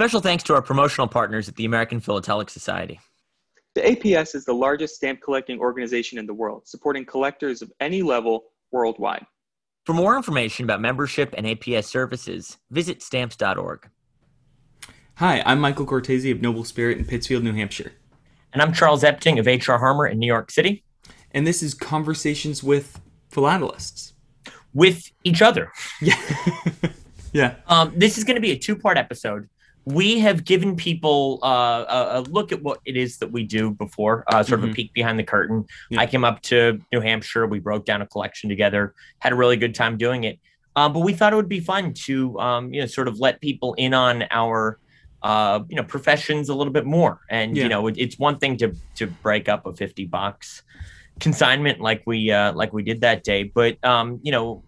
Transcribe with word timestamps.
Special 0.00 0.22
thanks 0.22 0.42
to 0.44 0.54
our 0.54 0.62
promotional 0.62 1.06
partners 1.06 1.46
at 1.46 1.56
the 1.56 1.66
American 1.66 2.00
Philatelic 2.00 2.48
Society. 2.48 2.98
The 3.74 3.82
APS 3.82 4.34
is 4.34 4.46
the 4.46 4.54
largest 4.54 4.94
stamp 4.94 5.20
collecting 5.20 5.60
organization 5.60 6.16
in 6.16 6.24
the 6.24 6.32
world, 6.32 6.66
supporting 6.66 7.04
collectors 7.04 7.60
of 7.60 7.70
any 7.80 8.00
level 8.00 8.44
worldwide. 8.70 9.26
For 9.84 9.92
more 9.92 10.16
information 10.16 10.64
about 10.64 10.80
membership 10.80 11.34
and 11.36 11.46
APS 11.46 11.84
services, 11.84 12.56
visit 12.70 13.02
stamps.org. 13.02 13.90
Hi, 15.16 15.42
I'm 15.44 15.60
Michael 15.60 15.84
Cortese 15.84 16.30
of 16.30 16.40
Noble 16.40 16.64
Spirit 16.64 16.96
in 16.96 17.04
Pittsfield, 17.04 17.44
New 17.44 17.52
Hampshire. 17.52 17.92
And 18.54 18.62
I'm 18.62 18.72
Charles 18.72 19.02
Epting 19.02 19.38
of 19.38 19.44
HR 19.44 19.76
Harmer 19.76 20.06
in 20.06 20.18
New 20.18 20.26
York 20.26 20.50
City. 20.50 20.82
And 21.32 21.46
this 21.46 21.62
is 21.62 21.74
Conversations 21.74 22.62
with 22.62 22.98
Philatelists. 23.30 24.14
With 24.72 25.12
each 25.24 25.42
other. 25.42 25.70
Yeah. 26.00 26.16
yeah. 27.34 27.56
Um, 27.66 27.92
this 27.94 28.16
is 28.16 28.24
going 28.24 28.36
to 28.36 28.40
be 28.40 28.52
a 28.52 28.58
two 28.58 28.76
part 28.76 28.96
episode. 28.96 29.50
We 29.84 30.18
have 30.20 30.44
given 30.44 30.76
people 30.76 31.40
uh, 31.42 31.84
a, 31.88 32.18
a, 32.18 32.22
look 32.22 32.52
at 32.52 32.62
what 32.62 32.80
it 32.84 32.96
is 32.96 33.18
that 33.18 33.32
we 33.32 33.44
do 33.44 33.70
before, 33.72 34.24
uh, 34.28 34.42
sort 34.42 34.46
mm-hmm. 34.46 34.54
of 34.54 34.62
a 34.62 34.66
mm-hmm. 34.66 34.74
peek 34.74 34.92
behind 34.92 35.18
the 35.18 35.24
curtain. 35.24 35.64
Yeah. 35.88 36.00
I 36.00 36.06
came 36.06 36.24
up 36.24 36.42
to 36.42 36.80
New 36.92 37.00
Hampshire. 37.00 37.46
We 37.46 37.60
broke 37.60 37.86
down 37.86 38.02
a 38.02 38.06
collection 38.06 38.50
together, 38.50 38.94
had 39.20 39.32
a 39.32 39.36
really 39.36 39.56
good 39.56 39.74
time 39.74 39.96
doing 39.96 40.24
it. 40.24 40.38
Um, 40.76 40.92
but 40.92 41.00
we 41.00 41.12
thought 41.14 41.32
it 41.32 41.36
would 41.36 41.48
be 41.48 41.60
fun 41.60 41.94
to, 41.94 42.38
um, 42.38 42.72
you 42.72 42.80
know, 42.80 42.86
sort 42.86 43.08
of 43.08 43.18
let 43.18 43.40
people 43.40 43.74
in 43.74 43.94
on 43.94 44.24
our 44.30 44.78
uh, 45.22 45.60
you 45.68 45.76
know, 45.76 45.84
professions 45.84 46.48
a 46.48 46.54
little 46.54 46.72
bit 46.72 46.86
more. 46.86 47.20
And 47.28 47.56
yeah. 47.56 47.64
you 47.64 47.68
know, 47.68 47.86
it, 47.88 47.96
it's 47.98 48.18
one 48.18 48.38
thing 48.38 48.56
to 48.58 48.74
to 48.96 49.06
break 49.06 49.48
up 49.48 49.66
a 49.66 49.74
fifty 49.74 50.06
box 50.06 50.62
consignment 51.18 51.80
like 51.80 52.02
we 52.06 52.30
uh, 52.30 52.52
like 52.52 52.72
we 52.72 52.82
did 52.82 53.02
that 53.02 53.22
day, 53.24 53.44
but 53.44 53.82
um, 53.84 54.20
you 54.22 54.32
know, 54.32 54.64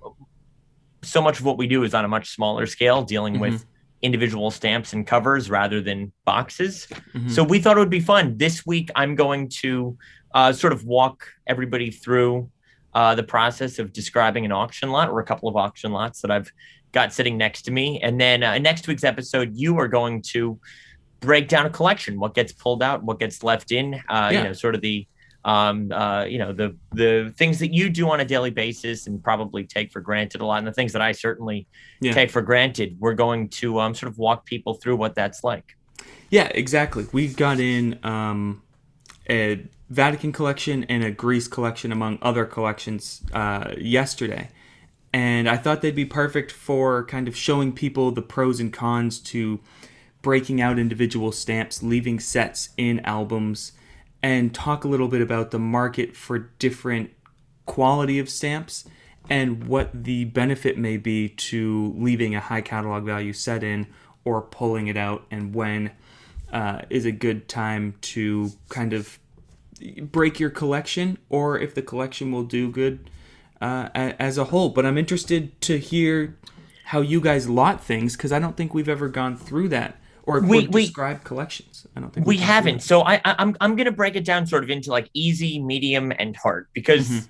so 1.03 1.21
much 1.21 1.41
of 1.41 1.45
what 1.45 1.59
we 1.59 1.67
do 1.67 1.83
is 1.83 1.95
on 1.95 2.05
a 2.05 2.09
much 2.09 2.31
smaller 2.31 2.67
scale, 2.67 3.03
dealing 3.03 3.35
mm-hmm. 3.35 3.43
with 3.43 3.67
individual 4.03 4.51
stamps 4.51 4.93
and 4.93 5.07
covers 5.07 5.49
rather 5.49 5.81
than 5.81 6.13
boxes. 6.25 6.87
Mm-hmm. 7.15 7.29
So 7.29 7.43
we 7.45 7.61
thought 7.61 7.77
it 7.77 7.81
would 7.81 7.91
be 7.91 8.01
fun. 8.01 8.37
This 8.37 8.67
week, 8.67 8.91
I'm 8.97 9.15
going 9.15 9.49
to 9.61 9.97
uh, 10.35 10.53
sort 10.53 10.73
of 10.73 10.85
walk 10.85 11.27
everybody 11.47 11.91
through 11.91 12.51
uh, 12.95 13.15
the 13.15 13.23
process 13.23 13.79
of 13.79 13.93
describing 13.93 14.45
an 14.45 14.53
auction 14.53 14.91
lot 14.91 15.09
or 15.09 15.21
a 15.21 15.25
couple 15.25 15.49
of 15.49 15.57
auction 15.57 15.93
lots 15.93 16.21
that 16.21 16.31
I've 16.31 16.53
got 16.91 17.13
sitting 17.13 17.39
next 17.39 17.63
to 17.63 17.71
me. 17.71 18.01
And 18.03 18.21
then 18.21 18.43
uh, 18.43 18.59
next 18.59 18.87
week's 18.87 19.05
episode, 19.05 19.53
you 19.55 19.79
are 19.79 19.89
going 19.89 20.23
to 20.33 20.59
break 21.21 21.49
down 21.49 21.65
a 21.65 21.71
collection, 21.71 22.19
what 22.19 22.35
gets 22.35 22.53
pulled 22.53 22.83
out, 22.83 23.03
what 23.03 23.19
gets 23.19 23.43
left 23.43 23.73
in, 23.73 23.95
uh, 23.95 23.99
yeah. 24.09 24.31
you 24.31 24.45
know, 24.45 24.53
sort 24.53 24.75
of 24.75 24.81
the, 24.81 25.07
um, 25.45 25.91
uh, 25.93 26.25
you 26.25 26.39
know, 26.39 26.53
the 26.53 26.77
the 26.93 27.33
things 27.37 27.59
that 27.59 27.73
you 27.73 27.91
do 27.91 28.11
on 28.11 28.21
a 28.21 28.25
daily 28.25 28.51
basis 28.51 29.07
and 29.07 29.23
probably 29.23 29.65
take 29.65 29.93
for 29.93 30.01
granted 30.01 30.41
a 30.41 30.47
lot, 30.47 30.59
and 30.59 30.67
the 30.67 30.73
things 30.73 30.93
that 30.93 31.03
I 31.03 31.13
certainly 31.13 31.67
yeah. 32.01 32.13
take 32.13 32.31
for 32.31 32.43
granted. 32.43 32.97
We're 32.99 33.15
going 33.15 33.49
to 33.51 33.81
um, 33.81 33.95
sort 33.95 34.11
of 34.11 34.19
walk 34.19 34.47
people 34.47 34.75
through 34.75 34.97
what 34.97 35.15
that's 35.15 35.45
like. 35.45 35.77
Yeah, 36.31 36.49
exactly. 36.55 37.07
We 37.13 37.29
got 37.29 37.61
in 37.61 37.99
um, 38.03 38.63
a 39.29 39.67
Vatican 39.91 40.33
collection 40.33 40.85
and 40.85 41.05
a 41.05 41.11
Greece 41.11 41.49
collection, 41.49 41.93
among 41.93 42.19
other 42.23 42.45
collections, 42.45 43.23
uh, 43.33 43.73
yesterday 43.77 44.49
and 45.13 45.49
I 45.49 45.57
thought 45.57 45.83
they'd 45.83 45.95
be 45.95 46.07
perfect 46.07 46.51
for 46.51 47.05
kind 47.05 47.29
of 47.29 47.37
showing 47.37 47.73
people 47.73 48.11
the 48.13 48.23
pros 48.23 48.61
and 48.61 48.73
cons 48.73 49.19
to 49.21 49.61
breaking 50.23 50.61
out 50.61 50.79
individual 50.79 51.33
stamps, 51.33 51.83
leaving 51.83 52.19
sets 52.19 52.71
in 52.77 53.01
albums, 53.01 53.73
and 54.23 54.55
talk 54.55 54.85
a 54.85 54.89
little 54.89 55.09
bit 55.09 55.21
about 55.21 55.51
the 55.51 55.59
market 55.59 56.17
for 56.17 56.39
different 56.59 57.11
quality 57.67 58.19
of 58.19 58.29
stamps 58.29 58.85
and 59.29 59.65
what 59.67 60.05
the 60.05 60.25
benefit 60.27 60.77
may 60.77 60.97
be 60.97 61.29
to 61.29 61.95
leaving 61.97 62.35
a 62.35 62.41
high 62.41 62.61
catalog 62.61 63.05
value 63.05 63.33
set 63.33 63.63
in 63.63 63.87
or 64.25 64.43
pulling 64.43 64.87
it 64.87 64.97
out 64.97 65.27
and 65.31 65.55
when 65.55 65.91
uh, 66.53 66.83
is 66.91 67.05
a 67.05 67.13
good 67.13 67.49
time 67.49 67.95
to 68.01 68.51
kind 68.69 68.93
of 68.93 69.19
break 70.01 70.39
your 70.39 70.51
collection 70.51 71.19
or 71.29 71.59
if 71.59 71.75
the 71.75 71.83
collection 71.83 72.31
will 72.31 72.45
do 72.45 72.71
good 72.71 73.11
uh, 73.61 73.89
as 73.95 74.39
a 74.39 74.45
whole. 74.45 74.69
But 74.69 74.87
I'm 74.87 74.99
interested 74.99 75.61
to 75.63 75.79
hear 75.79 76.37
how 76.87 77.01
you 77.01 77.21
guys 77.21 77.49
lot 77.49 77.83
things 77.83 78.17
because 78.17 78.33
I 78.33 78.39
don't 78.39 78.57
think 78.57 78.75
we've 78.75 78.89
ever 78.89 79.09
gone 79.09 79.37
through 79.37 79.69
that 79.71 79.97
or, 80.25 80.41
we, 80.41 80.67
describe 80.67 81.19
we, 81.19 81.25
collections. 81.25 81.87
I 81.97 82.01
don't 82.01 82.13
think 82.13 82.27
we 82.27 82.37
haven't. 82.37 82.81
So 82.81 83.03
I, 83.03 83.15
I 83.25 83.35
I'm 83.39 83.57
I'm 83.61 83.77
gonna 83.77 83.93
break 83.93 84.17
it 84.17 84.25
down 84.25 84.47
sort 84.47 84.65
of 84.65 84.71
into 84.71 84.91
like 84.91 85.11
easy, 85.15 85.61
medium, 85.61 86.13
and 86.19 86.37
hard 86.37 86.69
because. 86.73 87.09
Mm-hmm. 87.09 87.27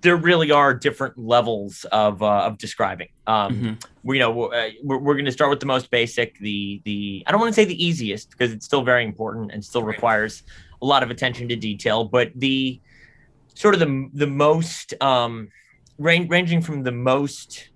There 0.00 0.16
really 0.16 0.50
are 0.50 0.72
different 0.72 1.18
levels 1.18 1.84
of 1.92 2.22
uh, 2.22 2.46
of 2.46 2.56
describing. 2.56 3.08
Um, 3.26 3.54
mm-hmm. 3.54 3.72
we, 4.02 4.16
you 4.16 4.20
know, 4.20 4.44
uh, 4.44 4.70
we're, 4.82 4.96
we're 4.96 5.12
going 5.12 5.26
to 5.26 5.30
start 5.30 5.50
with 5.50 5.60
the 5.60 5.66
most 5.66 5.90
basic, 5.90 6.38
the 6.38 6.80
the 6.86 7.22
I 7.26 7.30
don't 7.30 7.38
want 7.38 7.54
to 7.54 7.54
say 7.54 7.66
the 7.66 7.84
easiest 7.84 8.30
because 8.30 8.50
it's 8.50 8.64
still 8.64 8.82
very 8.82 9.04
important 9.04 9.52
and 9.52 9.62
still 9.62 9.82
requires 9.82 10.42
a 10.80 10.86
lot 10.86 11.02
of 11.02 11.10
attention 11.10 11.48
to 11.48 11.56
detail, 11.56 12.04
but 12.04 12.30
the 12.34 12.80
sort 13.54 13.74
of 13.74 13.80
the 13.80 14.08
the 14.14 14.26
most 14.26 14.94
um, 15.02 15.50
range, 15.98 16.30
ranging 16.30 16.62
from 16.62 16.82
the 16.82 16.92
most 16.92 17.68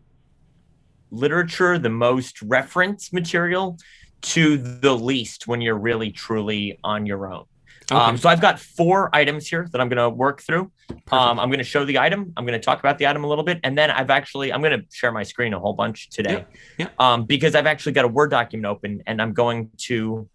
literature, 1.10 1.78
the 1.78 1.90
most 1.90 2.40
reference 2.42 3.12
material, 3.12 3.78
to 4.20 4.56
the 4.56 4.94
least 4.96 5.46
when 5.46 5.60
you're 5.60 5.78
really 5.78 6.10
truly 6.10 6.78
on 6.82 7.06
your 7.06 7.32
own. 7.32 7.44
Okay. 7.90 7.98
Um, 7.98 8.18
so 8.18 8.28
I've 8.28 8.40
got 8.40 8.60
four 8.60 9.08
items 9.14 9.46
here 9.46 9.66
that 9.72 9.80
I'm 9.80 9.88
going 9.88 9.96
to 9.96 10.10
work 10.10 10.42
through. 10.42 10.70
Um, 11.10 11.40
I'm 11.40 11.48
going 11.48 11.58
to 11.58 11.64
show 11.64 11.86
the 11.86 11.98
item. 11.98 12.34
I'm 12.36 12.44
going 12.44 12.58
to 12.58 12.62
talk 12.64 12.80
about 12.80 12.98
the 12.98 13.06
item 13.06 13.24
a 13.24 13.26
little 13.26 13.44
bit, 13.44 13.60
and 13.64 13.78
then 13.78 13.90
I've 13.90 14.10
actually 14.10 14.52
I'm 14.52 14.60
going 14.60 14.78
to 14.78 14.86
share 14.92 15.10
my 15.10 15.22
screen 15.22 15.54
a 15.54 15.58
whole 15.58 15.72
bunch 15.72 16.10
today, 16.10 16.44
yeah. 16.76 16.86
yeah. 16.86 17.12
Um, 17.12 17.24
because 17.24 17.54
I've 17.54 17.66
actually 17.66 17.92
got 17.92 18.04
a 18.04 18.08
Word 18.08 18.30
document 18.30 18.66
open, 18.66 19.02
and 19.06 19.22
I'm 19.22 19.32
going 19.32 19.70
to 19.78 20.28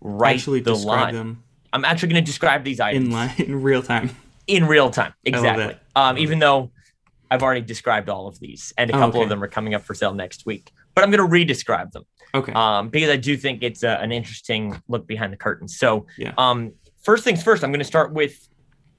write 0.00 0.36
actually 0.36 0.60
the 0.60 0.76
line. 0.76 1.14
Them 1.14 1.42
I'm 1.72 1.84
actually 1.84 2.10
going 2.10 2.24
to 2.24 2.26
describe 2.26 2.64
these 2.64 2.80
items 2.80 3.06
in 3.06 3.12
line 3.12 3.34
in 3.38 3.62
real 3.62 3.82
time. 3.82 4.10
In 4.46 4.66
real 4.66 4.90
time, 4.90 5.14
exactly. 5.24 5.76
Um, 5.96 6.18
even 6.18 6.38
though 6.38 6.70
I've 7.30 7.42
already 7.42 7.62
described 7.62 8.08
all 8.08 8.26
of 8.26 8.38
these, 8.38 8.72
and 8.76 8.90
a 8.90 8.92
couple 8.92 9.20
okay. 9.20 9.22
of 9.22 9.28
them 9.28 9.42
are 9.42 9.48
coming 9.48 9.74
up 9.74 9.82
for 9.82 9.94
sale 9.94 10.14
next 10.14 10.44
week. 10.46 10.70
But 10.94 11.02
I'm 11.02 11.10
going 11.10 11.18
to 11.18 11.30
re-describe 11.30 11.92
them. 11.92 12.04
Okay. 12.34 12.52
Um, 12.52 12.88
because 12.88 13.10
I 13.10 13.16
do 13.16 13.36
think 13.36 13.62
it's 13.62 13.82
a, 13.82 14.00
an 14.00 14.12
interesting 14.12 14.80
look 14.88 15.06
behind 15.06 15.32
the 15.32 15.36
curtain. 15.36 15.68
So, 15.68 16.06
yeah. 16.16 16.32
um, 16.38 16.72
first 17.02 17.24
things 17.24 17.42
first, 17.42 17.62
I'm 17.62 17.70
going 17.70 17.80
to 17.80 17.84
start 17.84 18.12
with 18.12 18.48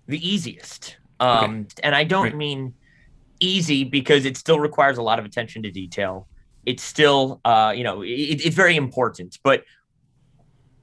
the 0.07 0.27
easiest. 0.27 0.97
Um, 1.19 1.61
okay. 1.61 1.67
and 1.83 1.95
I 1.95 2.03
don't 2.03 2.35
mean 2.35 2.73
easy 3.39 3.83
because 3.83 4.25
it 4.25 4.37
still 4.37 4.59
requires 4.59 4.97
a 4.97 5.01
lot 5.01 5.19
of 5.19 5.25
attention 5.25 5.63
to 5.63 5.71
detail. 5.71 6.27
It's 6.65 6.83
still, 6.83 7.41
uh, 7.43 7.73
you 7.75 7.83
know, 7.83 8.01
it, 8.01 8.07
it's 8.45 8.55
very 8.55 8.75
important, 8.75 9.39
but 9.43 9.63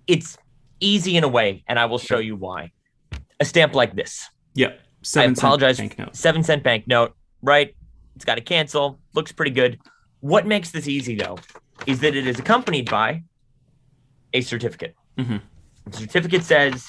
it's 0.07 0.37
easy 0.81 1.17
in 1.17 1.25
a 1.25 1.29
way, 1.29 1.65
and 1.69 1.79
I 1.79 1.87
will 1.87 1.99
show 1.99 2.19
you 2.19 2.37
why. 2.37 2.73
A 3.39 3.45
stamp 3.45 3.75
like 3.75 3.95
this. 3.95 4.29
Yep. 4.55 4.81
Seven 5.03 5.31
I 5.31 5.33
apologize. 5.33 5.77
Cent 5.77 5.97
banknote. 5.97 6.17
Seven 6.17 6.43
cent 6.43 6.63
banknote 6.63 7.15
right? 7.43 7.75
It's 8.17 8.25
got 8.25 8.37
to 8.37 8.41
cancel. 8.41 8.99
Looks 9.15 9.33
pretty 9.33 9.53
good. 9.53 9.79
What 10.21 10.47
makes 10.47 10.71
this 10.71 10.87
easy 10.87 11.15
though 11.15 11.39
is 11.87 12.01
that 12.01 12.15
it 12.15 12.27
is 12.27 12.39
accompanied 12.39 12.91
by 12.91 13.23
a 14.33 14.41
certificate. 14.41 14.95
Mm-hmm. 15.19 15.37
The 15.87 15.97
certificate 15.97 16.45
says 16.45 16.87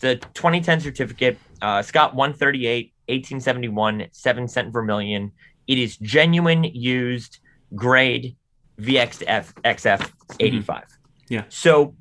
the 0.00 0.16
2010 0.34 0.80
certificate, 0.80 1.38
uh, 1.60 1.82
Scott 1.82 2.14
138, 2.14 2.92
1871, 3.06 4.06
seven 4.12 4.48
cent 4.48 4.72
vermilion. 4.72 5.32
It 5.66 5.78
is 5.78 5.96
genuine 5.98 6.64
used 6.64 7.38
grade 7.74 8.36
VXF 8.80 9.52
XF 9.64 10.10
85. 10.40 10.82
Mm-hmm. 10.82 10.94
Yeah. 11.28 11.44
So 11.48 11.94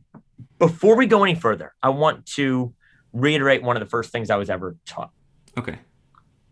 before 0.58 0.96
we 0.96 1.06
go 1.06 1.24
any 1.24 1.36
further, 1.36 1.74
I 1.84 1.90
want 1.90 2.26
to 2.38 2.74
reiterate 3.14 3.64
one 3.64 3.76
of 3.76 3.82
the 3.82 3.90
first 3.90 4.12
things 4.12 4.30
I 4.30 4.38
was 4.38 4.50
ever 4.50 4.78
taught. 4.86 5.12
Okay. 5.58 5.80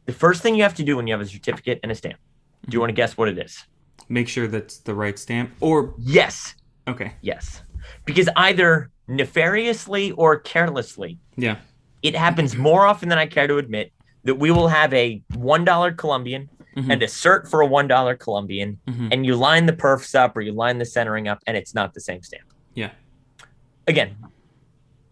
The 0.06 0.14
first 0.14 0.42
thing 0.42 0.56
you 0.56 0.64
have 0.64 0.76
to 0.76 0.84
do 0.84 0.98
when 0.98 1.08
you 1.08 1.14
have 1.14 1.22
a 1.22 1.26
certificate 1.26 1.80
and 1.84 1.92
a 1.92 1.96
stamp, 1.96 2.20
do 2.68 2.76
you 2.76 2.80
want 2.80 2.90
to 2.90 2.94
guess 2.94 3.18
what 3.18 3.30
it 3.30 3.38
is? 3.38 3.64
Make 4.10 4.28
sure 4.28 4.48
that's 4.48 4.78
the 4.78 4.96
right 4.96 5.18
stamp 5.18 5.52
or 5.60 5.94
yes. 5.98 6.56
Okay. 6.88 7.14
Yes. 7.22 7.64
Because 8.06 8.30
either 8.36 8.90
nefariously 9.08 10.12
or 10.12 10.40
carelessly, 10.40 11.20
yeah. 11.36 11.58
It 12.04 12.16
happens 12.16 12.56
more 12.56 12.86
often 12.86 13.10
than 13.10 13.18
I 13.18 13.26
care 13.26 13.48
to 13.48 13.58
admit 13.58 13.92
that 14.24 14.36
we 14.36 14.52
will 14.52 14.68
have 14.68 14.94
a 14.94 15.22
$1 15.34 15.98
Columbian 15.98 16.50
mm-hmm. 16.76 16.92
and 16.92 17.02
a 17.02 17.08
cert 17.08 17.50
for 17.50 17.62
a 17.62 17.68
$1 17.68 18.20
Columbian 18.20 18.80
mm-hmm. 18.88 19.10
and 19.12 19.26
you 19.26 19.36
line 19.36 19.66
the 19.66 19.74
perfs 19.74 20.14
up 20.16 20.38
or 20.38 20.42
you 20.42 20.52
line 20.52 20.78
the 20.78 20.86
centering 20.86 21.28
up 21.28 21.40
and 21.48 21.58
it's 21.58 21.74
not 21.74 21.94
the 21.94 22.02
same 22.02 22.22
stamp. 22.22 22.54
Yeah. 22.76 22.92
Again, 23.88 24.16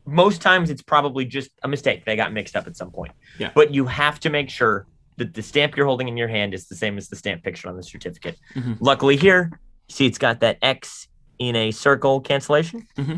most 0.06 0.42
times 0.42 0.70
it's 0.70 0.84
probably 0.84 1.26
just 1.26 1.50
a 1.64 1.68
mistake. 1.68 2.06
They 2.06 2.16
got 2.16 2.32
mixed 2.34 2.56
up 2.56 2.68
at 2.68 2.78
some 2.78 2.92
point. 2.92 3.14
Yeah. 3.40 3.52
But 3.56 3.74
you 3.74 3.86
have 3.86 4.20
to 4.22 4.30
make 4.30 4.50
sure 4.50 4.86
that 5.18 5.34
the 5.34 5.42
stamp 5.42 5.76
you're 5.76 5.86
holding 5.86 6.08
in 6.08 6.18
your 6.18 6.28
hand 6.28 6.54
is 6.54 6.68
the 6.68 6.76
same 6.76 6.98
as 6.98 7.10
the 7.10 7.16
stamp 7.16 7.44
pictured 7.44 7.70
on 7.70 7.78
the 7.78 7.84
certificate. 7.84 8.38
Mm-hmm. 8.56 8.74
Luckily, 8.80 9.16
here, 9.16 9.60
see 9.90 10.06
it's 10.06 10.18
got 10.18 10.42
that 10.42 10.58
X 10.62 11.08
in 11.40 11.56
a 11.56 11.72
circle 11.72 12.22
cancellation. 12.22 12.88
Mm-hmm. 12.98 13.16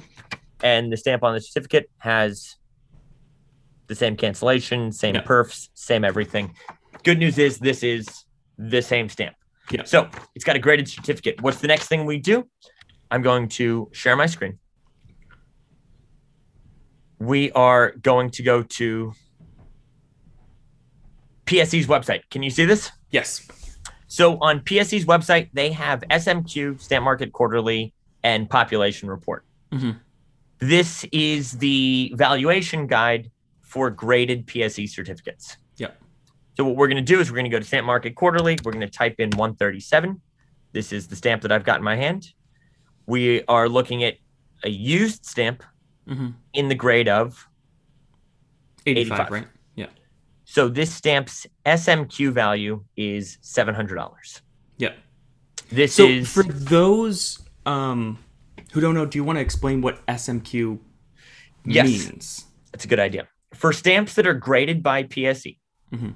And 0.64 0.92
the 0.92 0.98
stamp 0.98 1.24
on 1.24 1.34
the 1.34 1.42
certificate 1.42 1.90
has 2.00 2.56
the 3.88 3.96
same 3.96 4.16
cancellation, 4.16 4.92
same 4.92 5.16
yeah. 5.16 5.24
perfs, 5.24 5.70
same 5.74 6.04
everything. 6.04 6.56
Good 7.04 7.20
news 7.20 7.38
is 7.38 7.60
this 7.60 7.84
is 7.84 8.08
the 8.58 8.82
same 8.82 9.08
stamp. 9.08 9.36
Yeah. 9.70 9.84
So 9.84 10.10
it's 10.36 10.46
got 10.46 10.56
a 10.56 10.60
graded 10.60 10.88
certificate. 10.88 11.42
What's 11.42 11.60
the 11.60 11.68
next 11.68 11.88
thing 11.88 12.06
we 12.06 12.20
do? 12.20 12.48
I'm 13.12 13.22
going 13.22 13.50
to 13.50 13.90
share 13.94 14.16
my 14.16 14.26
screen 14.26 14.60
we 17.20 17.52
are 17.52 17.92
going 17.92 18.30
to 18.32 18.44
go 18.44 18.64
to 18.64 19.14
PSE's 21.48 21.88
website. 21.88 22.22
Can 22.30 22.44
you 22.44 22.50
see 22.50 22.66
this? 22.66 22.92
Yes. 23.12 23.48
So 24.08 24.38
on 24.40 24.62
PSE's 24.62 25.06
website, 25.06 25.50
they 25.54 25.72
have 25.72 26.02
SMQ, 26.10 26.80
Stamp 26.82 27.04
Market 27.04 27.32
Quarterly, 27.34 27.94
and 28.24 28.50
Population 28.50 29.10
Report. 29.10 29.46
Mhm. 29.72 30.00
This 30.60 31.06
is 31.12 31.54
the 31.54 32.12
valuation 32.16 32.88
guide 32.88 33.30
for 33.62 33.90
graded 33.90 34.48
PSE 34.48 34.88
certificates. 34.88 35.58
Yep. 35.78 36.02
So 36.56 36.66
what 36.66 36.76
we're 36.76 36.88
going 36.88 37.04
to 37.06 37.14
do 37.14 37.20
is 37.20 37.30
we're 37.30 37.36
going 37.36 37.46
to 37.46 37.56
go 37.56 37.60
to 37.60 37.66
Stamp 37.66 37.86
Market 37.86 38.16
Quarterly. 38.16 38.58
We're 38.64 38.72
going 38.72 38.82
to 38.82 38.90
type 38.90 39.16
in 39.20 39.30
137. 39.32 40.20
This 40.72 40.92
is 40.92 41.08
the 41.08 41.16
stamp 41.16 41.42
that 41.44 41.52
I've 41.52 41.64
got 41.64 41.78
in 41.80 41.84
my 41.84 41.96
hand. 41.96 42.34
We 43.06 43.44
are 43.48 43.70
looking 43.70 44.04
at 44.04 44.16
a 44.64 44.70
used 44.70 45.26
stamp 45.26 45.64
Mm-hmm. 46.10 46.28
in 46.54 46.70
the 46.70 46.76
grade 46.76 47.10
of 47.10 47.48
85, 48.86 49.20
85. 49.20 49.32
right? 49.32 49.48
So 50.50 50.70
this 50.70 50.94
stamp's 50.96 51.46
SMQ 51.66 52.32
value 52.32 52.82
is 52.96 53.38
seven 53.42 53.76
hundred 53.76 53.96
dollars. 53.96 54.42
Yep. 54.78 54.96
This 55.70 55.94
So 55.94 56.08
is 56.08 56.32
for 56.32 56.44
those 56.44 57.40
um, 57.66 58.18
who 58.72 58.80
don't 58.80 58.96
know, 58.96 59.06
do 59.06 59.18
you 59.18 59.26
want 59.26 59.36
to 59.36 59.42
explain 59.42 59.82
what 59.82 60.04
SMQ 60.08 60.80
Yes. 61.66 61.86
means? 61.88 62.46
That's 62.72 62.86
a 62.86 62.88
good 62.88 63.00
idea. 63.00 63.28
For 63.54 63.74
stamps 63.74 64.14
that 64.14 64.26
are 64.26 64.34
graded 64.34 64.82
by 64.82 65.04
PSE, 65.04 65.60
Mhm. 65.94 66.14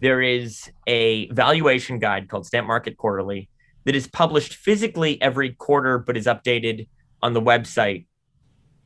there 0.00 0.22
is 0.22 0.70
a 0.86 1.28
valuation 1.30 1.98
guide 1.98 2.30
called 2.30 2.46
Stamp 2.46 2.66
Market 2.66 2.96
Quarterly 2.96 3.50
that 3.84 3.94
is 3.94 4.06
published 4.06 4.54
physically 4.54 5.20
every 5.20 5.52
quarter, 5.52 5.98
but 5.98 6.16
is 6.16 6.24
updated 6.24 6.88
on 7.20 7.34
the 7.34 7.42
website, 7.42 8.06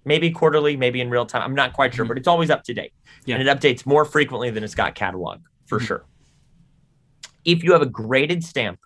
maybe 0.05 0.31
quarterly, 0.31 0.77
maybe 0.77 1.01
in 1.01 1.11
real 1.11 1.27
time. 1.27 1.43
I'm 1.43 1.55
not 1.55 1.73
quite 1.73 1.95
sure, 1.95 2.05
Mhm. 2.05 2.09
but 2.09 2.19
it's 2.19 2.29
always 2.29 2.51
up 2.51 2.63
to 2.65 2.75
date. 2.75 2.93
Yeah. 3.25 3.37
And 3.37 3.47
it 3.49 3.57
updates 3.61 3.87
more 3.87 4.05
frequently 4.05 4.51
than 4.51 4.65
a 4.65 4.69
Scott 4.69 4.95
catalog, 4.95 5.41
for 5.67 5.79
Mhm. 5.79 5.87
sure. 5.87 6.05
If 7.45 7.63
you 7.63 7.73
have 7.73 7.83
a 7.83 7.87
graded 7.87 8.43
stamp, 8.45 8.81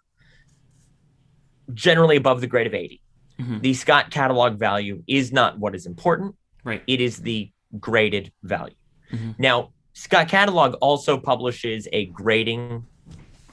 generally 1.75 2.17
above 2.17 2.41
the 2.41 2.47
grade 2.47 2.67
of 2.67 2.75
80, 2.75 3.01
Mhm. 3.39 3.61
the 3.63 3.75
Scott 3.75 4.11
catalog 4.11 4.59
value 4.59 5.03
is 5.07 5.33
not 5.33 5.59
what 5.59 5.75
is 5.75 5.87
important 5.87 6.35
Right. 6.65 6.83
it 6.87 7.01
is 7.01 7.19
the 7.19 7.51
graded 7.81 8.33
value. 8.43 8.75
Mhm. 9.11 9.39
Now, 9.39 9.73
Scott 9.93 10.29
Catalog 10.29 10.75
also 10.75 11.19
publishes 11.19 11.89
a 11.93 12.07
grading 12.07 12.85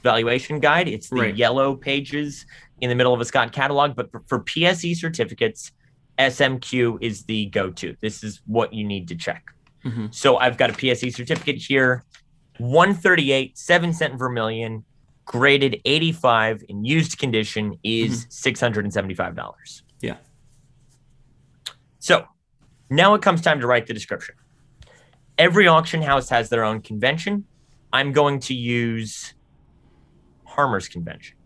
valuation 0.02 0.60
guide. 0.60 0.88
It's 0.88 1.08
the 1.08 1.16
Right. 1.16 1.34
yellow 1.36 1.74
pages 1.74 2.44
in 2.80 2.90
the 2.90 2.94
middle 2.94 3.14
of 3.14 3.20
a 3.20 3.24
Scott 3.24 3.52
Catalog, 3.52 3.96
but 3.96 4.10
for, 4.10 4.22
for 4.26 4.40
PSE 4.40 4.94
certificates, 4.94 5.72
SMQ 6.18 6.98
is 7.00 7.24
the 7.24 7.46
go 7.46 7.70
to. 7.70 7.96
This 8.00 8.22
is 8.22 8.40
what 8.46 8.72
you 8.72 8.84
need 8.84 9.08
to 9.08 9.14
check. 9.16 9.44
Mhm. 9.84 10.14
So 10.14 10.38
I've 10.38 10.56
got 10.56 10.70
a 10.70 10.72
PSE 10.72 11.10
certificate 11.12 11.56
here 11.56 12.04
138, 12.58 13.58
7 13.58 13.92
cent 13.92 14.18
vermilion, 14.18 14.84
graded 15.24 15.80
85 15.84 16.62
in 16.68 16.84
used 16.84 17.18
condition 17.18 17.78
is 17.82 18.26
$675. 18.28 19.82
Yeah. 20.00 20.16
So 21.98 22.26
now 22.90 23.14
it 23.14 23.22
comes 23.22 23.40
time 23.40 23.60
to 23.60 23.66
write 23.66 23.86
the 23.86 23.94
description. 23.94 24.34
Every 25.36 25.66
auction 25.66 26.02
house 26.02 26.28
has 26.28 26.48
their 26.48 26.62
own 26.62 26.80
convention. 26.80 27.44
I'm 27.92 28.12
going 28.12 28.38
to 28.40 28.54
use 28.54 29.34
Harmer's 30.44 30.88
convention. 30.88 31.36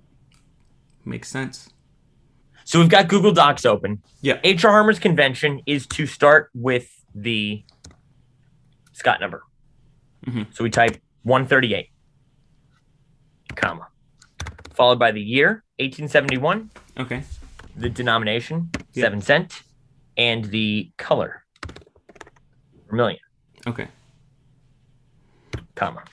Makes 1.04 1.28
sense. 1.28 1.70
So 2.68 2.78
we've 2.78 2.90
got 2.90 3.08
Google 3.08 3.32
Docs 3.32 3.64
open. 3.64 4.02
Yeah. 4.20 4.34
HR 4.44 4.68
Harmer's 4.68 4.98
convention 4.98 5.62
is 5.64 5.86
to 5.86 6.06
start 6.06 6.50
with 6.52 7.02
the 7.14 7.64
Scott 8.92 9.22
number. 9.22 9.42
Mhm. 10.26 10.52
So 10.54 10.64
we 10.64 10.68
type 10.68 11.00
138, 11.22 11.88
comma, 13.56 13.88
followed 14.74 14.98
by 14.98 15.12
the 15.12 15.20
year, 15.22 15.64
1871, 15.78 16.70
Okay. 16.98 17.24
the 17.74 17.88
denomination, 17.88 18.68
Yeah. 18.92 19.04
7 19.04 19.22
cent, 19.22 19.62
and 20.18 20.44
the 20.46 20.92
color, 20.98 21.46
vermilion, 22.90 23.20
Okay. 23.66 23.88
comma. 25.74 26.04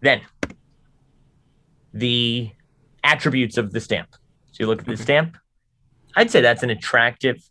Then 0.00 0.20
the 1.94 2.52
attributes 3.04 3.58
of 3.58 3.72
the 3.72 3.80
stamp. 3.80 4.14
So 4.52 4.64
you 4.64 4.66
look 4.66 4.80
at 4.80 4.86
the 4.86 4.96
stamp. 4.96 5.36
I'd 6.16 6.30
say 6.30 6.40
that's 6.40 6.62
an 6.62 6.70
attractive 6.70 7.42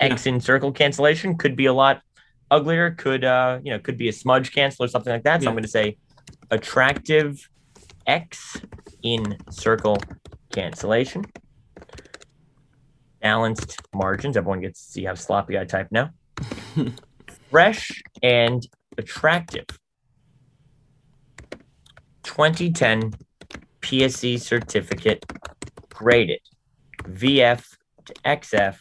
X 0.00 0.26
in 0.26 0.40
circle 0.40 0.72
cancellation. 0.72 1.36
Could 1.36 1.56
be 1.56 1.66
a 1.66 1.72
lot 1.72 2.02
uglier. 2.50 2.90
Could 2.90 3.24
uh 3.24 3.60
you 3.62 3.72
know 3.72 3.78
could 3.78 3.96
be 3.96 4.08
a 4.08 4.12
smudge 4.12 4.52
cancel 4.52 4.84
or 4.84 4.88
something 4.88 5.12
like 5.12 5.24
that. 5.24 5.42
So 5.42 5.48
I'm 5.48 5.54
going 5.54 5.62
to 5.62 5.68
say 5.68 5.96
attractive 6.50 7.48
X 8.06 8.60
in 9.02 9.38
circle 9.50 9.98
cancellation. 10.52 11.24
Balanced 13.20 13.80
margins. 13.94 14.36
Everyone 14.36 14.60
gets 14.60 14.84
to 14.84 14.92
see 14.92 15.04
how 15.04 15.14
sloppy 15.14 15.58
I 15.58 15.64
type 15.64 15.88
now. 15.90 16.10
Fresh 17.50 18.02
and 18.22 18.66
attractive. 18.98 19.66
2010 22.24 23.12
PSE 23.82 24.40
certificate 24.40 25.24
graded 25.90 26.40
VF 27.04 27.76
to 28.06 28.14
XF 28.24 28.76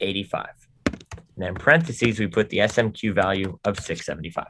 85. 0.00 0.48
And 0.88 1.08
then 1.36 1.48
in 1.50 1.54
parentheses, 1.54 2.18
we 2.18 2.26
put 2.26 2.50
the 2.50 2.58
SMQ 2.58 3.14
value 3.14 3.58
of 3.64 3.78
675. 3.78 4.46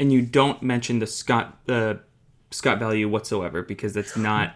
and 0.00 0.12
you 0.12 0.22
don't 0.22 0.62
mention 0.62 0.98
the 0.98 1.06
Scott 1.06 1.58
the 1.66 2.00
Scott 2.50 2.78
value 2.78 3.08
whatsoever 3.08 3.62
because 3.62 3.92
that's 3.92 4.16
not 4.16 4.54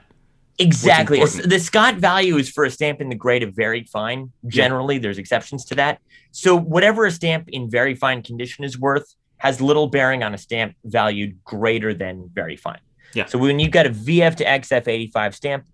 Exactly. 0.59 1.21
The 1.25 1.59
Scott 1.59 1.95
value 1.97 2.37
is 2.37 2.51
for 2.51 2.65
a 2.65 2.71
stamp 2.71 3.01
in 3.01 3.09
the 3.09 3.15
grade 3.15 3.43
of 3.43 3.55
very 3.55 3.85
fine. 3.85 4.31
Generally, 4.47 4.99
there's 4.99 5.17
exceptions 5.17 5.65
to 5.67 5.75
that. 5.77 6.01
So, 6.33 6.55
whatever 6.55 7.07
a 7.07 7.11
stamp 7.11 7.49
in 7.49 7.71
very 7.71 7.95
fine 7.95 8.23
condition 8.23 8.65
is 8.65 8.79
worth 8.79 9.15
has 9.39 9.63
little 9.63 9.87
bearing 9.87 10.23
on 10.23 10.35
a 10.35 10.39
stamp 10.39 10.75
valued 10.85 11.43
greater 11.45 11.95
than 11.95 12.29
very 12.35 12.57
fine. 12.57 12.81
Yeah. 13.15 13.27
So, 13.27 13.39
when 13.39 13.59
you've 13.59 13.73
got 13.73 13.87
a 13.87 13.91
VF 13.91 14.37
to 14.37 14.45
XF 14.45 14.89
85 14.89 15.35
stamp, 15.35 15.67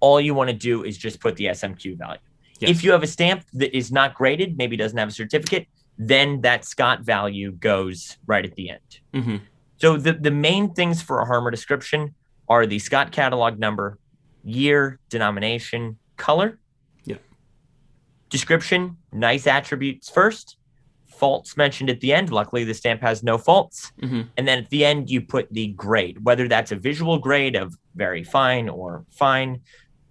all 0.00 0.20
you 0.20 0.34
want 0.34 0.50
to 0.50 0.56
do 0.56 0.84
is 0.84 0.98
just 0.98 1.20
put 1.20 1.36
the 1.36 1.46
SMQ 1.46 1.96
value. 1.96 2.20
Yes. 2.58 2.70
If 2.70 2.84
you 2.84 2.92
have 2.92 3.02
a 3.02 3.06
stamp 3.06 3.44
that 3.54 3.76
is 3.76 3.90
not 3.90 4.14
graded, 4.14 4.56
maybe 4.56 4.76
doesn't 4.76 4.98
have 4.98 5.08
a 5.08 5.12
certificate, 5.12 5.66
then 5.98 6.40
that 6.42 6.64
Scott 6.64 7.00
value 7.02 7.52
goes 7.52 8.16
right 8.26 8.44
at 8.44 8.54
the 8.54 8.70
end. 8.70 9.00
hmm 9.14 9.36
So 9.78 9.96
the, 9.96 10.12
the 10.12 10.30
main 10.30 10.72
things 10.74 11.02
for 11.02 11.20
a 11.20 11.24
Harmer 11.24 11.50
description 11.50 12.14
are 12.48 12.66
the 12.66 12.78
Scott 12.78 13.12
catalog 13.12 13.58
number, 13.58 13.98
year, 14.44 14.98
denomination, 15.08 15.98
color. 16.16 16.58
Yeah. 17.04 17.16
Description, 18.30 18.96
nice 19.12 19.46
attributes 19.46 20.08
first, 20.08 20.56
faults 21.22 21.56
mentioned 21.56 21.88
at 21.88 22.00
the 22.00 22.12
end. 22.12 22.32
Luckily, 22.32 22.64
the 22.64 22.74
stamp 22.74 23.00
has 23.00 23.22
no 23.22 23.38
faults. 23.38 23.92
hmm 24.00 24.22
And 24.36 24.48
then 24.48 24.58
at 24.58 24.70
the 24.70 24.84
end, 24.84 25.08
you 25.08 25.20
put 25.20 25.46
the 25.52 25.68
grade, 25.68 26.24
whether 26.24 26.48
that's 26.48 26.72
a 26.72 26.76
visual 26.76 27.16
grade 27.16 27.54
of 27.54 27.76
very 27.94 28.24
fine 28.24 28.68
or 28.68 29.04
fine, 29.12 29.60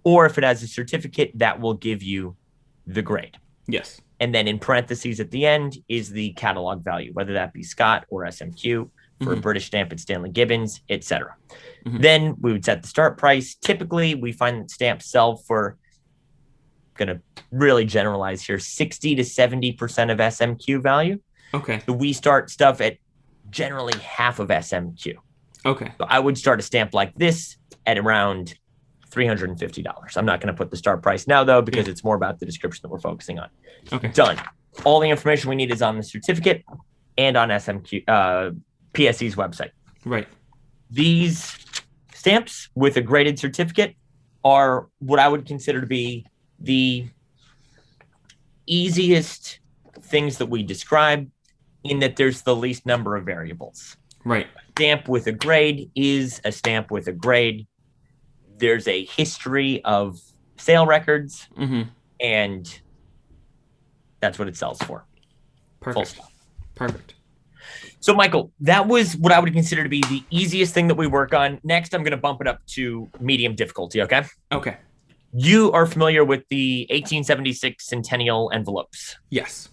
or 0.04 0.24
if 0.24 0.38
it 0.38 0.44
has 0.44 0.62
a 0.62 0.66
certificate, 0.66 1.30
that 1.34 1.60
will 1.60 1.74
give 1.74 2.02
you 2.02 2.34
the 2.86 3.02
grade. 3.02 3.36
Yes. 3.68 4.00
And 4.20 4.34
then 4.34 4.48
in 4.48 4.58
parentheses 4.58 5.20
at 5.20 5.30
the 5.30 5.44
end 5.44 5.76
is 5.86 6.08
the 6.08 6.32
catalog 6.32 6.82
value, 6.82 7.12
whether 7.12 7.34
that 7.34 7.52
be 7.52 7.62
Scott 7.62 8.06
or 8.08 8.24
SMQ 8.24 8.90
for 9.22 9.34
a 9.34 9.36
Mhm. 9.36 9.42
British 9.42 9.66
stamp, 9.66 9.92
it's 9.92 10.02
Stanley 10.02 10.30
Gibbons, 10.30 10.80
etc. 10.88 11.36
Mhm. 11.84 12.00
Then 12.00 12.36
we 12.40 12.52
would 12.52 12.64
set 12.64 12.80
the 12.80 12.88
start 12.88 13.18
price. 13.18 13.54
Typically, 13.54 14.14
we 14.14 14.32
find 14.32 14.62
that 14.62 14.70
stamps 14.70 15.10
sell 15.10 15.36
for 15.36 15.76
going 16.94 17.08
to 17.08 17.20
really 17.50 17.84
generalize 17.84 18.42
here 18.42 18.58
60 18.58 19.14
to 19.16 19.22
70% 19.22 20.12
of 20.12 20.18
SMQ 20.18 20.82
value. 20.82 21.18
Okay. 21.54 21.80
So 21.86 21.92
we 21.92 22.12
start 22.12 22.50
stuff 22.50 22.80
at 22.80 22.96
generally 23.50 23.98
half 24.00 24.38
of 24.38 24.48
SMQ. 24.48 25.14
Okay. 25.66 25.92
So 25.98 26.06
I 26.08 26.18
would 26.18 26.38
start 26.38 26.60
a 26.60 26.62
stamp 26.62 26.94
like 26.94 27.14
this 27.14 27.56
at 27.86 27.98
around 27.98 28.54
$350. 29.10 30.16
I'm 30.16 30.24
not 30.24 30.40
going 30.40 30.52
to 30.52 30.56
put 30.56 30.70
the 30.70 30.76
start 30.76 31.02
price 31.02 31.26
now, 31.26 31.44
though, 31.44 31.62
because 31.62 31.88
it's 31.88 32.02
more 32.02 32.16
about 32.16 32.38
the 32.40 32.46
description 32.46 32.80
that 32.82 32.88
we're 32.88 33.00
focusing 33.00 33.38
on 33.38 33.48
Okay. 33.92 34.08
done. 34.08 34.38
All 34.84 35.00
the 35.00 35.08
information 35.10 35.50
we 35.50 35.56
need 35.56 35.70
is 35.70 35.82
on 35.82 35.96
the 35.98 36.02
certificate 36.02 36.64
and 37.18 37.36
on 37.36 37.50
SMQ 37.50 38.04
uh, 38.08 38.50
PSE's 38.94 39.36
website. 39.36 39.70
Right. 40.04 40.26
These 40.90 41.54
stamps 42.14 42.68
with 42.74 42.96
a 42.96 43.02
graded 43.02 43.38
certificate 43.38 43.96
are 44.44 44.88
what 44.98 45.18
I 45.18 45.28
would 45.28 45.46
consider 45.46 45.80
to 45.80 45.86
be 45.86 46.26
the 46.62 47.08
easiest 48.66 49.58
things 50.00 50.38
that 50.38 50.46
we 50.46 50.62
describe 50.62 51.28
in 51.84 51.98
that 52.00 52.16
there's 52.16 52.42
the 52.42 52.54
least 52.54 52.86
number 52.86 53.16
of 53.16 53.24
variables. 53.24 53.96
Right. 54.24 54.46
Stamp 54.72 55.08
with 55.08 55.26
a 55.26 55.32
grade 55.32 55.90
is 55.94 56.40
a 56.44 56.52
stamp 56.52 56.90
with 56.90 57.08
a 57.08 57.12
grade. 57.12 57.66
There's 58.56 58.86
a 58.86 59.04
history 59.04 59.82
of 59.84 60.20
sale 60.56 60.86
records 60.86 61.48
hmm 61.56 61.82
and 62.20 62.80
that's 64.20 64.38
what 64.38 64.46
it 64.46 64.56
sells 64.56 64.78
for. 64.78 65.04
Perfect. 65.80 66.20
Perfect. 66.76 67.14
So, 68.00 68.14
Michael, 68.14 68.52
that 68.60 68.86
was 68.86 69.16
what 69.16 69.32
I 69.32 69.40
would 69.40 69.52
consider 69.52 69.82
to 69.82 69.88
be 69.88 70.00
the 70.02 70.22
easiest 70.30 70.72
thing 70.72 70.86
that 70.88 70.94
we 70.94 71.08
work 71.08 71.34
on. 71.34 71.60
Next, 71.64 71.94
I'm 71.94 72.02
going 72.02 72.12
to 72.12 72.16
bump 72.16 72.40
it 72.40 72.46
up 72.46 72.64
to 72.68 73.08
medium 73.20 73.54
difficulty. 73.54 74.00
Okay. 74.02 74.24
Okay. 74.52 74.76
You 75.32 75.72
are 75.72 75.86
familiar 75.86 76.24
with 76.24 76.46
the 76.48 76.82
1876 76.90 77.86
centennial 77.86 78.50
envelopes. 78.52 79.16
Yes. 79.30 79.70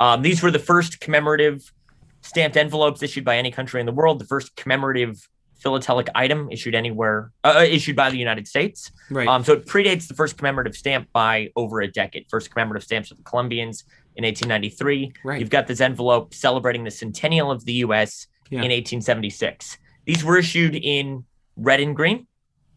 Um, 0.00 0.22
these 0.22 0.42
were 0.42 0.50
the 0.50 0.58
first 0.58 1.00
commemorative 1.00 1.72
stamped 2.20 2.56
envelopes 2.56 3.02
issued 3.02 3.24
by 3.24 3.38
any 3.38 3.50
country 3.50 3.80
in 3.80 3.86
the 3.86 3.92
world, 3.92 4.18
the 4.18 4.26
first 4.26 4.54
commemorative 4.56 5.26
philatelic 5.58 6.08
item 6.14 6.48
issued 6.52 6.74
anywhere, 6.74 7.32
uh, 7.42 7.64
issued 7.66 7.96
by 7.96 8.10
the 8.10 8.18
United 8.18 8.46
States. 8.46 8.92
Right. 9.10 9.26
Um, 9.26 9.42
so 9.42 9.54
it 9.54 9.66
predates 9.66 10.06
the 10.06 10.14
first 10.14 10.36
commemorative 10.36 10.76
stamp 10.76 11.08
by 11.12 11.50
over 11.56 11.80
a 11.80 11.88
decade. 11.90 12.26
First 12.28 12.50
commemorative 12.50 12.84
stamps 12.84 13.08
with 13.10 13.18
the 13.18 13.24
Columbians 13.24 13.84
in 14.14 14.24
1893. 14.24 15.12
Right. 15.24 15.40
You've 15.40 15.50
got 15.50 15.66
this 15.66 15.80
envelope 15.80 16.34
celebrating 16.34 16.84
the 16.84 16.90
centennial 16.90 17.50
of 17.50 17.64
the 17.64 17.72
U.S. 17.74 18.28
Yeah. 18.50 18.58
in 18.58 18.70
1876. 18.70 19.78
These 20.04 20.22
were 20.24 20.38
issued 20.38 20.76
in 20.76 21.24
red 21.56 21.80
and 21.80 21.96
green. 21.96 22.26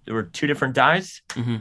There 0.06 0.16
were 0.16 0.24
two 0.24 0.48
different 0.48 0.74
dies. 0.74 1.22
hmm 1.34 1.58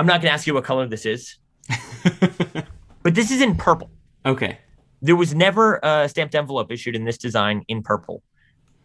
I'm 0.00 0.06
not 0.06 0.22
going 0.22 0.30
to 0.30 0.32
ask 0.32 0.46
you 0.46 0.54
what 0.54 0.64
color 0.64 0.86
this 0.86 1.04
is, 1.04 1.36
but 3.02 3.14
this 3.14 3.30
is 3.30 3.42
in 3.42 3.54
purple. 3.56 3.90
okay. 4.24 4.58
There 5.02 5.16
was 5.16 5.34
never 5.34 5.78
a 5.82 6.08
stamped 6.08 6.34
envelope 6.34 6.72
issued 6.72 6.94
in 6.96 7.04
this 7.04 7.16
design 7.18 7.64
in 7.68 7.82
purple 7.82 8.22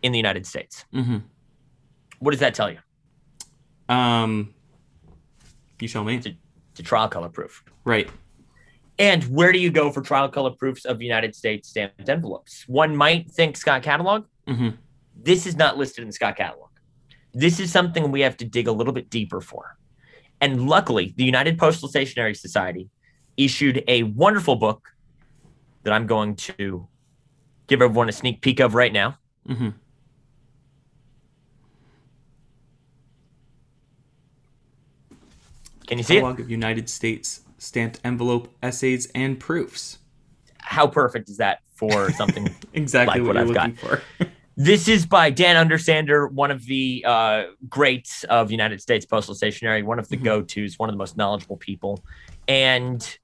in 0.02 0.12
the 0.12 0.18
United 0.18 0.46
States. 0.46 0.84
hmm 0.92 1.18
What 2.20 2.32
does 2.32 2.40
that 2.42 2.54
tell 2.54 2.70
you? 2.70 2.80
Um. 3.88 4.54
You 5.80 5.88
show 5.88 6.04
me. 6.04 6.16
It's 6.16 6.80
a 6.80 6.84
trial 6.84 7.08
color 7.08 7.30
proof. 7.30 7.64
Right. 7.86 8.10
And 9.00 9.24
where 9.26 9.52
do 9.54 9.60
you 9.60 9.70
go 9.72 9.90
for 9.92 10.02
trial 10.02 10.28
color 10.30 10.52
proofs 10.52 10.84
of 10.86 11.02
United 11.02 11.34
States 11.36 11.70
stamped 11.70 12.10
envelopes? 12.10 12.66
One 12.68 12.96
might 12.96 13.30
think 13.32 13.56
Scott 13.58 13.84
Catalog. 13.84 14.26
hmm 14.48 14.70
This 15.16 15.46
is 15.48 15.56
not 15.56 15.78
listed 15.78 16.02
in 16.02 16.08
the 16.10 16.14
Scott 16.14 16.36
Catalog. 16.36 16.70
This 17.34 17.60
is 17.62 17.72
something 17.72 18.12
we 18.12 18.22
have 18.22 18.36
to 18.38 18.46
dig 18.46 18.68
a 18.68 18.72
little 18.74 18.94
bit 18.94 19.10
deeper 19.10 19.40
for. 19.42 19.78
And 20.42 20.68
luckily, 20.68 21.14
the 21.16 21.24
United 21.24 21.58
Postal 21.58 21.88
Stationery 21.90 22.36
Society 22.36 22.90
issued 23.38 23.84
a 23.88 24.04
wonderful 24.04 24.56
book 24.56 24.90
that 25.84 25.94
I'm 25.94 26.08
going 26.08 26.36
to 26.36 26.88
give 27.68 27.82
everyone 27.82 28.10
a 28.10 28.12
sneak 28.12 28.42
peek 28.42 28.60
of 28.60 28.76
right 28.76 28.94
now. 28.94 29.18
hmm 29.46 29.70
Can 35.88 36.00
you 36.00 36.04
see 36.04 36.18
it? 36.18 36.22
Catalog 36.22 36.40
of 36.40 36.50
United 36.50 36.90
States 36.90 37.42
stamped 37.60 38.00
envelope 38.04 38.54
essays 38.64 39.08
and 39.14 39.40
proofs. 39.40 40.00
How 40.58 40.88
perfect 40.88 41.30
is 41.30 41.38
that 41.38 41.60
for 41.76 42.12
something 42.12 42.54
Exactly 42.74 43.20
Like 43.20 43.28
what, 43.28 43.36
what 43.36 43.58
I've 43.60 43.72
looking 43.72 43.76
for. 43.76 44.02
This 44.58 44.88
is 44.88 45.06
by 45.06 45.30
Dan 45.32 45.68
Undersander, 45.68 46.32
one 46.32 46.50
of 46.50 46.66
the 46.66 47.04
uh, 47.06 47.44
greats 47.68 48.24
of 48.26 48.52
United 48.52 48.82
States 48.82 49.06
Postal 49.06 49.36
Stationery, 49.36 49.84
one 49.84 50.00
of 50.00 50.08
the 50.08 50.16
Mhm. 50.18 50.24
go 50.24 50.42
tos, 50.42 50.80
one 50.80 50.88
of 50.88 50.94
the 50.94 50.98
most 50.98 51.18
knowledgeable 51.18 51.58
people. 51.58 52.02
And 52.48 53.18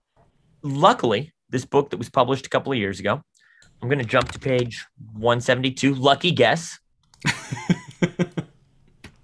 luckily, 0.61 1.31
this 1.49 1.63
book 1.63 1.89
that 1.91 1.97
was 1.97 2.09
published 2.09 2.45
a 2.45 2.49
couple 2.49 2.73
of 2.73 2.77
years 2.77 2.99
ago, 2.99 3.23
I'm 3.81 3.87
going 3.87 3.99
to 3.99 4.05
jump 4.05 4.29
to 4.33 4.39
page 4.39 4.85
172. 5.13 5.95
Lucky 5.95 6.31
guess. 6.31 6.79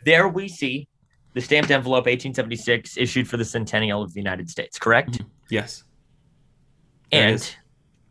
There 0.06 0.30
we 0.30 0.48
see 0.48 0.88
the 1.34 1.42
stamped 1.42 1.70
envelope 1.70 2.06
1876 2.06 2.96
issued 2.98 3.28
for 3.28 3.36
the 3.36 3.44
centennial 3.44 4.02
of 4.02 4.14
the 4.14 4.22
United 4.22 4.50
States, 4.50 4.80
correct? 4.80 5.22
yes. 5.50 5.84
There 7.12 7.28
it 7.28 7.32
And. 7.34 7.56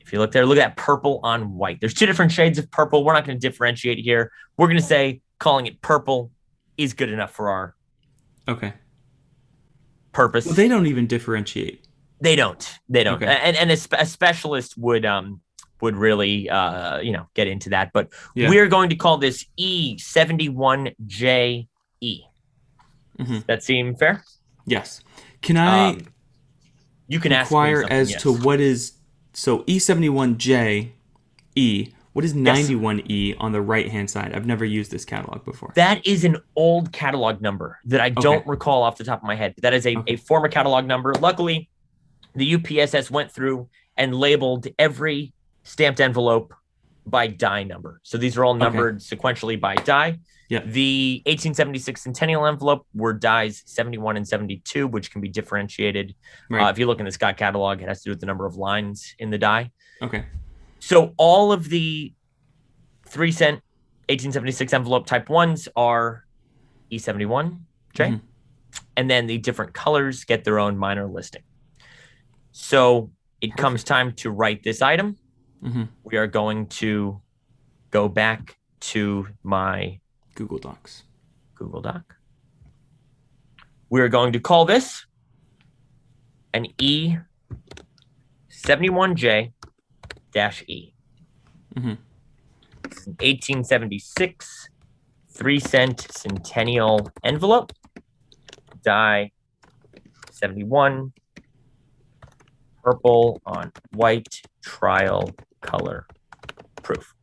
If 0.07 0.13
you 0.13 0.19
look 0.21 0.31
there, 0.33 0.47
look 0.47 0.57
at 0.59 0.69
that 0.69 0.77
purple 0.77 1.19
on 1.25 1.55
white. 1.57 1.81
There's 1.81 1.93
two 1.95 2.07
different 2.07 2.31
shades 2.31 2.59
of 2.59 2.71
purple. 2.71 3.05
We're 3.05 3.13
not 3.13 3.27
going 3.27 3.39
to 3.39 3.49
differentiate 3.49 3.99
here. 3.99 4.31
We're 4.57 4.69
going 4.69 4.79
to 4.79 4.83
say 4.83 5.21
calling 5.41 5.67
it 5.67 5.83
purple 5.83 6.31
is 6.79 6.95
good 6.95 7.11
enough 7.11 7.33
for 7.33 7.51
our 7.51 7.75
Okay. 8.49 8.73
purpose. 10.13 10.47
Well, 10.47 10.55
they 10.55 10.69
don't 10.69 10.87
even 10.87 11.07
differentiate. 11.09 11.87
they 12.21 12.37
don't. 12.37 12.79
They 12.89 13.03
don't. 13.05 13.21
Okay. 13.23 13.27
And 13.43 13.57
and 13.57 13.71
a, 13.71 13.77
a 14.01 14.07
specialist 14.07 14.79
would 14.79 15.05
um 15.05 15.41
would 15.83 15.97
really 15.97 16.49
uh 16.49 16.99
you 17.01 17.11
know 17.13 17.27
get 17.35 17.49
into 17.49 17.69
that. 17.71 17.91
But 17.93 18.13
Yeah. 18.37 18.49
we're 18.49 18.69
going 18.69 18.89
to 18.91 18.97
call 18.97 19.19
this 19.19 19.45
E71JE. 19.61 21.67
Mhm. 23.19 23.47
That 23.47 23.63
seem 23.63 23.97
fair? 23.97 24.23
Yes. 24.67 25.01
Can 25.43 25.57
I 25.57 25.91
Um, 25.91 25.99
You 27.09 27.21
can 27.21 27.33
ask 27.33 27.51
inquire 27.51 27.85
as 27.89 28.11
yes. 28.13 28.23
to 28.23 28.33
what 28.33 28.61
is 28.61 28.93
so 29.37 29.61
E71J 29.65 30.91
E? 31.55 31.89
What 32.15 32.25
is 32.25 32.33
91E 32.33 33.37
on 33.39 33.53
the 33.53 33.61
right 33.61 33.91
hand 33.91 34.09
side? 34.09 34.33
I've 34.35 34.47
never 34.47 34.65
used 34.65 34.91
this 34.91 35.05
catalog 35.05 35.45
before. 35.45 35.73
That 35.77 36.05
is 36.07 36.25
an 36.25 36.39
old 36.57 36.91
catalog 36.91 37.43
number 37.43 37.79
that 37.85 38.01
I 38.01 38.09
don't 38.09 38.37
Okay. 38.39 38.45
recall 38.47 38.83
off 38.83 38.97
the 38.97 39.05
top 39.05 39.21
of 39.21 39.27
my 39.27 39.35
head. 39.35 39.55
That 39.61 39.75
is 39.75 39.87
a, 39.87 39.97
Okay. 39.99 40.15
a 40.15 40.17
former 40.17 40.49
catalog 40.49 40.87
number. 40.87 41.13
Luckily, 41.13 41.69
the 42.35 42.55
UPSS 42.55 43.11
went 43.11 43.31
through 43.31 43.69
and 43.99 44.15
labeled 44.15 44.67
every 44.79 45.35
stamped 45.65 46.01
envelope 46.01 46.55
by 47.07 47.27
die 47.27 47.65
number. 47.65 48.01
So 48.03 48.17
these 48.17 48.39
are 48.39 48.45
all 48.47 48.55
numbered 48.55 49.01
sequentially 49.01 49.61
by 49.61 49.75
die. 49.75 50.19
Yeah. 50.49 50.61
The 50.61 51.23
1876 51.27 52.01
Centennial 52.03 52.47
envelope 52.47 52.87
were 52.95 53.13
dies 53.13 53.63
71 53.67 54.17
and 54.17 54.27
72, 54.29 54.87
which 54.87 55.11
can 55.11 55.21
be 55.21 55.29
differentiated. 55.29 56.15
Uh, 56.53 56.69
if 56.71 56.79
you 56.79 56.87
look 56.87 56.99
in 57.01 57.05
the 57.05 57.11
Scott 57.13 57.37
catalog, 57.37 57.83
it 57.83 57.89
has 57.89 58.03
to 58.03 58.05
do 58.05 58.11
with 58.13 58.21
the 58.21 58.27
number 58.27 58.47
of 58.47 58.57
lines 58.57 59.15
in 59.19 59.31
the 59.31 59.39
die. 59.39 59.71
okay. 60.03 60.25
So 60.79 61.15
all 61.17 61.51
of 61.53 61.69
the 61.69 62.13
three 63.07 63.33
cent 63.33 63.57
1876 64.09 64.73
envelope 64.73 65.07
type 65.07 65.29
ones 65.29 65.69
are 65.75 66.25
E71, 66.93 67.59
J, 67.95 68.05
Mhm. 68.11 68.21
and 68.97 69.11
then 69.11 69.27
the 69.27 69.39
different 69.39 69.73
colors 69.75 70.23
get 70.25 70.45
their 70.45 70.59
own 70.61 70.77
minor 70.79 71.07
listing. 71.09 71.43
So 72.53 73.11
it 73.41 73.57
comes 73.57 73.85
time 73.85 74.13
to 74.17 74.31
write 74.31 74.63
this 74.63 74.81
item. 74.83 75.17
hmm 75.63 75.85
We 76.05 76.17
are 76.19 76.27
going 76.27 76.67
to 76.69 77.21
go 77.91 78.09
back 78.09 78.57
to 78.81 79.27
my 79.43 79.99
Google 80.37 80.59
Docs. 80.59 81.03
Google 81.55 81.81
Doc. 81.81 82.15
We're 83.89 84.11
going 84.11 84.35
to 84.35 84.41
call 84.41 84.67
this 84.67 85.07
an 86.53 86.67
E71J 86.79 89.53
dash 90.33 90.63
E. 90.69 90.93
Mm-hmm. 91.75 91.95
It's 92.85 93.07
an 93.07 93.15
1876 93.15 94.69
three 95.31 95.59
cent 95.59 96.07
centennial 96.11 97.09
envelope. 97.25 97.73
Die 98.85 99.33
71. 100.33 101.15
Purple 102.85 103.41
on 103.47 103.73
white 103.95 104.43
trial 104.63 105.31
color 105.63 106.07
proof. 106.83 107.15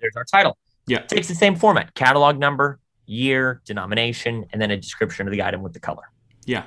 There's 0.00 0.16
our 0.16 0.24
title 0.24 0.56
Yeah. 0.86 0.98
It 0.98 1.08
takes 1.08 1.28
the 1.28 1.34
same 1.34 1.56
format 1.56 1.94
catalog 1.94 2.38
number 2.38 2.78
year 3.06 3.60
denomination 3.64 4.46
and 4.52 4.60
then 4.60 4.70
a 4.70 4.76
description 4.76 5.26
of 5.26 5.32
the 5.32 5.42
item 5.42 5.62
with 5.62 5.72
the 5.72 5.80
color 5.80 6.02
Yeah. 6.44 6.64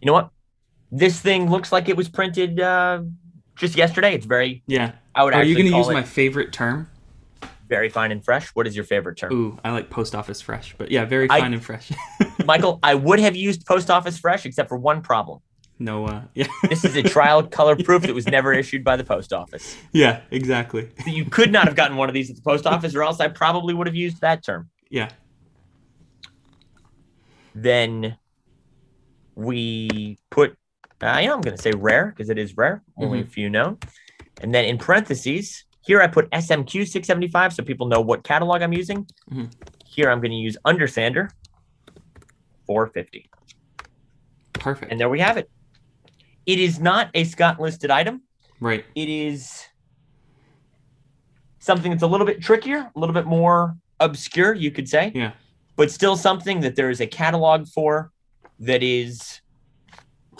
you 0.00 0.06
know 0.06 0.12
what 0.12 0.30
this 0.90 1.20
thing 1.20 1.50
looks 1.50 1.70
like 1.70 1.88
it 1.88 1.96
was 1.96 2.08
printed 2.08 2.58
uh, 2.60 3.02
just 3.56 3.76
yesterday 3.76 4.12
it's 4.14 4.26
very 4.26 4.62
Yeah. 4.66 4.92
i 5.14 5.22
would 5.22 5.34
Are 5.34 5.44
you 5.44 5.54
going 5.54 5.70
to 5.70 5.76
use 5.76 5.88
my 5.88 6.02
favorite 6.02 6.52
term? 6.52 6.88
very 7.68 7.88
fine 7.88 8.10
and 8.10 8.24
fresh 8.24 8.48
what 8.48 8.66
is 8.66 8.74
your 8.74 8.84
favorite 8.84 9.16
term 9.16 9.32
Ooh, 9.32 9.58
I 9.64 9.70
like 9.70 9.88
post 9.90 10.16
office 10.16 10.40
fresh, 10.40 10.74
but 10.76 10.90
yeah, 10.90 11.04
very 11.04 11.30
I- 11.30 11.38
fine 11.40 11.52
and 11.54 11.64
fresh. 11.64 11.92
michael 12.44 12.80
i 12.82 12.94
would 12.96 13.20
have 13.20 13.36
used 13.36 13.64
post 13.66 13.88
office 13.90 14.18
fresh 14.18 14.44
except 14.46 14.68
for 14.68 14.76
one 14.76 15.00
problem 15.02 15.38
no, 15.80 16.06
uh, 16.06 16.22
yeah, 16.34 16.46
this 16.68 16.84
is 16.84 16.94
a 16.94 17.02
trial 17.02 17.42
color 17.42 17.74
proof 17.74 18.02
that 18.02 18.14
was 18.14 18.26
never 18.26 18.52
issued 18.52 18.84
by 18.84 18.96
the 18.96 19.04
post 19.04 19.32
office 19.32 19.76
yeah, 19.92 20.20
exactly. 20.30 20.90
you 21.06 21.24
could 21.24 21.50
not 21.50 21.66
have 21.66 21.74
gotten 21.74 21.96
one 21.96 22.08
of 22.08 22.14
these 22.14 22.30
at 22.30 22.36
the 22.36 22.42
post 22.42 22.66
office 22.66 22.94
or 22.94 23.02
else 23.02 23.18
i 23.18 23.26
probably 23.28 23.74
would 23.74 23.86
have 23.86 23.96
used 23.96 24.20
that 24.20 24.44
term 24.44 24.68
Yeah, 24.90 25.08
then 27.54 28.16
we 29.34 30.18
put 30.30 30.56
uh, 31.02 31.18
yeah, 31.22 31.32
I'm 31.32 31.40
going 31.40 31.56
to 31.56 31.62
say 31.62 31.72
rare 31.72 32.12
because 32.14 32.28
it 32.28 32.36
is 32.38 32.58
rare, 32.58 32.82
only 32.98 33.22
a 33.22 33.24
few 33.24 33.48
know. 33.48 33.78
And 34.42 34.54
then 34.54 34.66
in 34.66 34.76
parentheses, 34.76 35.64
here 35.80 36.02
I 36.02 36.06
put 36.06 36.28
SMQ 36.30 36.70
675 36.86 37.54
so 37.54 37.62
people 37.62 37.86
know 37.86 38.02
what 38.02 38.22
catalog 38.22 38.60
I'm 38.60 38.74
using. 38.74 39.06
Mhm. 39.32 39.50
Here 39.86 40.10
I'm 40.10 40.20
going 40.20 40.30
to 40.32 40.36
use 40.36 40.58
Undersander 40.66 41.30
450. 42.66 43.30
perfect. 44.52 44.92
And 44.92 45.00
there 45.00 45.08
we 45.08 45.20
have 45.20 45.38
it. 45.38 45.48
It 46.50 46.58
is 46.58 46.80
not 46.80 47.10
a 47.14 47.22
Scott 47.24 47.60
listed 47.60 47.90
item. 47.92 48.22
right. 48.60 48.84
It 48.96 49.08
is 49.08 49.66
something 51.60 51.90
that's 51.92 52.02
a 52.02 52.06
little 52.08 52.26
bit 52.26 52.42
trickier, 52.42 52.90
a 52.94 52.98
little 52.98 53.14
bit 53.14 53.26
more 53.26 53.76
obscure, 54.00 54.52
you 54.54 54.70
could 54.72 54.88
say. 54.88 55.12
Yeah. 55.14 55.32
But 55.76 55.90
still 55.92 56.16
something 56.16 56.60
that 56.60 56.74
there 56.74 56.90
is 56.90 57.00
a 57.00 57.06
catalog 57.06 57.68
for 57.68 58.10
that 58.58 58.82
is, 58.82 59.40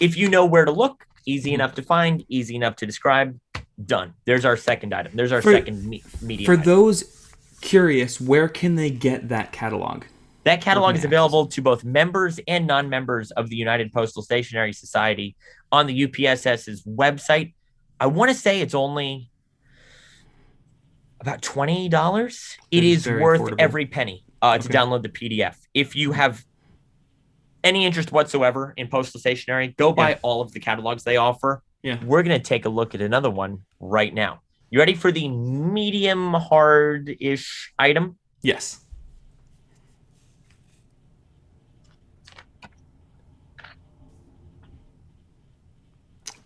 if 0.00 0.16
you 0.16 0.28
know 0.28 0.44
where 0.46 0.64
to 0.64 0.72
look, 0.72 1.06
Easy 1.26 1.52
enough 1.52 1.74
to 1.74 1.82
find, 1.82 2.24
easy 2.28 2.56
enough 2.56 2.76
to 2.76 2.86
describe. 2.86 3.38
Done. 3.84 4.14
There's 4.24 4.46
our 4.46 4.56
second 4.56 4.94
item. 4.94 5.12
There's 5.14 5.32
our 5.32 5.42
For- 5.42 5.52
second 5.52 5.84
me- 5.84 6.02
medium. 6.22 6.46
For 6.46 6.54
item. 6.54 6.64
those 6.64 7.30
curious, 7.60 8.18
where 8.20 8.48
can 8.48 8.74
they 8.74 8.90
get 8.90 9.28
that 9.28 9.52
catalog? 9.52 10.04
That 10.44 10.62
catalog 10.62 10.94
is 10.96 11.04
available 11.04 11.46
to 11.48 11.60
both 11.62 11.84
members 11.84 12.40
and 12.48 12.66
non-members 12.66 13.30
of 13.32 13.50
the 13.50 13.56
United 13.56 13.92
Postal 13.92 14.22
Stationery 14.22 14.72
Society 14.72 15.36
on 15.70 15.86
the 15.86 16.06
UPSS's 16.06 16.82
website. 16.84 17.52
I 18.00 18.06
want 18.06 18.30
to 18.30 18.34
say 18.34 18.60
it's 18.62 18.74
only 18.74 19.30
about 21.20 21.42
twenty 21.42 21.88
dollars. 21.88 22.56
It 22.70 22.80
That 22.80 22.86
is 22.86 23.06
worth 23.06 23.40
affordable. 23.42 23.56
every 23.58 23.86
penny 23.86 24.24
uh, 24.40 24.56
to 24.56 24.68
download 24.68 25.02
the 25.02 25.10
PDF. 25.10 25.56
If 25.74 25.94
you 25.94 26.12
have 26.12 26.42
any 27.62 27.84
interest 27.84 28.10
whatsoever 28.10 28.72
in 28.78 28.88
postal 28.88 29.20
stationery, 29.20 29.74
go 29.76 29.92
buy 29.92 30.10
Yeah. 30.10 30.18
all 30.22 30.40
of 30.40 30.52
the 30.52 30.60
catalogs 30.60 31.04
they 31.04 31.18
offer. 31.18 31.62
Yeah. 31.82 32.02
We're 32.02 32.22
gonna 32.22 32.38
take 32.38 32.64
a 32.64 32.70
look 32.70 32.94
at 32.94 33.02
another 33.02 33.28
one 33.28 33.58
right 33.78 34.14
now. 34.14 34.40
You 34.70 34.78
ready 34.78 34.94
for 34.94 35.12
the 35.12 35.28
medium 35.28 36.32
hard-ish 36.32 37.72
item? 37.78 38.16
Yes. 38.42 38.80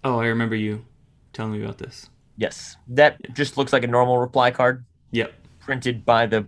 Oh, 0.05 0.19
I 0.21 0.27
remember 0.27 0.55
you 0.55 0.85
telling 1.33 1.53
me 1.53 1.63
about 1.65 1.79
this. 1.79 2.11
Yes. 2.37 2.77
That 2.89 3.17
just 3.35 3.57
looks 3.57 3.73
like 3.73 3.85
a 3.85 3.87
normal 3.89 4.19
reply 4.19 4.51
card. 4.51 4.85
Yep. 5.13 5.33
printed 5.61 6.05
by 6.05 6.27
the 6.27 6.47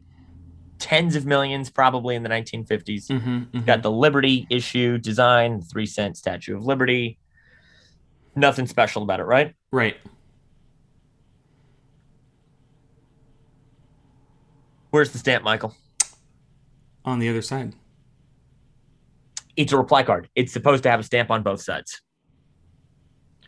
tens 0.79 1.17
of 1.17 1.25
millions, 1.25 1.71
probably 1.71 2.17
in 2.17 2.23
the 2.23 2.29
1950s. 2.29 3.07
Mm-hmm, 3.07 3.61
Got 3.61 3.83
the 3.83 3.91
Liberty 3.91 4.47
issue 4.51 4.99
design, 4.99 5.63
three 5.63 5.87
cent 5.87 6.17
Statue 6.17 6.57
of 6.57 6.65
Liberty. 6.67 7.19
Nothing 8.35 8.67
special 8.67 9.03
about 9.03 9.21
it, 9.21 9.25
right? 9.25 9.55
Right. 9.73 9.97
Where's 14.91 15.13
the 15.13 15.19
stamp, 15.19 15.45
Michael? 15.45 15.75
On 17.05 17.19
the 17.19 17.29
other 17.29 17.43
side. 17.43 17.75
It's 19.57 19.73
a 19.73 19.77
reply 19.79 20.03
card. 20.03 20.29
It's 20.35 20.53
supposed 20.53 20.83
to 20.83 20.91
have 20.91 21.01
a 21.01 21.03
stamp 21.03 21.31
on 21.31 21.43
both 21.43 21.63
sides. 21.63 22.03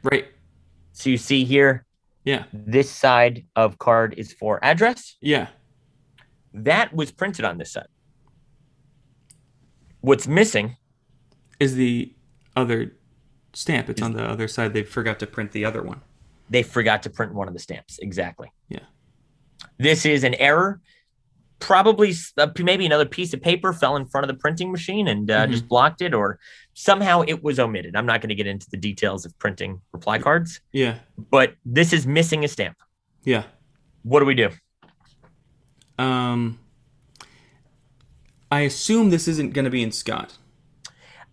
Right. 0.03 0.27
So 0.93 1.11
you 1.11 1.17
see 1.19 1.45
here, 1.45 1.85
Yeah. 2.25 2.45
this 2.53 2.91
side 2.91 3.45
of 3.57 3.79
card 3.79 4.15
is 4.17 4.33
for 4.33 4.59
address. 4.65 5.17
Yeah. 5.21 5.49
That 6.55 6.93
was 6.95 7.11
printed 7.13 7.45
on 7.45 7.59
this 7.59 7.73
side. 7.73 7.89
What's 10.01 10.27
missing 10.29 10.77
Is 11.61 11.75
the 11.75 12.15
other 12.57 12.97
stamp. 13.53 13.89
It's 13.89 14.03
on 14.03 14.13
the 14.13 14.25
other 14.25 14.47
side. 14.49 14.73
They 14.73 14.83
forgot 14.85 15.19
to 15.21 15.27
print 15.27 15.53
the 15.53 15.65
other 15.65 15.83
one. 15.83 16.01
they 16.51 16.63
forgot 16.63 17.03
to 17.03 17.11
print 17.11 17.35
one 17.35 17.47
of 17.47 17.53
the 17.55 17.61
stamps. 17.61 17.99
Exactly. 17.99 18.51
Yeah. 18.71 18.79
This 19.79 20.07
is 20.07 20.25
an 20.25 20.35
error. 20.37 20.81
Probably 21.59 22.15
uh, 22.39 22.47
maybe 22.61 22.87
another 22.87 23.05
piece 23.05 23.35
of 23.35 23.43
paper 23.43 23.73
fell 23.75 23.97
in 23.97 24.07
front 24.07 24.25
of 24.25 24.29
the 24.29 24.41
printing 24.41 24.71
machine 24.73 25.09
and 25.09 25.31
uh, 25.31 25.47
Mhm. 25.47 25.51
just 25.51 25.69
blocked 25.69 26.01
it, 26.01 26.15
or 26.15 26.39
somehow 26.79 27.23
it 27.27 27.43
was 27.43 27.59
omitted. 27.59 27.97
I'm 27.97 28.07
not 28.07 28.21
going 28.21 28.29
to 28.29 28.37
get 28.37 28.47
into 28.47 28.71
the 28.71 28.77
details 28.77 29.27
of 29.27 29.37
printing 29.41 29.81
reply 29.93 30.19
cards, 30.21 30.61
Yeah. 30.73 30.99
but 31.31 31.55
this 31.65 31.93
is 31.93 32.07
missing 32.07 32.45
a 32.45 32.49
stamp. 32.49 32.77
Yeah. 33.25 33.43
What 34.05 34.21
do 34.21 34.27
we 34.27 34.35
do? 34.35 34.51
Um 35.99 36.61
I 38.51 38.61
assume 38.61 39.11
this 39.11 39.27
isn't 39.29 39.53
going 39.53 39.65
to 39.65 39.71
be 39.71 39.83
in 39.83 39.91
Scott. 39.93 40.39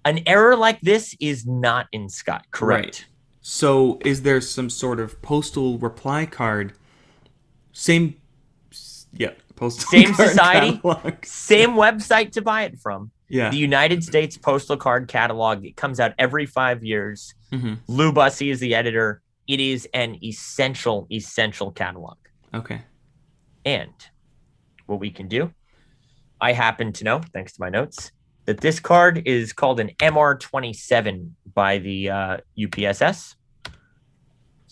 An 0.03 0.19
error 0.25 0.55
like 0.55 0.81
this 0.81 1.15
is 1.19 1.45
not 1.45 1.87
in 1.93 2.09
Scott, 2.09 2.45
correct? 2.51 2.85
Right. 2.85 3.05
So 3.41 3.99
is 4.03 4.23
there 4.23 4.41
some 4.41 4.69
sort 4.71 4.99
of 4.99 5.21
postal 5.21 5.77
reply 5.77 6.25
card? 6.25 6.73
Same 7.71 8.15
yeah, 9.13 9.33
postal 9.55 9.89
Same 9.89 10.13
card 10.13 10.29
society? 10.29 10.71
catalog. 10.77 11.25
Same 11.25 11.71
website 11.71 12.31
to 12.33 12.41
buy 12.41 12.63
it 12.63 12.79
from. 12.79 13.11
Yeah. 13.29 13.49
The 13.49 13.57
United 13.57 14.03
States 14.03 14.37
Postal 14.37 14.77
Card 14.77 15.07
Catalog. 15.07 15.65
It 15.65 15.75
comes 15.75 15.99
out 15.99 16.13
every 16.19 16.45
five 16.45 16.83
years. 16.83 17.33
hmm 17.51 17.75
Lou 17.87 18.11
Bussey 18.11 18.49
is 18.51 18.59
the 18.59 18.75
editor. 18.75 19.21
It 19.47 19.59
is 19.59 19.87
an 19.93 20.17
essential, 20.23 21.07
essential 21.11 21.71
catalog. 21.71 22.17
Okay. 22.53 22.81
And 23.65 23.93
what 24.85 24.99
we 24.99 25.09
can 25.09 25.27
do, 25.27 25.51
I 26.39 26.51
happen 26.53 26.93
to 26.93 27.03
know, 27.03 27.21
thanks 27.33 27.53
to 27.53 27.61
my 27.61 27.69
notes, 27.69 28.11
that 28.45 28.61
this 28.61 28.79
card 28.79 29.23
is 29.25 29.53
called 29.53 29.79
an 29.79 29.89
MR27 29.99 31.31
by 31.53 31.79
the 31.79 32.09
uh, 32.09 32.37
UPSS. 32.57 33.35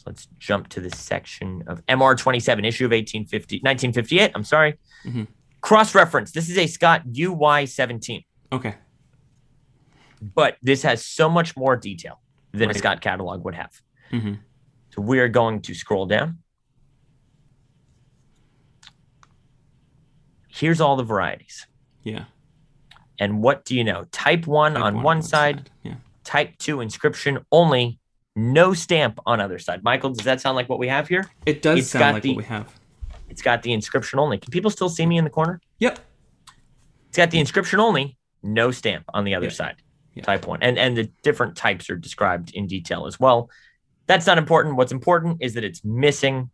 So 0.04 0.10
let's 0.12 0.28
jump 0.40 0.68
to 0.70 0.82
the 0.82 0.90
section 0.90 1.64
of 1.68 1.86
MR 1.88 2.18
27, 2.18 2.66
issue 2.66 2.86
of 2.86 2.92
1850, 2.92 3.58
1958. 3.64 4.32
I'm 4.36 4.44
sorry. 4.44 4.78
Mhm. 5.06 5.28
Cross 5.62 5.96
reference. 5.96 6.32
This 6.32 6.50
is 6.50 6.58
a 6.58 6.68
Scott 6.68 7.04
UY17, 7.08 8.26
Okay. 8.52 8.76
but 10.22 10.58
this 10.62 10.82
has 10.84 11.06
so 11.06 11.30
much 11.30 11.56
more 11.56 11.78
detail 11.78 12.20
than 12.52 12.70
a 12.70 12.74
Scott 12.74 13.00
catalog 13.02 13.44
would 13.46 13.56
have. 13.56 13.82
hmm 14.12 14.34
So 14.90 15.02
we 15.02 15.20
are 15.20 15.30
going 15.30 15.62
to 15.62 15.74
scroll 15.74 16.06
down. 16.06 16.40
Here's 20.50 20.80
all 20.82 20.96
the 20.96 21.04
varieties. 21.04 21.66
Yeah. 22.04 22.26
And 23.20 23.42
what 23.42 23.66
do 23.66 23.76
you 23.76 23.84
know? 23.84 24.06
Type 24.12 24.46
1 24.48 24.74
Type 24.74 24.84
on 24.84 24.96
one 24.96 25.04
one 25.04 25.22
side, 25.22 25.70
Yeah. 25.84 25.96
type 26.24 26.58
2 26.60 26.80
inscription 26.82 27.40
only, 27.52 28.00
no 28.36 28.74
stamp 28.74 29.20
on 29.26 29.40
other 29.40 29.60
side. 29.60 29.84
Michael, 29.84 30.12
does 30.12 30.26
that 30.26 30.42
sound 30.42 30.56
like 30.56 30.70
what 30.70 30.80
we 30.80 30.88
have 30.88 31.08
here? 31.08 31.30
It 31.46 31.62
does 31.62 31.80
It's 31.80 31.90
sound 31.90 32.02
got 32.02 32.14
like 32.16 32.24
the- 32.24 32.30
what 32.36 32.38
we 32.38 32.44
have. 32.46 32.80
It's 33.30 33.42
got 33.42 33.64
the 33.64 33.74
inscription 33.74 34.20
only. 34.20 34.38
Can 34.38 34.52
people 34.52 34.70
still 34.72 34.90
see 34.90 35.06
me 35.06 35.18
in 35.18 35.24
the 35.24 35.30
corner? 35.30 35.60
Yep. 35.80 36.00
It's 37.08 37.18
got 37.18 37.32
the 37.32 37.40
inscription 37.40 37.80
only, 37.80 38.18
no 38.42 38.72
stamp 38.72 39.06
on 39.14 39.24
the 39.24 39.36
other 39.36 39.48
Yeah. 39.48 39.52
side. 39.52 39.76
Yeah. 40.16 40.24
Type 40.24 40.46
1. 40.48 40.62
And 40.62 40.78
and 40.78 40.96
the 40.96 41.06
different 41.24 41.56
types 41.56 41.90
are 41.90 41.96
described 41.96 42.52
in 42.54 42.68
detail 42.68 43.08
as 43.08 43.20
well. 43.20 43.50
That's 44.06 44.28
not 44.28 44.38
important. 44.38 44.76
What's 44.76 44.92
important 44.92 45.38
is 45.42 45.54
that 45.56 45.64
it's 45.64 45.84
missing 45.84 46.52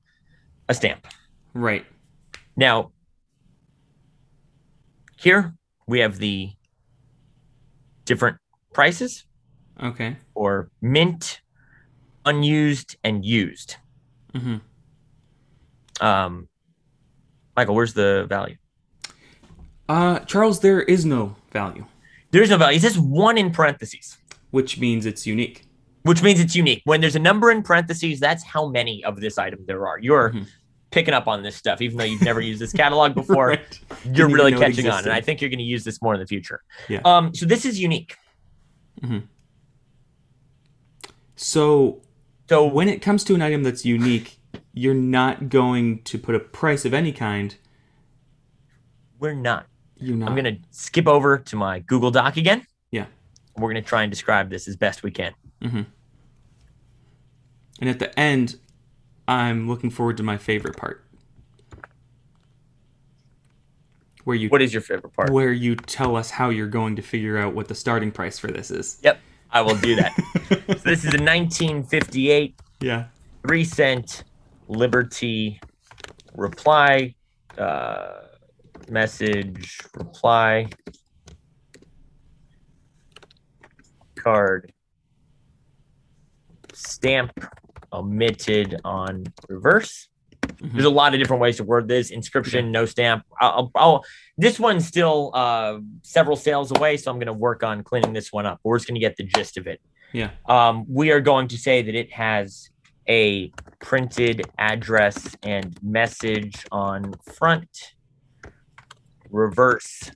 a 0.70 0.74
stamp. 0.74 1.08
Right. 1.54 1.86
Now, 2.56 2.92
here 5.18 5.56
we 5.88 6.00
have 6.00 6.18
the 6.20 6.52
different 8.06 8.38
prices 8.74 9.26
Okay. 9.82 10.18
Or 10.36 10.70
mint, 10.82 11.40
unused, 12.26 12.96
and 13.04 13.24
used. 13.26 13.76
hmm 14.36 14.58
Um, 16.02 16.48
Michael, 17.56 17.76
where's 17.76 17.94
the 17.94 18.26
value? 18.30 18.56
Uh, 19.88 20.20
Charles, 20.20 20.60
there 20.60 20.82
is 20.82 21.04
no 21.06 21.36
value, 21.52 21.86
There's 22.32 22.50
no 22.52 22.58
value. 22.58 22.78
It 22.78 22.82
says 22.82 22.98
one 23.00 23.38
in 23.38 23.52
parentheses, 23.52 24.18
which 24.52 24.80
means 24.80 25.06
it's 25.06 25.26
unique. 25.26 25.66
which 26.04 26.24
means 26.24 26.40
it's 26.40 26.56
unique. 26.56 26.82
When 26.86 27.02
there's 27.02 27.16
a 27.18 27.20
number 27.20 27.52
in 27.52 27.62
parentheses, 27.64 28.20
that's 28.20 28.44
how 28.44 28.68
many 28.70 29.04
of 29.04 29.20
this 29.20 29.38
item 29.38 29.60
there 29.68 29.86
are. 29.88 30.00
You're 30.00 30.30
Mhm. 30.32 30.48
picking 30.92 31.14
up 31.14 31.28
on 31.28 31.44
this 31.44 31.56
stuff, 31.56 31.82
even 31.82 31.98
though 31.98 32.06
you've 32.06 32.22
never 32.22 32.40
used 32.40 32.62
this 32.62 32.72
catalog 32.72 33.14
before. 33.22 33.48
Right. 33.50 33.80
You're 34.14 34.28
really 34.30 34.52
even 34.52 34.60
know 34.62 34.66
it 34.68 34.70
catching 34.72 34.90
on, 34.90 35.04
and. 35.04 35.12
I 35.12 35.20
think 35.22 35.42
you're 35.42 35.50
going 35.50 35.60
to 35.60 35.64
use 35.66 35.84
this 35.84 36.02
more 36.02 36.14
in 36.14 36.20
the 36.20 36.26
future. 36.26 36.62
Yeah. 36.88 37.02
Um, 37.04 37.34
so 37.36 37.46
this 37.46 37.66
is 37.66 37.80
unique. 37.80 38.16
So 41.36 42.02
So 42.50 42.66
when 42.66 42.90
it 42.90 43.00
comes 43.00 43.24
to 43.26 43.36
an 43.36 43.44
item 43.44 43.62
that's 43.62 43.86
unique, 43.86 44.40
you're 44.74 44.96
not 44.96 45.50
going 45.50 46.02
to 46.02 46.18
put 46.18 46.34
a 46.34 46.40
price 46.40 46.84
of 46.84 46.96
any 46.96 47.12
kind. 47.12 47.56
we're 49.20 49.36
not. 49.36 49.68
You're 49.98 50.18
not. 50.18 50.30
I'm 50.30 50.36
going 50.36 50.56
to 50.56 50.62
skip 50.72 51.08
over 51.08 51.38
to 51.38 51.56
my 51.56 51.80
Google 51.80 52.10
Doc 52.10 52.38
again. 52.38 52.66
Yeah. 52.90 53.06
We're 53.56 53.72
going 53.72 53.84
to 53.84 53.88
try 53.88 54.02
and 54.02 54.12
describe 54.12 54.50
this 54.50 54.68
as 54.68 54.76
best 54.76 55.04
we 55.04 55.12
can. 55.12 55.34
Mm-hmm. 55.62 55.82
And 57.82 57.90
at 57.90 58.00
the 58.00 58.18
end, 58.20 58.58
I'm 59.28 59.68
looking 59.70 59.92
forward 59.92 60.18
to 60.18 60.24
my 60.24 60.38
favorite 60.38 60.76
part, 60.76 61.06
where 64.24 64.36
you 64.36 64.50
What 64.50 64.62
is 64.64 64.74
your 64.74 64.82
favorite 64.82 65.14
part? 65.14 65.30
where 65.30 65.52
you 65.52 65.76
tell 65.76 66.16
us 66.16 66.32
how 66.32 66.50
you're 66.50 66.68
going 66.68 66.96
to 66.96 67.02
figure 67.04 67.38
out 67.38 67.54
what 67.54 67.68
the 67.68 67.76
starting 67.76 68.12
price 68.12 68.40
for 68.40 68.48
this 68.48 68.72
is. 68.72 69.00
Yep, 69.04 69.20
I 69.52 69.62
will 69.62 69.76
do 69.76 69.96
that. 69.96 70.14
so 70.50 70.56
this 70.86 71.00
is 71.06 71.14
a 71.14 71.22
1958 71.24 72.56
Yeah. 72.82 73.06
three 73.46 73.64
cent 73.64 74.24
Liberty 74.68 75.60
reply 76.36 77.16
uh, 77.58 78.22
message 78.90 79.80
reply 79.96 80.68
card 84.16 84.72
stamp 86.74 87.32
omitted 87.92 88.80
on 88.86 89.24
reverse. 89.48 90.08
There's 90.62 90.86
a 90.86 90.90
lot 90.90 91.14
of 91.14 91.20
different 91.20 91.42
ways 91.42 91.58
to 91.58 91.64
word 91.64 91.88
this. 91.88 92.10
Inscription, 92.10 92.72
no 92.72 92.86
stamp. 92.86 93.24
I'll, 93.40 93.72
I'll, 93.76 94.04
this 94.38 94.60
one's 94.60 94.86
still 94.86 95.32
uh, 95.34 95.80
several 96.04 96.36
sales 96.36 96.72
away, 96.76 96.98
so 96.98 97.12
I'm 97.12 97.18
going 97.18 97.28
to 97.28 97.34
work 97.34 97.64
on 97.64 97.84
cleaning 97.84 98.14
this 98.14 98.32
one 98.32 98.46
up. 98.46 98.60
We're 98.64 98.78
just 98.78 98.88
going 98.88 98.96
to 98.96 99.00
get 99.00 99.16
the 99.16 99.24
gist 99.24 99.58
of 99.58 99.68
it. 99.68 99.80
Yeah. 100.12 100.32
Um, 100.48 100.86
we 100.90 101.12
are 101.12 101.22
going 101.22 101.48
to 101.50 101.58
say 101.58 101.82
that 101.82 101.96
it 101.96 102.12
has 102.14 102.70
a 103.08 103.52
printed 103.80 104.44
address 104.58 105.36
and 105.44 105.78
message 105.82 106.66
on 106.72 107.14
front, 107.24 107.70
reverse 109.30 110.12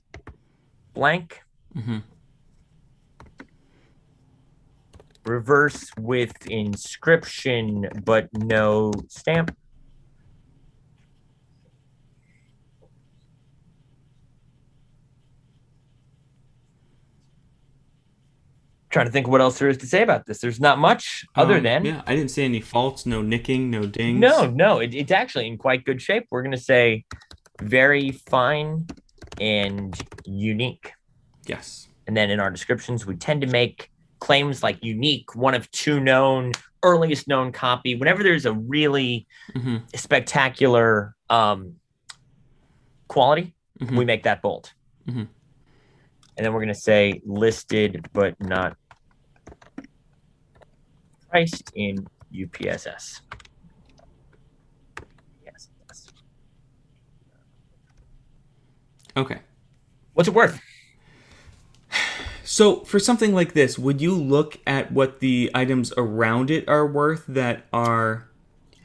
blank, 0.92 1.40
hmm 1.72 1.98
reverse 5.26 5.90
with 5.98 6.46
inscription 6.48 7.88
but 8.04 8.28
no 8.34 8.92
stamp. 9.08 9.56
Trying 18.94 19.06
to 19.06 19.10
think 19.12 19.26
what 19.26 19.40
else 19.40 19.58
there 19.58 19.68
is 19.68 19.78
to 19.78 19.88
say 19.88 20.02
about 20.02 20.24
this. 20.26 20.38
There's 20.38 20.60
not 20.60 20.78
much 20.78 21.24
other 21.34 21.56
Um, 21.56 21.64
than 21.64 21.84
yeah, 21.84 22.02
I 22.06 22.14
didn't 22.14 22.30
see 22.30 22.44
any 22.44 22.60
faults, 22.60 23.04
no 23.06 23.22
nicking, 23.22 23.68
no 23.68 23.86
dings. 23.86 24.20
no, 24.20 24.46
no. 24.48 24.78
It, 24.78 24.94
it's 24.94 25.10
actually 25.10 25.48
in 25.48 25.58
quite 25.58 25.84
good 25.84 26.00
shape. 26.00 26.28
We're 26.30 26.44
gonna 26.44 26.56
say 26.56 27.04
very 27.60 28.12
fine 28.12 28.86
and 29.40 30.00
unique. 30.24 30.92
Yes. 31.44 31.88
And 32.06 32.16
then 32.16 32.30
in 32.30 32.38
our 32.38 32.52
descriptions, 32.52 33.04
we 33.04 33.16
tend 33.16 33.40
to 33.40 33.48
make 33.48 33.90
claims 34.20 34.62
like 34.62 34.78
unique, 34.84 35.34
one 35.34 35.54
of 35.54 35.68
two 35.72 35.98
known, 35.98 36.52
earliest 36.84 37.26
known 37.26 37.50
copy. 37.50 37.96
Whenever 37.96 38.22
there's 38.22 38.46
a 38.46 38.52
really 38.52 39.26
hmm 39.54 39.78
spectacular 39.96 41.16
um, 41.30 41.74
quality, 43.08 43.56
Mhm. 43.80 43.96
we 43.96 44.04
make 44.04 44.22
that 44.22 44.40
bold. 44.40 44.72
Mhm. 45.08 45.26
And 46.36 46.46
then 46.46 46.52
we're 46.52 46.60
going 46.60 46.68
to 46.68 46.80
say 46.80 47.20
listed 47.24 48.08
but 48.12 48.40
not 48.40 48.76
priced 51.34 51.72
in 51.74 52.06
UPSS. 52.32 53.20
Yes. 55.44 55.68
Okay. 59.16 59.40
What's 60.12 60.28
it 60.28 60.34
worth? 60.34 60.60
So 62.44 62.80
for 62.84 63.00
something 63.00 63.34
like 63.34 63.52
this, 63.52 63.76
would 63.80 64.00
you 64.00 64.14
look 64.14 64.60
at 64.64 64.92
what 64.92 65.18
the 65.18 65.50
items 65.56 65.92
around 65.96 66.52
it 66.52 66.68
are 66.68 66.86
worth 66.86 67.24
that 67.26 67.66
are 67.72 68.28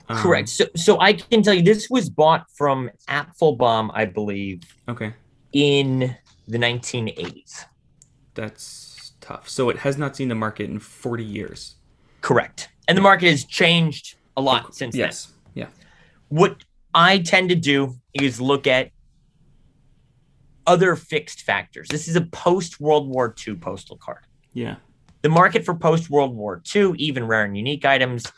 um, 0.08 0.18
Correct. 0.18 0.50
So, 0.50 0.66
so 0.76 1.00
I 1.00 1.14
can 1.14 1.44
tell 1.44 1.54
you 1.54 1.62
this 1.62 1.88
was 1.88 2.10
bought 2.10 2.48
from 2.58 2.90
Apfelbaum, 3.08 3.92
I 3.94 4.06
believe, 4.06 4.64
Okay, 4.88 5.14
in 5.54 6.16
the 6.48 6.58
1980s. 6.58 7.66
that's 8.34 9.12
tough. 9.22 9.48
So 9.48 9.70
it 9.70 9.78
has 9.80 10.00
not 10.00 10.16
seen 10.16 10.30
the 10.30 10.36
market 10.36 10.68
in 10.68 10.80
40 10.80 11.24
years. 11.24 11.76
Correct. 12.30 12.70
And 12.88 12.96
the 12.96 13.02
market 13.02 13.32
has 13.32 13.44
changed 13.44 14.14
a 14.38 14.42
lot 14.42 14.76
since 14.76 14.94
then. 14.94 15.00
Yes. 15.00 15.34
Yeah. 15.56 15.66
What 16.28 16.64
I 16.94 17.18
tend 17.18 17.50
to 17.50 17.56
do 17.56 17.96
is 18.14 18.40
look 18.40 18.68
at 18.68 18.92
other 20.68 20.96
fixed 20.96 21.42
factors. 21.42 21.88
This 21.90 22.08
is 22.08 22.16
a 22.16 22.22
post 22.22 22.80
World 22.80 23.10
War 23.10 23.34
II 23.48 23.56
postal 23.56 23.98
card. 23.98 24.28
Yeah. 24.54 24.76
The 25.24 25.30
market 25.30 25.66
for 25.66 25.74
post 25.74 26.12
World 26.12 26.36
War 26.36 26.62
II, 26.76 26.94
even 26.98 27.26
rare 27.26 27.46
and 27.46 27.58
unique 27.58 27.84
items, 27.84 28.32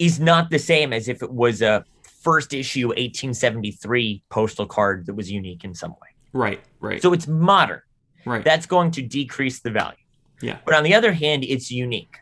is 0.00 0.18
not 0.18 0.50
the 0.50 0.58
same 0.58 0.92
as 0.92 1.06
if 1.06 1.22
it 1.22 1.30
was 1.30 1.62
a 1.62 1.84
first 2.22 2.52
issue 2.52 2.88
1873 2.88 4.24
postal 4.30 4.66
card 4.66 5.06
that 5.06 5.14
was 5.14 5.30
unique 5.30 5.62
in 5.62 5.74
some 5.76 5.92
way. 5.92 6.08
Right. 6.32 6.60
Right. 6.80 7.00
So 7.00 7.12
it's 7.12 7.28
modern. 7.28 7.82
right. 8.26 8.44
That's 8.44 8.66
going 8.66 8.90
to 8.90 9.02
decrease 9.02 9.60
the 9.60 9.70
value. 9.70 9.94
Yeah. 10.40 10.58
But 10.64 10.74
on 10.74 10.82
the 10.82 10.94
other 10.94 11.12
hand, 11.12 11.44
it's 11.44 11.70
unique, 11.70 12.16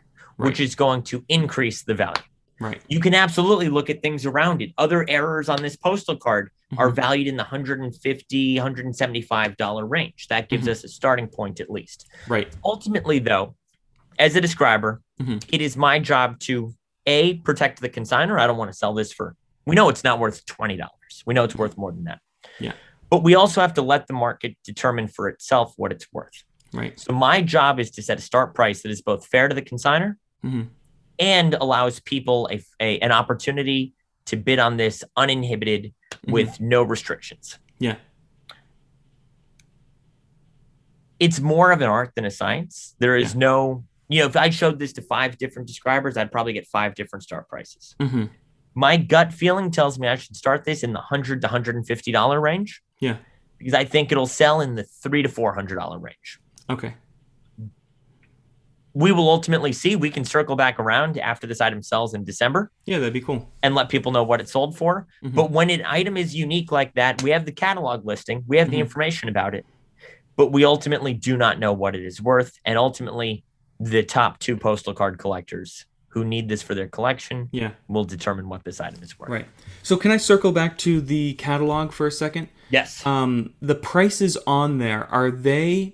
which 0.47 0.59
is 0.59 0.75
going 0.75 1.03
to 1.03 1.23
increase 1.29 1.83
the 1.83 1.93
value. 1.93 2.23
right. 2.59 2.79
You 2.87 2.99
can 2.99 3.15
absolutely 3.15 3.69
look 3.69 3.89
at 3.89 4.03
things 4.03 4.23
around 4.23 4.61
it. 4.61 4.71
Other 4.77 5.03
errors 5.09 5.49
on 5.49 5.63
this 5.63 5.75
postal 5.75 6.15
card 6.15 6.51
are 6.77 6.91
Mhm. 6.91 6.95
valued 6.95 7.27
in 7.27 7.35
the 7.35 7.43
150 7.43 8.59
$175 8.59 9.83
range. 9.89 10.27
That 10.27 10.47
gives 10.47 10.67
Mhm. 10.67 10.71
us 10.71 10.83
a 10.83 10.87
starting 10.87 11.27
point 11.27 11.59
at 11.59 11.71
least. 11.71 12.07
Right. 12.27 12.53
Ultimately, 12.63 13.17
though, 13.17 13.55
as 14.19 14.35
a 14.35 14.41
describer, 14.41 15.01
Mhm. 15.19 15.43
it 15.51 15.59
is 15.59 15.75
my 15.75 15.97
job 15.97 16.39
to 16.41 16.75
A, 17.07 17.37
protect 17.39 17.81
the 17.81 17.89
consigner. 17.89 18.39
I 18.39 18.45
don't 18.45 18.57
want 18.57 18.71
to 18.71 18.77
sell 18.77 18.93
this 18.93 19.11
for, 19.11 19.35
we 19.65 19.75
know 19.75 19.89
it's 19.89 20.03
not 20.03 20.19
worth 20.19 20.45
$20. 20.45 21.23
We 21.25 21.33
know 21.33 21.43
it's 21.43 21.55
worth 21.55 21.77
more 21.79 21.91
than 21.91 22.03
that. 22.03 22.19
Yeah. 22.59 22.73
But 23.09 23.23
we 23.23 23.33
also 23.33 23.59
have 23.59 23.73
to 23.73 23.81
let 23.81 24.05
the 24.05 24.13
market 24.13 24.55
determine 24.63 25.07
for 25.07 25.27
itself 25.27 25.73
what 25.77 25.91
it's 25.91 26.05
worth. 26.13 26.43
Right. 26.73 26.99
So 26.99 27.11
my 27.11 27.41
job 27.41 27.79
is 27.79 27.89
to 27.91 28.03
set 28.03 28.19
a 28.19 28.21
start 28.21 28.53
price 28.53 28.83
that 28.83 28.91
is 28.91 29.01
both 29.01 29.25
fair 29.25 29.47
to 29.47 29.55
the 29.55 29.63
consigner 29.63 30.17
Mhm. 30.43 30.69
and 31.19 31.53
allows 31.55 31.99
people 31.99 32.49
a, 32.51 32.61
a- 32.79 32.99
an 32.99 33.11
opportunity 33.11 33.93
to 34.25 34.35
bid 34.37 34.59
on 34.59 34.77
this 34.77 35.03
uninhibited 35.15 35.93
Mhm. 36.25 36.31
with 36.31 36.59
no 36.59 36.83
restrictions. 36.83 37.59
Yeah. 37.79 37.95
It's 41.19 41.39
more 41.39 41.71
of 41.71 41.81
an 41.81 41.87
art 41.89 42.13
than 42.15 42.25
a 42.25 42.31
science. 42.31 42.95
There 42.99 43.15
is 43.15 43.35
no, 43.35 43.83
you 44.09 44.21
know, 44.21 44.25
if 44.27 44.35
I 44.35 44.49
showed 44.49 44.79
this 44.79 44.93
to 44.93 45.01
five 45.01 45.37
different 45.37 45.67
describers, 45.67 46.17
I'd 46.17 46.31
probably 46.31 46.53
get 46.53 46.67
five 46.67 46.95
different 46.95 47.23
start 47.23 47.47
prices. 47.47 47.95
hmm 47.99 48.25
My 48.73 48.97
gut 48.97 49.31
feeling 49.33 49.69
tells 49.69 49.99
me 49.99 50.07
I 50.07 50.15
should 50.15 50.35
start 50.35 50.63
this 50.63 50.81
in 50.83 50.93
the 50.93 50.99
hundred 51.01 51.41
to 51.41 51.47
hundred 51.47 51.75
and 51.75 51.85
fifty 51.85 52.11
dollar 52.11 52.39
range. 52.41 52.81
Yeah. 52.99 53.17
Because 53.59 53.73
I 53.75 53.83
think 53.85 54.11
it'll 54.11 54.25
sell 54.25 54.61
in 54.61 54.73
the 54.75 54.83
three 54.83 55.21
to 55.21 55.29
four 55.29 55.53
hundred 55.53 55.75
dollar 55.75 55.99
range. 55.99 56.39
Okay. 56.69 56.95
We 58.93 59.11
will 59.11 59.29
ultimately 59.29 59.71
see. 59.71 59.95
We 59.95 60.09
can 60.09 60.25
circle 60.25 60.55
back 60.55 60.79
around 60.79 61.17
after 61.17 61.47
this 61.47 61.61
item 61.61 61.81
sells 61.81 62.13
in 62.13 62.23
December 62.25 62.71
Yeah, 62.85 62.99
that'd 62.99 63.13
be 63.13 63.21
cool. 63.21 63.49
and 63.63 63.73
let 63.73 63.87
people 63.89 64.11
know 64.11 64.23
what 64.23 64.41
it 64.41 64.49
sold 64.49 64.77
for. 64.77 65.07
Mhm. 65.23 65.33
But 65.35 65.51
when 65.51 65.69
an 65.69 65.83
item 65.85 66.17
is 66.17 66.35
unique 66.35 66.71
like 66.71 66.93
that, 66.95 67.21
we 67.23 67.29
have 67.31 67.45
the 67.45 67.51
catalog 67.53 68.05
listing, 68.05 68.43
we 68.47 68.57
have 68.57 68.69
the 68.69 68.77
Mhm. 68.77 68.81
information 68.81 69.29
about 69.29 69.55
it, 69.55 69.65
but 70.35 70.51
we 70.51 70.65
ultimately 70.65 71.13
do 71.13 71.37
not 71.37 71.57
know 71.59 71.71
what 71.71 71.95
it 71.95 72.03
is 72.03 72.21
worth. 72.21 72.59
And 72.65 72.77
ultimately, 72.77 73.43
the 73.79 74.03
top 74.03 74.39
two 74.39 74.57
postal 74.57 74.93
card 74.93 75.17
collectors 75.17 75.85
who 76.09 76.25
need 76.25 76.49
this 76.49 76.61
for 76.61 76.75
their 76.75 76.87
collection 76.89 77.47
Yeah. 77.53 77.71
will 77.87 78.03
determine 78.03 78.49
what 78.49 78.65
this 78.65 78.81
item 78.81 79.01
is 79.01 79.17
worth. 79.17 79.29
Right. 79.29 79.47
So 79.81 79.95
can 79.95 80.11
I 80.11 80.17
circle 80.17 80.51
back 80.51 80.77
to 80.79 80.99
the 80.99 81.35
catalog 81.35 81.93
for 81.93 82.05
a 82.05 82.11
second? 82.11 82.49
Yes. 82.69 83.05
Um, 83.05 83.53
the 83.61 83.75
prices 83.75 84.37
on 84.45 84.77
there 84.79 85.05
are 85.09 85.31
they 85.31 85.93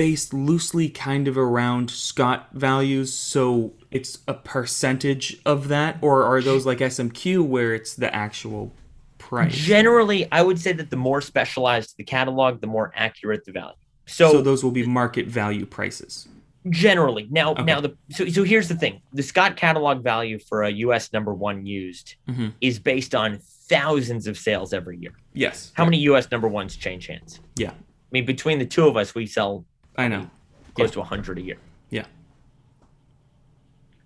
based 0.00 0.32
loosely 0.32 0.88
kind 0.88 1.28
of 1.28 1.36
around 1.36 1.90
Scott 1.90 2.48
values, 2.54 3.12
so 3.12 3.70
it's 3.90 4.20
a 4.26 4.32
percentage 4.32 5.38
of 5.44 5.68
that, 5.68 5.98
or 6.00 6.24
are 6.24 6.40
those 6.40 6.64
like 6.64 6.78
SMQ 6.78 7.46
where 7.46 7.74
it's 7.74 7.96
the 7.96 8.12
actual 8.14 8.72
price? 9.18 9.54
Generally, 9.54 10.26
I 10.32 10.40
would 10.40 10.58
say 10.58 10.72
that 10.72 10.88
the 10.88 10.96
more 10.96 11.20
specialized 11.20 11.98
the 11.98 12.04
catalog, 12.04 12.62
the 12.62 12.66
more 12.66 12.90
accurate 12.96 13.44
the 13.44 13.52
value. 13.52 13.74
So, 14.06 14.32
so 14.32 14.40
those 14.40 14.64
will 14.64 14.70
be 14.70 14.86
market 14.86 15.26
value 15.26 15.66
prices. 15.66 16.26
generally, 16.70 17.26
now 17.30 17.52
Okay. 17.52 17.62
now 17.64 17.80
the 17.82 17.94
so 18.10 18.26
so 18.28 18.42
here's 18.42 18.68
the 18.68 18.74
thing: 18.76 19.02
the 19.12 19.22
Scott 19.22 19.54
catalog 19.56 20.02
value 20.02 20.38
for 20.48 20.62
a 20.62 20.70
U.S. 20.86 21.12
number 21.12 21.34
one 21.34 21.66
used 21.66 22.14
Mhm. 22.26 22.52
is 22.62 22.78
based 22.78 23.14
on 23.14 23.38
thousands 23.68 24.26
of 24.26 24.38
sales 24.38 24.72
every 24.72 24.96
year. 24.96 25.12
Yes. 25.34 25.72
How 25.74 25.84
many 25.84 25.98
U.S. 26.10 26.30
number 26.30 26.48
ones 26.48 26.74
change 26.76 27.06
hands? 27.06 27.40
Yeah. 27.56 27.72
I 27.72 28.10
mean, 28.12 28.24
between 28.24 28.58
the 28.58 28.66
two 28.66 28.86
of 28.88 28.96
us, 28.96 29.14
we 29.14 29.26
sell 29.26 29.64
I 29.96 30.08
know. 30.08 30.30
close 30.74 30.90
Yeah. 30.90 30.94
to 30.94 31.00
100 31.00 31.38
a 31.38 31.42
year. 31.42 31.56
Yeah. 31.90 32.04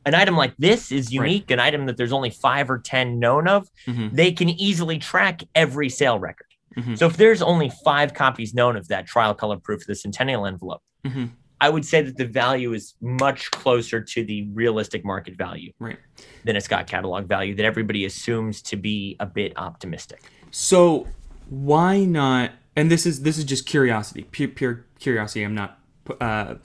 An 0.06 0.14
item 0.14 0.36
like 0.36 0.54
this 0.58 0.92
is 0.92 1.06
Right. 1.06 1.26
unique, 1.28 1.50
an 1.50 1.60
item 1.60 1.86
that 1.86 1.96
there's 1.96 2.12
only 2.12 2.30
five 2.30 2.70
or 2.70 2.78
10 2.78 3.18
known 3.18 3.48
of. 3.48 3.68
Mhm. 3.86 4.12
They 4.12 4.32
can 4.32 4.48
easily 4.50 4.98
track 4.98 5.42
every 5.54 5.88
sale 5.88 6.18
record. 6.18 6.46
Mhm. 6.76 6.98
So 6.98 7.06
if 7.06 7.16
there's 7.16 7.40
only 7.40 7.70
five 7.84 8.12
copies 8.14 8.52
known 8.54 8.76
of 8.76 8.88
that 8.88 9.06
trial 9.06 9.34
color 9.34 9.56
proof 9.58 9.82
of 9.82 9.86
the 9.86 9.94
Centennial 9.94 10.44
envelope, 10.46 10.82
Mhm. 11.06 11.30
I 11.60 11.70
would 11.70 11.84
say 11.86 12.02
that 12.02 12.16
the 12.18 12.26
value 12.26 12.72
is 12.74 12.94
much 13.00 13.50
closer 13.50 14.00
to 14.02 14.24
the 14.24 14.48
realistic 14.52 15.04
market 15.04 15.36
value 15.36 15.72
Right. 15.78 15.98
than 16.44 16.56
a 16.56 16.60
Scott 16.60 16.86
catalog 16.86 17.26
value 17.26 17.54
that 17.54 17.64
everybody 17.64 18.04
assumes 18.04 18.60
to 18.62 18.76
be 18.76 19.16
a 19.20 19.26
bit 19.26 19.52
optimistic. 19.56 20.20
So 20.50 21.06
why 21.48 22.04
not? 22.04 22.52
And 22.76 22.90
this 22.90 23.06
is 23.06 23.22
this 23.22 23.38
is 23.38 23.44
just 23.44 23.66
curiosity, 23.66 24.24
pure, 24.30 24.48
pure 24.48 24.84
curiosity. 24.98 25.42
I'm 25.42 25.54
not. 25.54 25.78
Uh, 26.20 26.56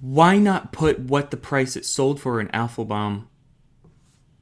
why 0.00 0.38
not 0.38 0.72
put 0.72 1.00
what 1.00 1.30
the 1.30 1.36
price 1.36 1.76
it 1.76 1.84
sold 1.84 2.20
for 2.20 2.40
in 2.40 2.48
Apfelbaum 2.48 3.26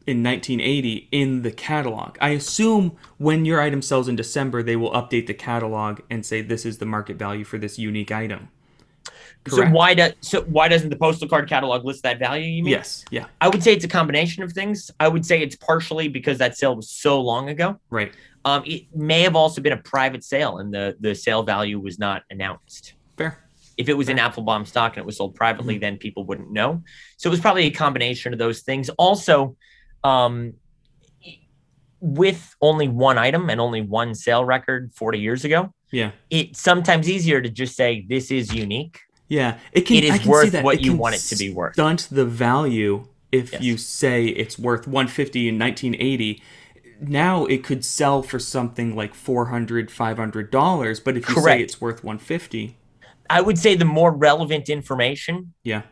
in 0.06 0.22
1980 0.22 1.08
in 1.10 1.42
the 1.42 1.50
catalog? 1.50 2.18
I 2.20 2.30
assume 2.30 2.96
when 3.16 3.44
your 3.44 3.60
item 3.60 3.80
sells 3.80 4.06
in 4.06 4.16
December, 4.16 4.62
they 4.62 4.76
will 4.76 4.92
update 4.92 5.26
the 5.26 5.34
catalog 5.34 6.00
and 6.10 6.26
say 6.26 6.42
this 6.42 6.66
is 6.66 6.78
the 6.78 6.86
market 6.86 7.16
value 7.16 7.44
for 7.44 7.56
this 7.56 7.78
unique 7.78 8.12
item. 8.12 8.50
So 9.48 9.58
Correct. 9.58 9.72
why 9.72 9.94
does 9.94 10.12
so 10.20 10.42
why 10.42 10.68
doesn't 10.68 10.90
the 10.90 10.96
postal 10.96 11.28
card 11.28 11.48
catalog 11.48 11.84
list 11.84 12.02
that 12.02 12.18
value? 12.18 12.44
You 12.44 12.64
mean? 12.64 12.72
Yes. 12.72 13.04
Yeah. 13.10 13.26
I 13.40 13.48
would 13.48 13.62
say 13.62 13.72
it's 13.72 13.84
a 13.84 13.88
combination 13.88 14.42
of 14.42 14.52
things. 14.52 14.90
I 14.98 15.08
would 15.08 15.24
say 15.24 15.40
it's 15.40 15.56
partially 15.56 16.08
because 16.08 16.38
that 16.38 16.56
sale 16.56 16.74
was 16.74 16.90
so 16.90 17.20
long 17.20 17.48
ago. 17.48 17.78
Right. 17.90 18.12
Um, 18.46 18.62
it 18.64 18.84
may 18.94 19.22
have 19.22 19.34
also 19.34 19.60
been 19.60 19.72
a 19.72 19.76
private 19.76 20.22
sale, 20.22 20.58
and 20.58 20.72
the 20.72 20.96
the 21.00 21.14
sale 21.16 21.42
value 21.42 21.80
was 21.80 21.98
not 21.98 22.22
announced. 22.30 22.94
Fair. 23.18 23.42
If 23.76 23.88
it 23.88 23.94
was 23.94 24.08
in 24.08 24.16
Apfelbaum 24.18 24.66
stock 24.66 24.92
and 24.96 25.02
it 25.02 25.04
was 25.06 25.16
sold 25.16 25.34
privately, 25.34 25.74
Mm-hmm. 25.74 25.80
then 25.80 25.96
people 25.98 26.24
wouldn't 26.24 26.50
know. 26.52 26.82
So 27.18 27.28
it 27.28 27.32
was 27.32 27.40
probably 27.40 27.64
a 27.66 27.70
combination 27.72 28.32
of 28.32 28.38
those 28.38 28.60
things. 28.62 28.88
Also, 28.90 29.56
um, 30.04 30.54
with 32.00 32.54
only 32.62 32.86
one 32.88 33.18
item 33.18 33.50
and 33.50 33.60
only 33.60 33.82
one 33.82 34.14
sale 34.14 34.44
record 34.44 34.92
40 34.94 35.18
years 35.18 35.44
ago, 35.44 35.74
Yeah. 35.90 36.12
it's 36.30 36.60
sometimes 36.60 37.08
easier 37.10 37.40
to 37.42 37.48
just 37.50 37.74
say 37.74 38.06
this 38.08 38.30
is 38.30 38.54
unique. 38.54 39.00
Yeah. 39.28 39.58
It 39.72 39.82
can. 39.82 39.96
It 39.96 40.04
is 40.04 40.10
I 40.10 40.18
can 40.18 40.24
see 40.24 40.30
worth 40.30 40.62
what 40.62 40.82
you 40.82 40.94
want 40.94 41.16
it 41.16 41.18
to 41.30 41.36
be 41.36 41.52
worth. 41.52 41.74
Stunt 41.74 42.08
the 42.12 42.24
value 42.24 43.08
if 43.32 43.52
Yes. 43.52 43.62
you 43.62 43.76
say 43.76 44.26
it's 44.26 44.56
worth 44.56 44.86
150 44.86 45.48
in 45.48 45.58
1980. 45.58 46.40
Now 47.00 47.44
it 47.46 47.64
could 47.64 47.84
sell 47.84 48.22
for 48.22 48.38
something 48.38 48.96
like 48.96 49.14
400 49.14 49.90
500 49.90 50.50
dollars, 50.50 51.00
but 51.00 51.16
if 51.16 51.28
you 51.28 51.34
Correct. 51.34 51.58
say 51.58 51.62
it's 51.62 51.80
worth 51.80 52.02
150, 52.04 52.76
I 53.28 53.40
would 53.40 53.58
say 53.58 53.74
the 53.74 53.84
more 53.84 54.12
relevant 54.12 54.68
information, 54.68 55.52
yeah. 55.64 55.82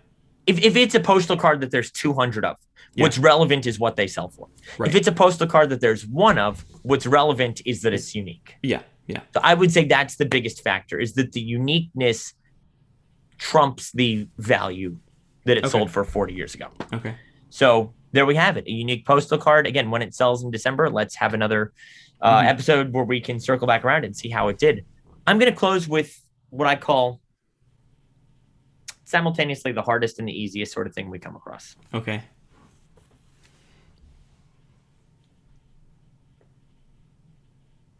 if, 0.46 0.58
if 0.62 0.76
it's 0.76 0.94
a 0.94 1.00
postal 1.00 1.36
card 1.36 1.60
that 1.62 1.70
there's 1.70 1.90
200 1.90 2.44
of, 2.44 2.56
what's 2.96 3.18
relevant 3.18 3.66
is 3.66 3.78
what 3.80 3.96
they 3.96 4.06
sell 4.06 4.28
for. 4.28 4.48
Right. 4.78 4.88
If 4.88 4.94
it's 4.94 5.08
a 5.08 5.12
postal 5.12 5.46
card 5.48 5.70
that 5.70 5.80
there's 5.80 6.06
one 6.06 6.38
of, 6.38 6.64
what's 6.82 7.06
relevant 7.06 7.60
is 7.66 7.82
that 7.82 7.92
it's 7.92 8.14
unique. 8.14 8.54
Yeah. 8.62 8.82
Yeah. 9.06 9.20
So 9.34 9.40
I 9.42 9.54
would 9.54 9.72
say 9.72 9.84
that's 9.84 10.16
the 10.16 10.24
biggest 10.26 10.62
factor 10.62 10.98
is 10.98 11.14
that 11.14 11.32
the 11.32 11.40
uniqueness 11.40 12.34
trumps 13.38 13.90
the 13.92 14.28
value 14.38 14.98
that 15.44 15.58
it 15.58 15.64
Okay. 15.64 15.70
sold 15.70 15.90
for 15.90 16.04
40 16.04 16.34
years 16.34 16.54
ago. 16.54 16.68
Okay. 16.92 17.16
So 17.50 17.92
there 18.14 18.24
we 18.24 18.36
have 18.36 18.56
it. 18.56 18.64
A 18.66 18.70
unique 18.70 19.04
postal 19.04 19.36
card. 19.38 19.66
Again, 19.66 19.90
when 19.90 20.00
it 20.00 20.14
sells 20.14 20.44
in 20.44 20.50
December, 20.52 20.88
let's 20.88 21.16
have 21.16 21.34
another 21.34 21.72
uh, 22.20 22.40
Mhm. 22.42 22.46
episode 22.48 22.92
where 22.94 23.04
we 23.04 23.20
can 23.20 23.38
circle 23.40 23.66
back 23.66 23.84
around 23.84 24.04
and 24.04 24.16
see 24.16 24.30
how 24.30 24.48
it 24.48 24.56
did. 24.56 24.84
I'm 25.26 25.38
going 25.38 25.50
to 25.52 25.56
close 25.58 25.86
with 25.88 26.24
what 26.50 26.66
I 26.68 26.76
call 26.76 27.20
simultaneously 29.04 29.72
the 29.72 29.82
hardest 29.82 30.18
and 30.20 30.28
the 30.28 30.32
easiest 30.32 30.72
sort 30.72 30.86
of 30.86 30.94
thing 30.94 31.10
we 31.10 31.18
come 31.18 31.34
across. 31.36 31.76
Okay. 31.92 32.22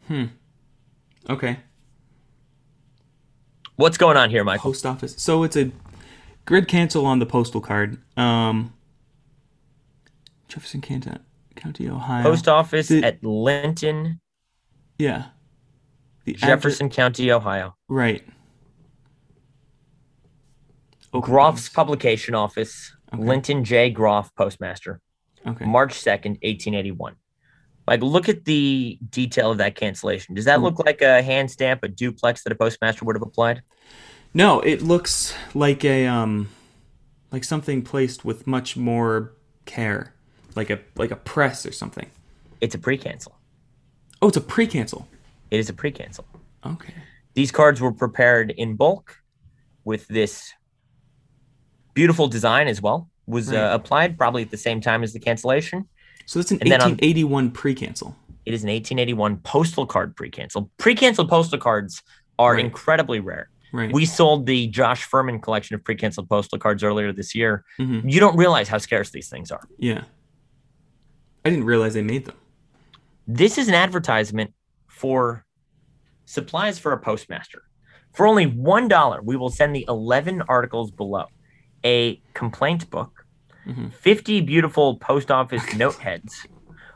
Hmm. 0.07 0.25
Okay. 1.29 1.57
What's 3.75 3.97
going 3.97 4.17
on 4.17 4.29
here, 4.29 4.43
Michael? 4.43 4.71
Post 4.71 4.85
office. 4.85 5.15
So 5.17 5.43
it's 5.43 5.57
a 5.57 5.71
grid 6.45 6.67
cancel 6.67 7.05
on 7.05 7.19
the 7.19 7.25
postal 7.25 7.59
card. 7.61 7.97
Um, 8.17 8.73
Jefferson 10.55 10.79
County, 10.79 11.11
County, 11.57 11.89
Ohio. 11.89 12.23
Post 12.23 12.47
office 12.47 12.87
The- 12.87 13.03
at 13.03 13.21
Linton, 13.23 14.21
Yeah. 14.97 15.25
The 16.23 16.31
address- 16.35 16.47
Jefferson 16.49 16.89
County, 16.89 17.29
Ohio. 17.31 17.75
right. 17.89 18.23
Open 21.13 21.29
Groff's 21.31 21.67
publication 21.69 22.35
office, 22.35 22.95
Okay. 23.13 23.21
Linton 23.23 23.63
J. 23.65 23.89
Groff, 23.89 24.33
postmaster, 24.35 25.01
Okay. 25.45 25.65
March 25.65 25.93
2nd, 25.93 26.37
1881. 26.41 27.15
Like, 27.87 28.01
look 28.01 28.27
at 28.29 28.45
the 28.45 28.97
detail 29.09 29.51
of 29.51 29.57
that 29.59 29.75
cancellation. 29.75 30.35
Does 30.35 30.45
that 30.45 30.57
Hmm. 30.57 30.63
look 30.63 30.79
like 30.79 31.01
a 31.01 31.21
hand 31.21 31.51
stamp, 31.51 31.83
a 31.83 31.87
duplex 31.89 32.43
that 32.43 32.51
a 32.51 32.55
postmaster 32.55 33.05
would 33.05 33.15
have 33.15 33.21
applied? 33.23 33.61
No, 34.33 34.59
it 34.61 34.81
looks 34.81 35.33
like 35.53 35.85
a 35.85 36.07
um, 36.07 36.49
like 37.31 37.43
something 37.43 37.81
placed 37.83 38.25
with 38.25 38.47
much 38.47 38.75
more 38.75 39.33
care, 39.65 40.14
like 40.55 40.69
a 40.69 40.79
like 40.95 41.11
a 41.11 41.15
press 41.15 41.65
or 41.65 41.71
something. 41.71 42.09
It's 42.61 42.75
a 42.75 42.79
pre-cancel. 42.79 43.37
Oh, 44.21 44.27
it's 44.29 44.37
a 44.37 44.41
pre-cancel. 44.41 45.07
It 45.51 45.59
is 45.59 45.69
a 45.69 45.73
pre-cancel. 45.73 46.25
Okay. 46.65 46.93
These 47.33 47.51
cards 47.51 47.81
were 47.81 47.91
prepared 47.91 48.51
in 48.51 48.75
bulk 48.75 49.17
with 49.83 50.07
this 50.07 50.53
beautiful 51.93 52.27
design 52.27 52.67
as 52.67 52.81
well. 52.81 53.09
Was 53.27 53.49
Right. 53.51 53.57
uh, 53.57 53.75
applied 53.75 54.17
probably 54.17 54.43
at 54.43 54.51
the 54.51 54.57
same 54.57 54.81
time 54.81 55.03
as 55.03 55.13
the 55.13 55.19
cancellation. 55.19 55.87
So 56.25 56.39
it's 56.39 56.51
an 56.51 56.59
And 56.61 56.71
then 56.71 56.81
on- 56.81 56.91
1881 56.91 57.51
pre-cancel. 57.51 58.15
It 58.45 58.53
is 58.53 58.63
an 58.63 58.69
1881 58.69 59.37
postal 59.37 59.85
card 59.85 60.15
pre-cancel. 60.15 60.71
Pre-canceled 60.77 61.29
postal 61.29 61.59
cards 61.59 62.01
are 62.39 62.53
Right. 62.53 62.65
incredibly 62.65 63.19
rare. 63.19 63.49
Right. 63.73 63.91
We 63.91 64.05
sold 64.05 64.45
the 64.45 64.67
Josh 64.67 65.03
Furman 65.03 65.39
collection 65.39 65.75
of 65.75 65.83
pre-canceled 65.83 66.29
postal 66.29 66.57
cards 66.59 66.83
earlier 66.83 67.11
this 67.11 67.35
year. 67.35 67.65
Mhm. 67.79 68.09
You 68.11 68.19
don't 68.19 68.37
realize 68.37 68.67
how 68.69 68.77
scarce 68.77 69.09
these 69.09 69.27
things 69.29 69.51
are. 69.51 69.67
Yeah. 69.77 70.03
I 71.45 71.51
didn't 71.51 71.65
realize 71.65 71.93
they 71.93 72.01
made 72.01 72.25
them. 72.25 72.35
This 73.27 73.57
is 73.59 73.67
an 73.67 73.75
advertisement 73.75 74.51
for 74.87 75.45
supplies 76.25 76.79
for 76.79 76.91
a 76.91 76.97
postmaster. 76.99 77.61
For 78.13 78.25
only 78.25 78.47
$1, 78.47 79.23
we 79.23 79.35
will 79.35 79.49
send 79.49 79.75
the 79.75 79.85
11 79.87 80.41
articles 80.49 80.89
below 80.89 81.25
a 81.83 82.19
complaint 82.33 82.89
book, 82.89 83.25
Mhm. 83.67 83.93
50 83.93 84.41
beautiful 84.41 84.97
post 84.97 85.29
office 85.29 85.63
note 85.75 85.95
heads, 85.97 86.47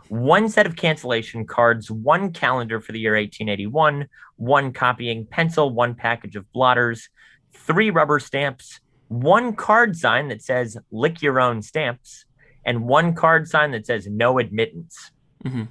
one 0.08 0.50
set 0.50 0.66
of 0.66 0.76
cancellation 0.76 1.46
cards, 1.46 1.92
one 1.92 2.32
calendar 2.32 2.80
for 2.80 2.92
the 2.92 3.00
year 3.00 3.16
1881, 3.16 4.08
one 4.38 4.72
copying 4.74 5.26
pencil, 5.28 5.70
one 5.70 5.94
package 5.94 6.36
of 6.36 6.52
blotters, 6.52 7.10
three 7.54 7.92
rubber 7.92 8.20
stamps, 8.20 8.80
one 9.10 9.56
card 9.56 9.96
sign 9.96 10.28
that 10.30 10.42
says 10.42 10.78
lick 10.92 11.22
your 11.22 11.40
own 11.40 11.62
stamps, 11.62 12.26
and 12.66 12.84
one 12.86 13.14
card 13.14 13.48
sign 13.48 13.72
that 13.72 13.86
says 13.86 14.08
no 14.08 14.40
admittance. 14.40 15.12
Mhm. 15.44 15.70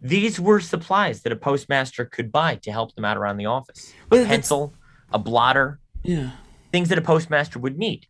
These 0.00 0.38
were 0.38 0.60
supplies 0.60 1.22
that 1.22 1.32
a 1.32 1.36
postmaster 1.36 2.04
could 2.04 2.30
buy 2.30 2.56
to 2.56 2.70
help 2.70 2.94
them 2.94 3.04
out 3.04 3.16
around 3.16 3.38
the 3.38 3.46
office. 3.46 3.94
A 4.10 4.24
pencil, 4.26 4.74
a 5.12 5.18
blotter, 5.18 5.80
Yeah. 6.02 6.32
things 6.72 6.90
that 6.90 6.98
a 6.98 7.02
postmaster 7.02 7.58
would 7.58 7.78
need. 7.78 8.06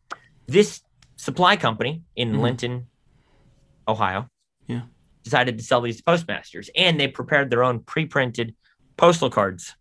This 0.47 0.83
supply 1.17 1.57
company 1.57 2.03
in 2.17 2.33
Mhm. 2.33 2.41
Linton, 2.41 2.89
Ohio, 3.87 4.29
Yeah. 4.67 4.83
decided 5.23 5.57
to 5.59 5.65
sell 5.65 5.81
these 5.81 5.99
to 5.99 6.03
postmasters, 6.03 6.69
and 6.75 6.99
they 6.99 7.07
prepared 7.07 7.51
their 7.51 7.63
own 7.63 7.81
pre-printed 7.81 8.57
postal 8.97 9.31
cards 9.31 9.77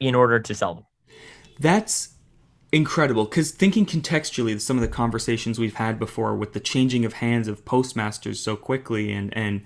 in 0.00 0.14
order 0.16 0.40
to 0.40 0.54
sell 0.54 0.74
them. 0.74 0.86
That's 1.60 2.18
incredible 2.72 3.26
because 3.26 3.50
thinking 3.50 3.84
contextually 3.84 4.58
some 4.58 4.78
of 4.78 4.80
the 4.80 4.88
conversations 4.88 5.58
we've 5.58 5.74
had 5.74 5.98
before 5.98 6.34
with 6.34 6.54
the 6.54 6.60
changing 6.60 7.04
of 7.04 7.14
hands 7.14 7.46
of 7.46 7.64
postmasters 7.66 8.40
so 8.40 8.56
quickly 8.56 9.12
and 9.12 9.36
and 9.36 9.62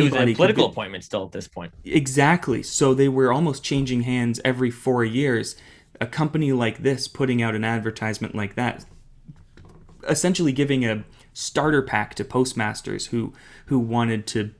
It 0.00 0.04
was 0.04 0.12
anybody 0.12 0.32
a 0.32 0.34
political 0.36 0.68
be- 0.68 0.72
appointment 0.72 1.04
still 1.04 1.24
at 1.24 1.32
this 1.32 1.48
point. 1.48 1.72
Exactly. 1.84 2.62
So 2.62 2.94
they 2.94 3.08
were 3.08 3.32
almost 3.32 3.64
changing 3.64 4.02
hands 4.02 4.40
every 4.44 4.70
four 4.70 5.04
years. 5.04 5.56
A 6.00 6.06
company 6.06 6.52
like 6.52 6.82
this 6.82 7.06
putting 7.08 7.42
out 7.42 7.54
an 7.54 7.64
advertisement 7.64 8.34
like 8.34 8.54
that, 8.56 8.84
essentially 10.08 10.52
giving 10.52 10.84
a 10.84 11.04
starter 11.32 11.82
pack 11.82 12.14
to 12.16 12.24
postmasters 12.24 13.06
who 13.06 13.32
who 13.66 13.78
wanted 13.78 14.26
to 14.28 14.52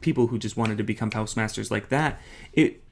people 0.00 0.28
who 0.28 0.38
just 0.38 0.56
wanted 0.56 0.78
to 0.78 0.84
become 0.84 1.10
postmasters 1.10 1.70
like 1.70 1.88
that. 1.90 2.18
It 2.52 2.82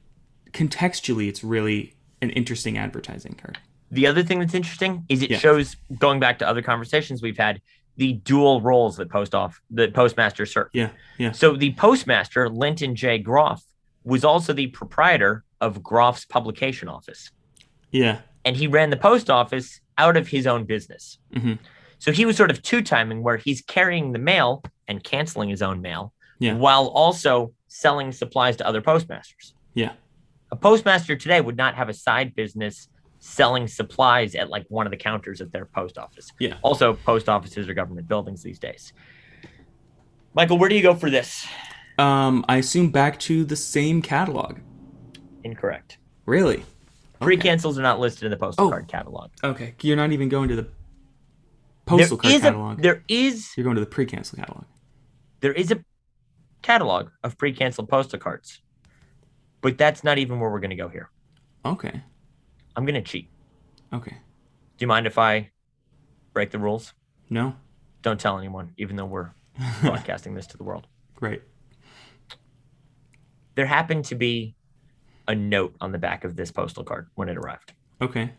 contextually, 0.51 1.27
it's 1.27 1.43
really 1.43 1.95
an 2.21 2.29
interesting 2.31 2.77
advertising 2.77 3.33
card. 3.33 3.57
The 3.91 4.07
other 4.07 4.23
thing 4.23 4.39
that's 4.39 4.53
interesting 4.53 5.05
is 5.09 5.21
it 5.21 5.29
Yeah. 5.31 5.37
shows, 5.37 5.75
going 5.99 6.19
back 6.19 6.39
to 6.39 6.47
other 6.47 6.61
conversations 6.61 7.21
we've 7.21 7.37
had, 7.37 7.61
the 7.97 8.13
dual 8.13 8.59
roles 8.61 8.97
that 8.97 9.09
post 9.09 9.33
off 9.33 9.61
that 9.71 9.93
postmaster 9.93 10.45
serve. 10.45 10.67
Yeah, 10.73 10.89
yeah. 11.17 11.31
So 11.31 11.55
the 11.55 11.73
postmaster, 11.75 12.49
Linton 12.49 12.95
J. 12.95 13.19
Groff, 13.19 13.63
was 14.03 14.25
also 14.25 14.51
the 14.53 14.67
proprietor 14.67 15.43
of 15.61 15.81
Groff's 15.81 16.25
publication 16.25 16.89
office. 16.89 17.31
Yeah. 17.91 18.19
And 18.43 18.57
he 18.57 18.67
ran 18.67 18.89
the 18.89 18.97
post 18.97 19.29
office 19.29 19.79
out 19.97 20.17
of 20.17 20.27
his 20.27 20.45
own 20.45 20.65
business. 20.65 21.19
Mhm. 21.33 21.57
So 21.99 22.11
he 22.11 22.25
was 22.25 22.35
sort 22.35 22.51
of 22.51 22.61
two 22.61 22.81
timing 22.81 23.23
where 23.23 23.37
he's 23.37 23.61
carrying 23.61 24.11
the 24.11 24.19
mail 24.19 24.61
and 24.87 25.01
canceling 25.03 25.49
his 25.49 25.61
own 25.61 25.81
mail 25.81 26.13
Yeah. 26.39 26.55
while 26.55 26.87
also 26.87 27.53
selling 27.67 28.11
supplies 28.11 28.57
to 28.57 28.67
other 28.67 28.81
postmasters. 28.81 29.53
Yeah. 29.73 29.93
A 30.51 30.55
postmaster 30.57 31.15
today 31.15 31.39
would 31.39 31.57
not 31.57 31.75
have 31.75 31.87
a 31.89 31.93
side 31.93 32.35
business 32.35 32.89
selling 33.25 33.67
supplies 33.67 34.35
at 34.35 34.49
like 34.49 34.65
one 34.69 34.85
of 34.85 34.91
the 34.91 34.97
counters 34.97 35.41
at 35.41 35.51
their 35.51 35.65
post 35.65 35.97
office. 35.97 36.31
Yeah. 36.39 36.57
Also, 36.61 36.93
post 36.93 37.27
offices 37.27 37.67
are 37.67 37.73
government 37.73 38.07
buildings 38.07 38.43
these 38.43 38.59
days. 38.59 38.93
Michael, 40.35 40.59
where 40.59 40.69
do 40.69 40.75
you 40.75 40.83
go 40.83 40.93
for 40.93 41.09
this? 41.09 41.45
Um, 41.97 42.45
I 42.47 42.57
assume 42.57 42.91
back 42.91 43.19
to 43.21 43.43
the 43.43 43.55
same 43.55 44.01
catalog. 44.01 44.59
Incorrect. 45.43 45.97
Really? 46.25 46.63
Pre-cancels 47.19 47.79
are 47.79 47.81
not 47.81 47.99
listed 47.99 48.25
in 48.25 48.31
the 48.31 48.37
postal 48.37 48.67
Oh. 48.67 48.69
card 48.69 48.87
catalog. 48.87 49.31
Okay. 49.43 49.73
You're 49.81 49.95
not 49.95 50.11
even 50.11 50.29
going 50.29 50.49
to 50.49 50.55
the 50.55 50.67
postal 51.85 52.17
there 52.17 52.31
card 52.31 52.41
catalog. 52.41 52.79
a 52.79 52.81
there 52.81 53.03
is 53.07 53.49
You're 53.57 53.63
going 53.63 53.75
to 53.75 53.79
the 53.81 53.87
pre-cancel 53.87 54.37
catalog. 54.37 54.65
there 55.39 55.53
is 55.53 55.71
a 55.71 55.83
catalog 56.61 57.09
of 57.23 57.37
pre-canceled 57.37 57.89
postal 57.89 58.19
cards, 58.19 58.61
but 59.61 59.77
that's 59.77 60.03
not 60.03 60.17
even 60.19 60.39
where 60.39 60.51
we're 60.51 60.59
going 60.59 60.69
to 60.71 60.75
go 60.75 60.89
here. 60.89 61.09
Okay. 61.65 62.03
I'm 62.75 62.85
going 62.85 62.95
to 62.95 63.01
cheat. 63.01 63.29
Okay. 63.93 64.11
Do 64.11 64.83
you 64.83 64.87
mind 64.87 65.07
if 65.07 65.17
I 65.17 65.51
break 66.33 66.51
the 66.51 66.59
rules? 66.59 66.93
No. 67.29 67.55
Don't 68.01 68.19
tell 68.19 68.37
anyone, 68.37 68.73
even 68.77 68.95
though 68.95 69.05
we're 69.05 69.31
broadcasting 69.81 70.35
this 70.35 70.47
to 70.47 70.57
the 70.57 70.63
world. 70.63 70.87
Great. 71.15 71.41
There 73.55 73.65
happened 73.65 74.05
to 74.05 74.15
be 74.15 74.55
a 75.27 75.35
note 75.35 75.75
on 75.81 75.91
the 75.91 75.97
back 75.97 76.23
of 76.23 76.35
this 76.35 76.51
postal 76.51 76.83
card 76.83 77.07
when 77.15 77.29
it 77.29 77.37
arrived. 77.37 77.73
Okay. 78.01 78.33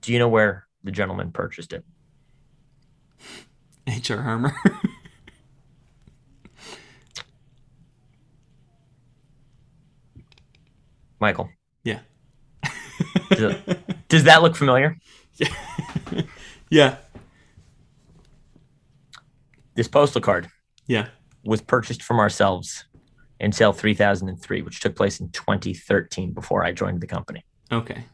Do 0.00 0.12
you 0.12 0.18
know 0.18 0.28
where 0.28 0.66
the 0.84 0.92
gentleman 0.92 1.32
purchased 1.32 1.72
it? 1.72 1.84
H.R. 3.86 4.22
Harmer. 4.22 4.54
Michael. 11.20 11.50
Yeah. 11.82 11.98
Does, 13.30 13.54
does 14.08 14.24
that 14.24 14.42
look 14.42 14.56
familiar? 14.56 14.96
yeah. 16.70 16.96
This 19.74 19.88
postal 19.88 20.20
card 20.20 20.48
Yeah. 20.86 21.08
was 21.44 21.60
purchased 21.60 22.02
from 22.02 22.18
ourselves 22.18 22.84
in 23.40 23.52
sale 23.52 23.72
3003, 23.72 24.62
which 24.62 24.80
took 24.80 24.96
place 24.96 25.20
in 25.20 25.30
2013 25.30 26.32
before 26.32 26.64
I 26.64 26.72
joined 26.72 27.00
the 27.00 27.06
company. 27.06 27.44
Okay. 27.70 28.04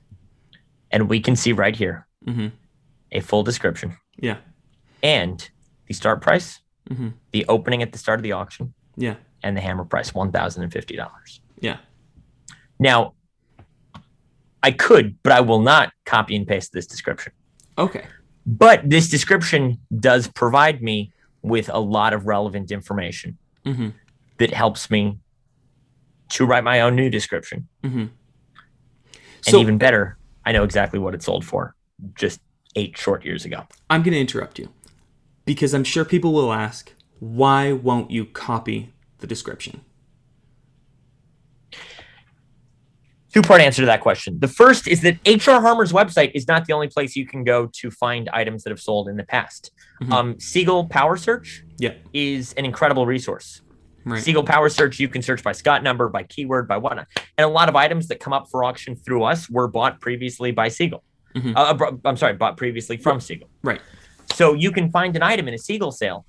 And 0.90 1.08
we 1.08 1.20
can 1.20 1.36
see 1.36 1.52
right 1.52 1.74
here 1.74 2.06
Mm-hmm. 2.26 2.48
a 3.12 3.20
full 3.20 3.42
description 3.42 3.96
Yeah. 4.18 4.38
and 5.02 5.48
the 5.86 5.94
start 5.94 6.20
price, 6.22 6.60
Mm-hmm. 6.90 7.08
the 7.32 7.46
opening 7.48 7.82
at 7.82 7.92
the 7.92 7.98
start 7.98 8.18
of 8.18 8.22
the 8.22 8.32
auction, 8.32 8.74
Yeah. 8.96 9.16
and 9.42 9.56
the 9.56 9.60
hammer 9.62 9.84
price 9.86 10.10
$1,050. 10.12 11.40
Yeah. 11.60 11.78
Now, 12.78 13.14
I 14.64 14.72
could, 14.72 15.22
but 15.22 15.30
I 15.30 15.42
will 15.42 15.60
not 15.60 15.92
copy 16.06 16.34
and 16.34 16.46
paste 16.46 16.72
this 16.72 16.86
description. 16.86 17.32
Okay. 17.76 18.06
But 18.46 18.88
this 18.88 19.08
description 19.10 19.78
does 20.00 20.26
provide 20.28 20.80
me 20.82 21.12
with 21.42 21.68
a 21.68 21.78
lot 21.78 22.14
of 22.14 22.26
relevant 22.26 22.70
information 22.72 23.38
Mm-hmm. 23.66 23.88
that 24.36 24.52
helps 24.52 24.90
me 24.90 25.18
to 26.28 26.44
write 26.44 26.64
my 26.64 26.82
own 26.82 26.94
new 26.96 27.08
description. 27.08 27.66
Mm-hmm. 27.82 27.98
And 27.98 28.10
So 29.40 29.58
even 29.58 29.78
better, 29.78 30.18
I 30.44 30.52
know 30.52 30.64
exactly 30.64 30.98
what 30.98 31.14
it 31.14 31.22
sold 31.22 31.46
for 31.46 31.74
just 32.14 32.40
eight 32.76 32.98
short 32.98 33.24
years 33.24 33.46
ago. 33.46 33.62
I'm 33.88 34.02
going 34.02 34.12
to 34.12 34.20
interrupt 34.20 34.58
you 34.58 34.68
because 35.46 35.72
I'm 35.72 35.84
sure 35.84 36.04
people 36.04 36.34
will 36.34 36.52
ask, 36.52 36.92
why 37.20 37.72
won't 37.72 38.10
you 38.10 38.26
copy 38.26 38.92
the 39.20 39.26
description? 39.26 39.80
Two 43.34 43.42
part 43.42 43.60
answer 43.60 43.82
to 43.82 43.86
that 43.86 44.00
question. 44.00 44.38
The 44.38 44.46
first 44.46 44.86
is 44.86 45.00
that 45.00 45.16
HR 45.26 45.60
Harmer's 45.60 45.92
website 45.92 46.30
is 46.36 46.46
not 46.46 46.66
the 46.66 46.72
only 46.72 46.86
place 46.86 47.16
you 47.16 47.26
can 47.26 47.42
go 47.42 47.68
to 47.72 47.90
find 47.90 48.28
items 48.28 48.62
that 48.62 48.70
have 48.70 48.78
sold 48.80 49.08
in 49.08 49.16
the 49.16 49.24
past. 49.24 49.72
Mhm. 50.00 50.12
Um, 50.12 50.38
Siegel 50.40 50.86
Power 50.86 51.16
Search 51.16 51.64
Yeah. 51.78 51.94
is 52.12 52.52
an 52.52 52.64
incredible 52.64 53.06
resource. 53.06 53.60
Right. 54.04 54.22
Siegel 54.22 54.44
Power 54.44 54.68
Search, 54.68 55.00
you 55.00 55.08
can 55.08 55.20
search 55.20 55.42
by 55.42 55.50
Scott 55.50 55.82
number, 55.82 56.08
by 56.08 56.22
keyword, 56.22 56.68
by 56.68 56.76
whatnot. 56.76 57.08
And 57.36 57.44
a 57.44 57.48
lot 57.48 57.68
of 57.68 57.74
items 57.74 58.06
that 58.06 58.20
come 58.20 58.32
up 58.32 58.48
for 58.52 58.62
auction 58.62 58.94
through 58.94 59.24
us 59.24 59.50
were 59.50 59.66
bought 59.66 60.00
previously 60.00 60.52
by 60.52 60.68
Siegel. 60.68 61.02
Mhm. 61.34 61.54
Uh, 61.56 61.96
I'm 62.04 62.16
sorry, 62.16 62.34
bought 62.34 62.56
previously 62.56 62.96
from 62.98 63.18
Siegel. 63.20 63.48
Right. 63.64 63.80
So 64.34 64.54
you 64.54 64.70
can 64.70 64.92
find 64.92 65.16
an 65.16 65.24
item 65.24 65.48
in 65.48 65.54
a 65.54 65.58
Siegel 65.58 65.90
sale. 65.90 66.24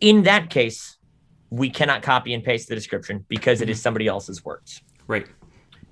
In 0.00 0.24
that 0.24 0.50
case, 0.50 0.98
we 1.50 1.70
cannot 1.70 2.02
copy 2.02 2.34
and 2.34 2.42
paste 2.42 2.68
the 2.68 2.74
description 2.74 3.24
because 3.28 3.60
it 3.60 3.68
is 3.70 3.80
somebody 3.80 4.08
else's 4.08 4.44
words. 4.44 4.80
Right. 5.06 5.28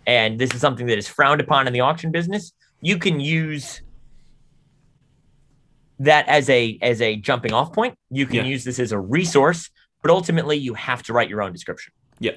And 0.06 0.38
this 0.38 0.54
is 0.54 0.60
something 0.60 0.86
that 0.86 0.98
is 0.98 1.08
frowned 1.08 1.40
upon 1.40 1.66
in 1.66 1.72
the 1.72 1.80
auction 1.80 2.10
business. 2.10 2.52
You 2.80 2.98
can 2.98 3.20
use 3.20 3.82
that 5.98 6.26
as 6.28 6.48
a 6.48 6.78
as 6.80 7.00
a 7.02 7.16
jumping 7.16 7.52
off 7.52 7.72
point. 7.72 7.94
You 8.10 8.26
can 8.26 8.36
Yeah. 8.36 8.44
use 8.44 8.64
this 8.64 8.78
as 8.78 8.92
a 8.92 8.98
resource, 8.98 9.70
but 10.02 10.10
ultimately 10.10 10.56
you 10.56 10.74
have 10.74 11.02
to 11.04 11.12
write 11.12 11.28
your 11.28 11.42
own 11.42 11.52
description. 11.52 11.92
Yeah. 12.18 12.32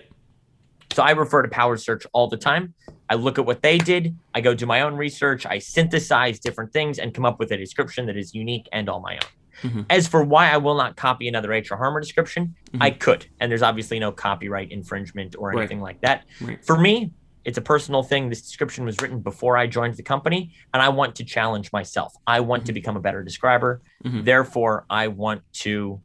So 0.92 1.02
I 1.02 1.12
refer 1.12 1.42
to 1.42 1.48
Power 1.48 1.78
Search 1.78 2.06
all 2.14 2.28
the 2.28 2.38
time. 2.38 2.74
I 3.10 3.16
look 3.16 3.40
at 3.40 3.46
what 3.46 3.62
they 3.62 3.78
did. 3.78 4.16
I 4.36 4.42
go 4.42 4.54
do 4.54 4.66
my 4.66 4.82
own 4.82 4.96
research. 4.96 5.46
I 5.46 5.58
synthesize 5.60 6.40
different 6.40 6.72
things 6.74 7.00
and 7.00 7.14
come 7.14 7.26
up 7.26 7.40
with 7.40 7.52
a 7.52 7.58
description 7.58 8.06
that 8.08 8.18
is 8.18 8.36
unique 8.36 8.68
and 8.72 8.90
all 8.90 9.00
my 9.00 9.16
own. 9.16 9.72
Mhm. 9.72 9.86
As 9.90 10.08
for 10.08 10.24
why 10.24 10.52
I 10.52 10.58
will 10.58 10.76
not 10.76 10.96
copy 10.98 11.28
another 11.28 11.52
HR 11.54 11.78
Harmer 11.78 12.00
description, 12.00 12.56
I 12.82 12.92
could. 12.92 13.26
And 13.40 13.50
there's 13.50 13.62
obviously 13.62 13.98
no 13.98 14.12
copyright 14.12 14.72
infringement 14.72 15.36
or 15.38 15.50
Right. 15.50 15.60
anything 15.60 15.80
like 15.82 16.02
that. 16.02 16.26
Right. 16.42 16.64
For 16.66 16.78
me, 16.78 17.12
it's 17.46 17.58
a 17.58 17.62
personal 17.62 18.04
thing. 18.04 18.30
This 18.30 18.42
description 18.42 18.86
was 18.86 19.02
written 19.02 19.20
before 19.22 19.58
I 19.58 19.68
joined 19.68 19.96
the 19.96 20.04
company, 20.04 20.54
and 20.74 20.82
I 20.82 20.90
want 20.90 21.16
to 21.16 21.24
challenge 21.24 21.72
myself. 21.72 22.14
I 22.26 22.40
want 22.40 22.66
to 22.68 22.74
become 22.74 22.96
a 22.96 23.02
better 23.02 23.24
describer. 23.24 23.82
Mhm. 24.04 24.24
Therefore, 24.26 24.86
I 24.90 25.08
want 25.08 25.42
to 25.64 26.02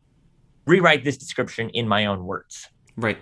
rewrite 0.66 1.04
this 1.04 1.16
description 1.16 1.70
in 1.70 1.86
my 1.88 2.06
own 2.06 2.24
words. 2.24 2.68
Right. 2.96 3.18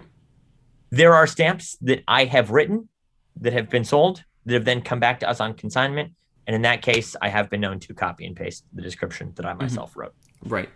There 0.91 1.15
are 1.15 1.27
stamps 1.27 1.77
that 1.83 2.03
I 2.09 2.25
have 2.25 2.51
written 2.51 2.89
that 3.41 3.53
have 3.53 3.69
been 3.69 3.85
sold 3.85 4.25
that 4.47 4.55
have 4.55 4.65
then 4.65 4.81
come 4.81 4.99
back 5.01 5.21
to 5.21 5.29
us 5.29 5.41
on 5.41 5.55
consignment. 5.55 6.13
And 6.47 6.55
in 6.55 6.63
that 6.63 6.81
case, 6.81 7.17
I 7.21 7.29
have 7.29 7.51
been 7.51 7.61
known 7.61 7.81
to 7.81 7.93
copy 7.95 8.25
and 8.25 8.37
paste 8.37 8.65
the 8.73 8.81
description 8.81 9.33
that 9.37 9.45
I 9.45 9.53
myself 9.53 9.97
wrote. 9.97 10.15
Right. 10.45 10.69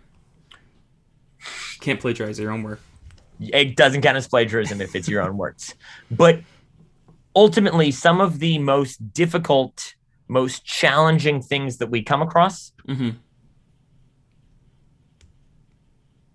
Can't 1.79 1.99
plagiarize 1.99 2.39
your 2.39 2.51
own 2.51 2.63
work. 2.63 2.79
it 3.39 3.75
doesn't 3.75 4.01
count 4.03 4.15
as 4.17 4.27
plagiarism 4.27 4.81
if 4.81 4.95
it's 4.95 5.07
your 5.07 5.23
own 5.23 5.35
words. 5.35 5.73
But 6.11 6.41
ultimately, 7.35 7.91
some 7.91 8.19
of 8.21 8.39
the 8.39 8.57
most 8.59 9.13
difficult, 9.13 9.95
most 10.27 10.65
challenging 10.65 11.41
things 11.41 11.77
that 11.77 11.87
we 11.87 12.01
come 12.03 12.21
across, 12.21 12.71
Mm-hmm. 12.87 13.09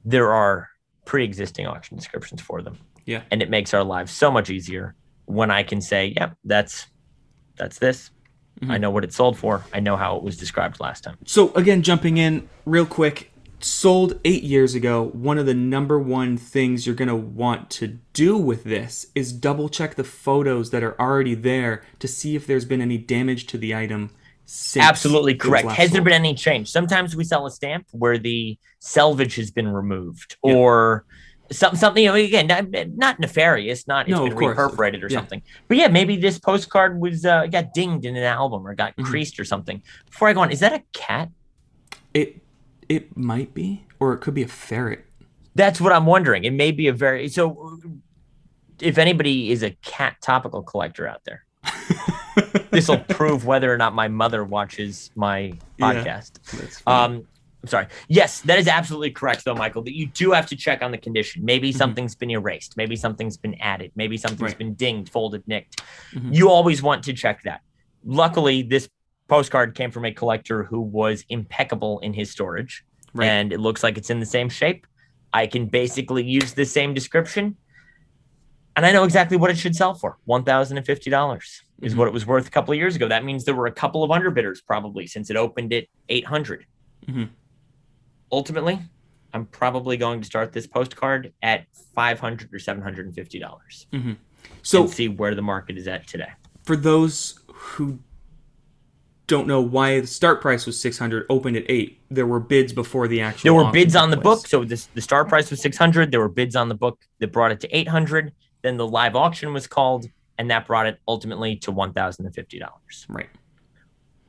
there 0.04 0.32
are 0.32 0.68
pre 1.04 1.24
existing 1.24 1.66
auction 1.66 1.96
descriptions 1.96 2.40
for 2.40 2.62
them. 2.62 2.78
Yeah. 3.04 3.22
And 3.30 3.42
it 3.42 3.50
makes 3.50 3.74
our 3.74 3.84
lives 3.84 4.12
so 4.12 4.30
much 4.30 4.50
easier 4.50 4.94
when 5.26 5.50
I 5.50 5.62
can 5.62 5.80
say, 5.80 6.14
yep, 6.16 6.36
that's 6.44 6.86
that's 7.56 7.78
this. 7.78 8.10
I 8.62 8.64
Mhm. 8.76 8.80
know 8.80 8.90
what 8.90 9.04
it 9.04 9.12
sold 9.12 9.36
for. 9.38 9.64
I 9.72 9.80
know 9.80 9.96
how 9.96 10.16
it 10.16 10.22
was 10.22 10.36
described 10.36 10.80
last 10.80 11.04
time. 11.04 11.16
So 11.26 11.52
again, 11.54 11.82
jumping 11.82 12.16
in 12.16 12.48
real 12.64 12.86
quick, 12.86 13.30
sold 13.60 14.20
eight 14.24 14.42
years 14.42 14.74
ago. 14.74 15.10
One 15.12 15.38
of 15.38 15.46
the 15.46 15.54
number 15.54 15.98
one 15.98 16.36
things 16.36 16.86
you're 16.86 16.94
gonna 16.96 17.16
want 17.16 17.70
to 17.70 17.98
do 18.12 18.36
with 18.36 18.64
this 18.64 19.06
is 19.14 19.32
double 19.32 19.68
check 19.68 19.94
the 19.94 20.04
photos 20.04 20.70
that 20.70 20.82
are 20.82 20.98
already 21.00 21.34
there 21.34 21.82
to 22.00 22.08
see 22.08 22.36
if 22.36 22.46
there's 22.46 22.64
been 22.64 22.80
any 22.80 22.98
damage 22.98 23.46
to 23.48 23.58
the 23.58 23.74
item. 23.74 24.10
Since 24.48 24.84
Absolutely 24.86 25.34
correct. 25.34 25.68
Has 25.72 25.90
there 25.90 26.02
been 26.02 26.12
any 26.12 26.34
change? 26.34 26.70
Sometimes 26.70 27.16
we 27.16 27.24
sell 27.24 27.46
a 27.46 27.50
stamp 27.50 27.86
where 27.90 28.16
the 28.16 28.56
selvage 28.78 29.34
has 29.36 29.50
been 29.50 29.66
removed 29.66 30.36
Yeah. 30.44 30.54
or 30.54 31.04
some, 31.50 31.74
something, 31.74 32.04
you 32.04 32.10
know, 32.10 32.14
again, 32.16 32.46
not, 32.46 32.66
not 32.96 33.18
nefarious, 33.18 33.88
not 33.88 34.08
it's 34.08 34.16
No, 34.16 34.28
been 34.28 34.36
reperforated 34.36 35.02
or 35.02 35.08
Yeah. 35.10 35.18
something. 35.18 35.42
But 35.66 35.78
yeah, 35.78 35.88
maybe 35.88 36.16
this 36.16 36.38
postcard 36.38 37.00
was 37.00 37.24
uh, 37.24 37.46
got 37.46 37.74
dinged 37.74 38.04
in 38.04 38.16
an 38.16 38.22
album 38.22 38.66
or 38.66 38.74
got 38.74 38.96
Mhm. 38.96 39.04
creased 39.04 39.40
or 39.40 39.44
something. 39.44 39.82
Before 40.10 40.28
I 40.28 40.32
go 40.32 40.40
on, 40.40 40.52
is 40.52 40.60
that 40.60 40.72
a 40.72 40.82
cat? 40.92 41.30
It 42.14 42.40
it 42.88 43.16
might 43.16 43.54
be, 43.54 43.86
or 44.00 44.12
it 44.12 44.18
could 44.18 44.34
be 44.34 44.42
a 44.42 44.48
ferret. 44.48 45.04
That's 45.54 45.80
what 45.80 45.92
I'm 45.92 46.06
wondering. 46.06 46.44
It 46.44 46.52
may 46.52 46.70
be 46.72 46.88
a 46.88 46.92
very 46.92 47.28
so. 47.28 47.78
If 48.80 48.98
anybody 48.98 49.50
is 49.50 49.62
a 49.62 49.70
cat 49.82 50.16
topical 50.20 50.62
collector 50.62 51.08
out 51.08 51.22
there, 51.24 51.44
this 52.70 52.88
will 52.88 52.98
prove 52.98 53.46
whether 53.46 53.72
or 53.72 53.78
not 53.78 53.94
my 53.94 54.08
mother 54.08 54.44
watches 54.44 55.10
my 55.14 55.54
podcast. 55.80 56.38
Funny. 56.82 57.14
Um, 57.16 57.26
I'm 57.62 57.68
sorry. 57.68 57.86
Yes, 58.08 58.42
that 58.42 58.58
is 58.58 58.68
absolutely 58.68 59.10
correct, 59.12 59.44
though, 59.46 59.54
Michael. 59.54 59.82
That 59.82 59.96
you 59.96 60.06
do 60.08 60.32
have 60.32 60.46
to 60.48 60.56
check 60.56 60.82
on 60.82 60.90
the 60.90 60.98
condition. 60.98 61.44
Maybe 61.44 61.72
something's 61.72 62.14
been 62.14 62.30
erased. 62.30 62.76
Maybe 62.76 62.94
something's 62.96 63.36
been 63.38 63.54
added. 63.60 63.92
Maybe 63.96 64.16
something's 64.18 64.36
Mm-hmm. 64.36 64.44
Right. 64.44 64.58
been 64.58 64.74
dinged, 64.74 65.10
folded, 65.10 65.42
nicked. 65.48 65.82
Mhm. 66.12 66.34
You 66.34 66.50
always 66.50 66.82
want 66.82 67.02
to 67.04 67.12
check 67.14 67.42
that. 67.44 67.62
Luckily, 68.04 68.62
this 68.62 68.88
postcard 69.28 69.74
came 69.74 69.90
from 69.90 70.04
a 70.04 70.12
collector 70.12 70.62
who 70.64 70.80
was 70.80 71.24
impeccable 71.28 71.98
in 72.00 72.12
his 72.14 72.30
storage, 72.30 72.84
Right. 73.14 73.26
and 73.26 73.52
it 73.52 73.60
looks 73.60 73.82
like 73.82 73.96
it's 73.98 74.10
in 74.10 74.20
the 74.20 74.26
same 74.26 74.48
shape. 74.48 74.86
I 75.32 75.46
can 75.46 75.66
basically 75.66 76.24
use 76.24 76.54
the 76.54 76.64
same 76.64 76.94
description, 76.94 77.56
and 78.76 78.86
I 78.86 78.92
know 78.92 79.04
exactly 79.04 79.36
what 79.36 79.50
it 79.50 79.58
should 79.58 79.74
sell 79.74 79.94
for. 79.94 80.18
One 80.24 80.44
thousand 80.44 80.76
and 80.76 80.86
fifty 80.86 81.10
dollars 81.10 81.62
is 81.82 81.94
Mhm. 81.94 81.98
what 81.98 82.08
it 82.08 82.14
was 82.14 82.26
worth 82.26 82.46
a 82.46 82.50
couple 82.50 82.72
of 82.72 82.78
years 82.78 82.94
ago. 82.96 83.08
That 83.08 83.24
means 83.24 83.44
there 83.44 83.54
were 83.54 83.66
a 83.66 83.72
couple 83.72 84.02
of 84.04 84.10
underbidders 84.10 84.58
probably 84.66 85.06
since 85.06 85.28
it 85.30 85.36
opened 85.36 85.72
at 85.72 85.84
eight 86.08 86.26
hundred. 86.26 86.66
Mhm. 87.06 87.30
Ultimately, 88.32 88.80
I'm 89.32 89.46
probably 89.46 89.96
going 89.96 90.20
to 90.20 90.26
start 90.26 90.52
this 90.52 90.66
postcard 90.66 91.32
at 91.42 91.66
five 91.94 92.20
hundred 92.20 92.52
or 92.54 92.58
seven 92.58 92.82
hundred 92.82 93.06
and 93.06 93.14
fifty 93.14 93.38
dollars 93.38 93.86
so 94.62 94.82
and 94.82 94.90
see 94.90 95.08
where 95.08 95.34
the 95.34 95.42
market 95.42 95.76
is 95.76 95.86
at 95.88 96.06
today. 96.06 96.30
for 96.64 96.76
those 96.76 97.38
who 97.52 97.98
don't 99.26 99.46
know 99.46 99.60
why 99.60 100.00
the 100.00 100.06
start 100.06 100.40
price 100.40 100.66
was 100.66 100.80
600 100.80 101.26
opened 101.28 101.56
at 101.56 101.64
8 101.68 102.00
there 102.10 102.26
were 102.26 102.40
bids 102.40 102.72
before 102.72 103.08
the 103.08 103.20
actual 103.20 103.42
There 103.42 103.54
were 103.54 103.72
bids 103.72 103.96
on 103.96 104.10
the 104.10 104.16
place. 104.16 104.40
book, 104.40 104.46
so 104.46 104.64
this 104.64 104.86
the 104.94 105.00
start 105.00 105.28
price 105.28 105.50
was 105.50 105.60
six 105.60 105.76
hundred. 105.76 106.10
There 106.12 106.20
were 106.20 106.28
bids 106.28 106.54
on 106.54 106.68
the 106.68 106.74
book 106.74 107.04
that 107.18 107.32
brought 107.32 107.50
it 107.52 107.60
to 107.60 107.76
eight 107.76 107.88
hundred. 107.88 108.32
Then 108.62 108.76
the 108.76 108.86
live 108.86 109.16
auction 109.16 109.52
was 109.52 109.66
called, 109.66 110.06
and 110.38 110.50
that 110.50 110.66
brought 110.66 110.86
it 110.86 110.98
ultimately 111.08 111.56
to 111.56 111.72
one 111.72 111.92
thousand 111.92 112.26
and 112.26 112.34
fifty 112.34 112.58
dollars. 112.58 113.06
right 113.08 113.28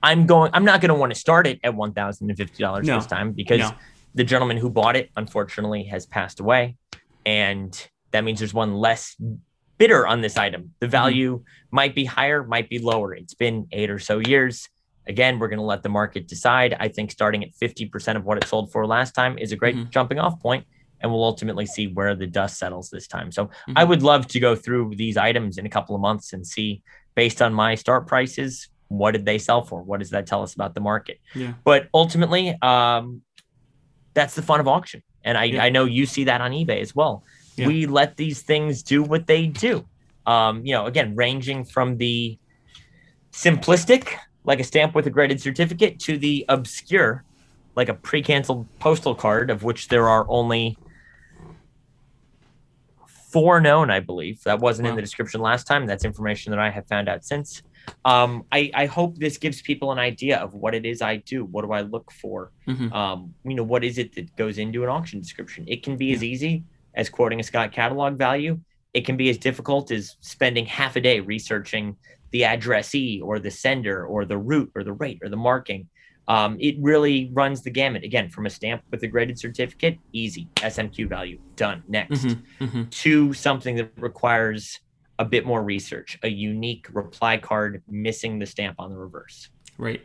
I'm 0.01 0.25
going. 0.25 0.51
I'm 0.53 0.65
not 0.65 0.81
going 0.81 0.89
to 0.89 0.95
want 0.95 1.13
to 1.13 1.19
start 1.19 1.45
it 1.47 1.59
at 1.63 1.75
one 1.75 1.93
thousand 1.93 2.29
and 2.29 2.37
fifty 2.37 2.63
dollars 2.63 2.87
No. 2.87 2.97
this 2.97 3.05
time 3.05 3.31
because 3.31 3.59
No. 3.59 3.71
the 4.15 4.23
gentleman 4.23 4.57
who 4.57 4.69
bought 4.69 4.95
it 4.95 5.11
unfortunately 5.15 5.83
has 5.85 6.05
passed 6.05 6.39
away, 6.39 6.75
and 7.25 7.87
that 8.11 8.23
means 8.23 8.39
there's 8.39 8.53
one 8.53 8.73
less 8.75 9.15
bidder 9.77 10.07
on 10.07 10.21
this 10.21 10.37
item. 10.37 10.73
The 10.79 10.87
value 10.87 11.37
mm-hmm. 11.37 11.75
might 11.75 11.93
be 11.93 12.05
higher, 12.05 12.43
might 12.43 12.69
be 12.69 12.79
lower. 12.79 13.13
It's 13.13 13.35
been 13.35 13.67
eight 13.71 13.91
or 13.91 13.99
so 13.99 14.17
years. 14.19 14.67
Again, 15.07 15.39
we're 15.39 15.47
going 15.47 15.59
to 15.59 15.65
let 15.65 15.83
the 15.83 15.89
market 15.89 16.27
decide. 16.27 16.75
I 16.79 16.87
think 16.87 17.11
starting 17.11 17.43
at 17.43 17.51
50% 17.53 18.15
of 18.15 18.25
what 18.25 18.37
it 18.37 18.47
sold 18.47 18.71
for 18.71 18.85
last 18.85 19.13
time 19.13 19.37
is 19.37 19.51
a 19.51 19.55
great 19.55 19.75
mm-hmm. 19.75 19.89
jumping 19.89 20.19
off 20.19 20.39
point, 20.39 20.65
and 21.01 21.11
we'll 21.11 21.23
ultimately 21.23 21.65
see 21.65 21.87
where 21.87 22.15
the 22.15 22.27
dust 22.27 22.57
settles 22.57 22.89
this 22.89 23.07
time. 23.07 23.31
So 23.31 23.45
mm-hmm. 23.45 23.73
I 23.75 23.83
would 23.83 24.03
love 24.03 24.27
to 24.27 24.39
go 24.39 24.55
through 24.55 24.93
these 24.95 25.17
items 25.17 25.57
in 25.57 25.65
a 25.65 25.69
couple 25.69 25.95
of 25.95 26.01
months 26.01 26.33
and 26.33 26.45
see, 26.45 26.81
based 27.15 27.41
on 27.41 27.53
my 27.53 27.75
start 27.75 28.07
prices, 28.07 28.69
what 28.89 29.11
did 29.11 29.25
they 29.25 29.37
sell 29.37 29.61
for? 29.61 29.81
What 29.81 29.99
does 29.99 30.11
that 30.11 30.27
tell 30.27 30.43
us 30.43 30.53
about 30.53 30.73
the 30.73 30.81
market? 30.81 31.19
Yeah. 31.35 31.53
But 31.63 31.87
ultimately, 31.93 32.57
um, 32.61 33.21
that's 34.13 34.35
the 34.35 34.41
fun 34.41 34.59
of 34.59 34.67
auction. 34.67 35.03
And 35.23 35.37
I, 35.37 35.43
yeah. 35.45 35.63
I 35.63 35.69
know 35.69 35.85
you 35.85 36.05
see 36.05 36.25
that 36.25 36.41
on 36.41 36.51
eBay 36.51 36.81
as 36.81 36.95
well. 36.95 37.23
Yeah. 37.55 37.67
We 37.67 37.85
let 37.85 38.17
these 38.17 38.41
things 38.41 38.83
do 38.83 39.03
what 39.03 39.27
they 39.27 39.47
do. 39.47 39.85
Um, 40.25 40.65
you 40.65 40.73
know, 40.73 40.85
again, 40.85 41.15
ranging 41.15 41.65
from 41.65 41.97
the 41.97 42.37
simplistic 43.31 44.15
like 44.47 44.59
a 44.59 44.63
stamp 44.63 44.95
with 44.95 45.05
a 45.05 45.09
graded 45.11 45.39
certificate, 45.39 45.99
to 45.99 46.17
the 46.17 46.45
obscure, 46.49 47.23
like 47.75 47.89
a 47.89 47.93
pre 47.93 48.23
canceled 48.23 48.65
postal 48.79 49.13
card, 49.13 49.51
of 49.51 49.61
which 49.61 49.89
there 49.89 50.09
are 50.09 50.25
only 50.29 50.77
four 53.05 53.59
known, 53.59 53.91
I 53.91 53.99
believe. 53.99 54.41
That 54.45 54.59
wasn't 54.59 54.85
wow. 54.85 54.91
in 54.91 54.95
the 54.95 55.01
description 55.01 55.41
last 55.41 55.67
time. 55.67 55.85
That's 55.85 56.05
information 56.05 56.51
that 56.51 56.59
I 56.59 56.71
have 56.71 56.87
found 56.87 57.09
out 57.09 57.25
since. 57.25 57.61
Um, 58.03 58.45
I, 58.51 58.71
I, 58.73 58.85
hope 58.85 59.17
this 59.17 59.37
gives 59.37 59.61
people 59.61 59.93
an 59.93 59.99
idea 59.99 60.39
of 60.39 60.53
what 60.53 60.75
it 60.75 60.85
is 60.85 61.01
I 61.01 61.17
do. 61.17 61.45
What 61.45 61.63
do 61.63 61.71
I 61.71 61.81
look 61.81 62.11
for? 62.11 62.51
Mm-hmm. 62.67 62.91
Um, 62.91 63.33
you 63.45 63.55
know, 63.55 63.63
what 63.63 63.85
is 63.85 63.97
it 63.97 64.13
that 64.15 64.35
goes 64.35 64.57
into 64.57 64.83
an 64.83 64.89
auction 64.89 65.21
description? 65.21 65.63
It 65.69 65.83
can 65.83 65.95
be 65.95 66.07
yeah. 66.07 66.15
as 66.15 66.23
easy 66.23 66.63
as 66.95 67.09
quoting 67.09 67.39
a 67.39 67.43
Scott 67.43 67.71
catalog 67.71 68.17
value. 68.17 68.59
It 68.93 69.05
can 69.05 69.15
be 69.15 69.29
as 69.29 69.37
difficult 69.37 69.91
as 69.91 70.17
spending 70.19 70.65
half 70.65 70.97
a 70.97 71.01
day 71.01 71.21
researching 71.21 71.95
the 72.31 72.43
addressee 72.43 73.21
or 73.21 73.39
the 73.39 73.51
sender 73.51 74.05
or 74.05 74.25
the 74.25 74.37
route 74.37 74.71
or 74.75 74.83
the 74.83 74.93
rate 74.93 75.19
or 75.21 75.29
the 75.29 75.37
marking. 75.37 75.87
Um, 76.27 76.57
it 76.59 76.75
really 76.81 77.29
runs 77.33 77.63
the 77.63 77.69
gamut 77.69 78.03
again 78.03 78.29
from 78.29 78.45
a 78.45 78.49
stamp 78.49 78.83
with 78.91 79.01
a 79.03 79.07
graded 79.07 79.39
certificate, 79.39 79.97
easy 80.11 80.49
SMQ 80.57 81.07
value, 81.07 81.39
done. 81.55 81.83
Next 81.87 82.25
mm-hmm, 82.25 82.65
mm-hmm. 82.65 82.83
to 82.83 83.33
something 83.33 83.77
that 83.77 83.91
requires 83.97 84.81
a 85.19 85.25
bit 85.25 85.45
more 85.45 85.63
research, 85.63 86.19
a 86.23 86.27
unique 86.27 86.87
reply 86.91 87.37
card 87.37 87.81
missing 87.87 88.39
the 88.39 88.45
stamp 88.45 88.75
on 88.79 88.89
the 88.89 88.97
reverse. 88.97 89.49
Right. 89.77 90.01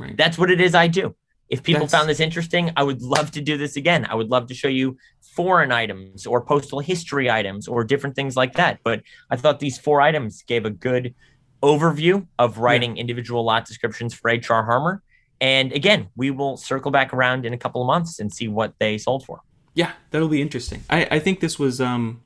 Right. 0.00 0.16
That's 0.16 0.38
what 0.38 0.50
it 0.50 0.60
is 0.60 0.74
I 0.74 0.86
do. 0.86 1.14
If 1.48 1.62
people 1.62 1.80
That's... 1.80 1.92
found 1.92 2.08
this 2.08 2.20
interesting, 2.20 2.70
I 2.76 2.82
would 2.82 3.02
love 3.02 3.30
to 3.32 3.40
do 3.40 3.56
this 3.56 3.76
again. 3.76 4.06
I 4.08 4.14
would 4.14 4.28
love 4.28 4.46
to 4.48 4.54
show 4.54 4.68
you 4.68 4.98
foreign 5.20 5.72
items 5.72 6.26
or 6.26 6.40
postal 6.40 6.80
history 6.80 7.30
items 7.30 7.68
or 7.68 7.84
different 7.84 8.16
things 8.16 8.36
like 8.36 8.54
that. 8.54 8.80
But 8.82 9.02
I 9.30 9.36
thought 9.36 9.60
these 9.60 9.78
four 9.78 10.00
items 10.00 10.42
gave 10.42 10.66
a 10.66 10.70
good 10.70 11.14
overview 11.62 12.26
of 12.38 12.58
writing 12.58 12.96
yeah. 12.96 13.00
individual 13.02 13.44
lot 13.44 13.64
descriptions 13.64 14.14
for 14.14 14.28
H.R. 14.30 14.64
Harmer. 14.64 15.02
And 15.40 15.72
again, 15.72 16.08
we 16.16 16.30
will 16.30 16.56
circle 16.56 16.90
back 16.90 17.14
around 17.14 17.46
in 17.46 17.52
a 17.52 17.58
couple 17.58 17.80
of 17.80 17.86
months 17.86 18.18
and 18.18 18.32
see 18.32 18.48
what 18.48 18.74
they 18.78 18.98
sold 18.98 19.24
for. 19.24 19.40
Yeah, 19.74 19.92
that'll 20.10 20.28
be 20.28 20.42
interesting. 20.42 20.82
I, 20.90 21.06
I 21.10 21.18
think 21.20 21.40
this 21.40 21.58
was 21.58 21.80
um 21.80 22.20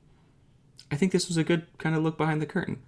I 0.91 0.95
think 0.95 1.11
this 1.11 1.27
was 1.27 1.37
a 1.37 1.43
good 1.43 1.65
kind 1.77 1.95
of 1.95 2.03
look 2.03 2.17
behind 2.17 2.41
the 2.41 2.45
curtain. 2.45 2.81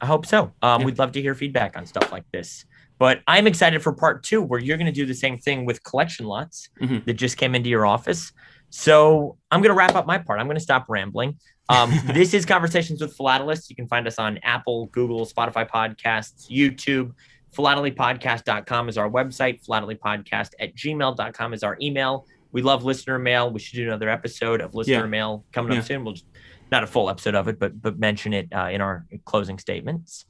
I 0.00 0.06
hope 0.06 0.26
so. 0.26 0.52
Um, 0.62 0.80
yeah. 0.80 0.86
We'd 0.86 0.98
love 0.98 1.12
to 1.12 1.22
hear 1.22 1.34
feedback 1.34 1.76
on 1.76 1.86
stuff 1.86 2.12
like 2.12 2.24
this. 2.32 2.64
But 2.98 3.20
I'm 3.26 3.46
excited 3.46 3.82
for 3.82 3.92
part 3.92 4.22
two, 4.22 4.42
where 4.42 4.60
you're 4.60 4.76
going 4.76 4.86
to 4.86 4.92
do 4.92 5.06
the 5.06 5.14
same 5.14 5.38
thing 5.38 5.64
with 5.64 5.82
collection 5.82 6.26
lots 6.26 6.68
mm-hmm. 6.80 6.98
that 7.06 7.14
just 7.14 7.36
came 7.36 7.54
into 7.54 7.68
your 7.68 7.86
office. 7.86 8.32
So 8.70 9.36
I'm 9.50 9.60
going 9.60 9.70
to 9.70 9.76
wrap 9.76 9.94
up 9.94 10.06
my 10.06 10.18
part. 10.18 10.40
I'm 10.40 10.46
going 10.46 10.56
to 10.56 10.62
stop 10.62 10.86
rambling. 10.88 11.38
Um, 11.68 11.92
this 12.06 12.34
is 12.34 12.46
Conversations 12.46 13.00
with 13.00 13.16
Philatelists. 13.16 13.68
You 13.68 13.76
can 13.76 13.88
find 13.88 14.06
us 14.06 14.18
on 14.18 14.38
Apple, 14.42 14.86
Google, 14.86 15.26
Spotify 15.26 15.68
podcasts, 15.68 16.50
YouTube. 16.50 17.12
PhilatelyPodcast.com 17.54 18.88
is 18.88 18.98
our 18.98 19.08
website. 19.08 19.64
PhilatelyPodcast 19.64 20.50
at 20.58 20.74
gmail.com 20.74 21.54
is 21.54 21.62
our 21.62 21.76
email. 21.80 22.26
We 22.52 22.62
love 22.62 22.84
listener 22.84 23.18
mail. 23.18 23.50
We 23.50 23.60
should 23.60 23.76
do 23.76 23.84
another 23.84 24.08
episode 24.08 24.60
of 24.60 24.74
listener 24.74 24.94
yeah. 24.94 25.06
mail 25.06 25.44
coming 25.52 25.72
up 25.72 25.78
yeah. 25.78 25.82
soon. 25.82 26.04
We'll 26.04 26.14
just, 26.14 26.26
not 26.70 26.82
a 26.82 26.86
full 26.86 27.10
episode 27.10 27.34
of 27.34 27.48
it, 27.48 27.58
but 27.58 27.80
but 27.80 27.98
mention 27.98 28.32
it 28.32 28.48
uh, 28.52 28.68
in 28.70 28.80
our 28.80 29.06
closing 29.24 29.58
statements. 29.58 30.24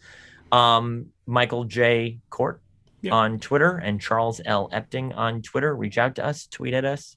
Um, 0.53 1.07
Michael 1.27 1.65
J. 1.65 2.21
Court 2.31 2.61
on 3.11 3.39
Twitter 3.39 3.77
and 3.77 4.01
Charles 4.01 4.41
L. 4.45 4.69
Epting 4.71 5.17
on 5.17 5.43
Twitter. 5.43 5.75
Reach 5.75 5.99
out 5.99 6.15
to 6.17 6.25
us, 6.25 6.47
tweet 6.47 6.75
at 6.75 6.85
us. 6.85 7.17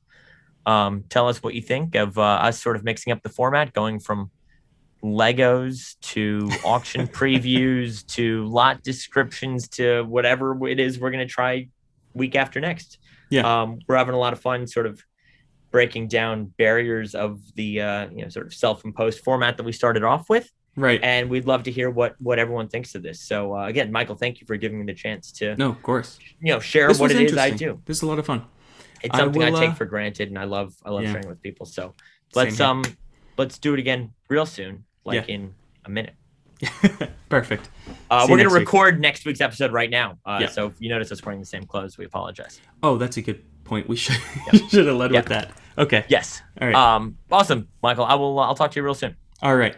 Um, 0.66 1.06
tell 1.10 1.30
us 1.30 1.42
what 1.42 1.54
you 1.54 1.62
think 1.62 1.96
of 1.96 2.18
uh, 2.18 2.22
us 2.22 2.62
sort 2.62 2.76
of 2.76 2.84
mixing 2.84 3.14
up 3.14 3.24
the 3.24 3.30
format, 3.30 3.74
going 3.74 4.00
from 4.00 4.32
Legos 5.04 5.96
to 6.02 6.50
auction 6.66 7.08
previews 7.08 8.06
to 8.08 8.46
lot 8.48 8.84
descriptions 8.84 9.70
to 9.70 10.04
whatever 10.04 10.68
it 10.68 10.80
is 10.80 11.00
we're 11.00 11.12
going 11.12 11.26
to 11.26 11.32
try 11.32 11.70
week 12.14 12.36
after 12.36 12.60
next. 12.60 12.98
Yeah. 13.30 13.62
Um, 13.62 13.80
we're 13.88 13.98
having 13.98 14.16
a 14.16 14.20
lot 14.20 14.34
of 14.34 14.42
fun 14.42 14.68
sort 14.68 14.88
of 14.88 15.02
breaking 15.72 16.08
down 16.08 16.46
barriers 16.58 17.14
of 17.14 17.40
the 17.56 17.82
uh, 17.82 18.10
you 18.10 18.24
know 18.24 18.30
sort 18.30 18.48
of 18.48 18.54
self-imposed 18.54 19.20
format 19.20 19.58
that 19.58 19.64
we 19.64 19.72
started 19.72 20.04
off 20.04 20.30
with 20.30 20.50
Right. 20.78 21.00
And 21.04 21.30
we'd 21.30 21.46
love 21.46 21.64
to 21.64 21.72
hear 21.72 21.90
what 21.90 22.16
what 22.22 22.38
everyone 22.38 22.70
thinks 22.70 22.94
of 22.94 23.02
this. 23.02 23.20
So 23.20 23.58
uh, 23.58 23.66
again, 23.66 23.92
Michael, 23.92 24.16
thank 24.16 24.40
you 24.40 24.48
for 24.48 24.56
giving 24.56 24.80
me 24.80 24.86
the 24.86 24.94
chance 24.94 25.32
to 25.34 25.56
No, 25.56 25.70
of 25.70 25.82
course. 25.82 26.20
You 26.40 26.54
know, 26.54 26.60
share 26.60 26.88
this 26.88 27.00
what 27.00 27.12
it 27.12 27.20
is 27.20 27.36
I 27.36 27.50
do. 27.50 27.82
This 27.86 27.98
is 27.98 28.04
a 28.04 28.06
lot 28.06 28.20
of 28.20 28.26
fun. 28.26 28.46
It's 29.04 29.18
something 29.18 29.44
I, 29.44 29.50
will, 29.50 29.58
I 29.58 29.60
take 29.60 29.72
uh, 29.72 29.76
for 29.76 29.86
granted 29.86 30.30
and 30.30 30.38
I 30.38 30.44
love 30.44 30.76
I 30.86 30.92
love 30.92 31.04
yeah. 31.04 31.12
sharing 31.12 31.28
with 31.28 31.42
people. 31.42 31.66
So 31.66 31.96
let's 32.36 32.60
um 32.60 32.84
let's 33.38 33.58
do 33.58 33.74
it 33.74 33.80
again 33.80 34.14
real 34.30 34.46
soon, 34.46 34.86
like 35.04 35.28
yeah. 35.28 35.36
in 35.36 35.54
a 35.86 35.90
minute. 35.90 36.14
Perfect. 37.30 37.70
Uh, 38.10 38.26
we're 38.30 38.38
going 38.38 38.50
to 38.50 38.56
record 38.56 38.96
week. 38.96 39.02
next 39.02 39.26
week's 39.26 39.42
episode 39.42 39.72
right 39.72 39.90
now. 39.90 40.18
Uh, 40.26 40.40
yeah. 40.42 40.48
So 40.48 40.68
if 40.68 40.74
you 40.80 40.90
notice 40.90 41.12
us 41.12 41.24
wearing 41.24 41.40
the 41.40 41.46
same 41.46 41.64
clothes, 41.64 41.98
we 41.98 42.06
apologize. 42.06 42.62
Oh, 42.82 42.98
that's 42.98 43.18
a 43.18 43.22
good 43.22 43.44
point. 43.64 43.88
We 43.88 43.96
should 43.96 44.18
yep. 44.54 44.70
should 44.70 44.88
have 44.88 44.96
led 44.96 45.12
yep. 45.12 45.26
with 45.26 45.30
that. 45.30 45.52
Okay. 45.78 46.06
Yes. 46.08 46.42
All 46.62 46.68
right. 46.68 46.76
Um. 46.76 47.18
Awesome, 47.32 47.68
Michael. 47.82 48.06
I 48.06 48.16
will. 48.16 48.40
Uh, 48.40 48.44
I'll 48.44 48.56
talk 48.56 48.72
to 48.72 48.80
you 48.80 48.84
real 48.84 48.96
soon. 48.96 49.16
All 49.42 49.56
right. 49.56 49.76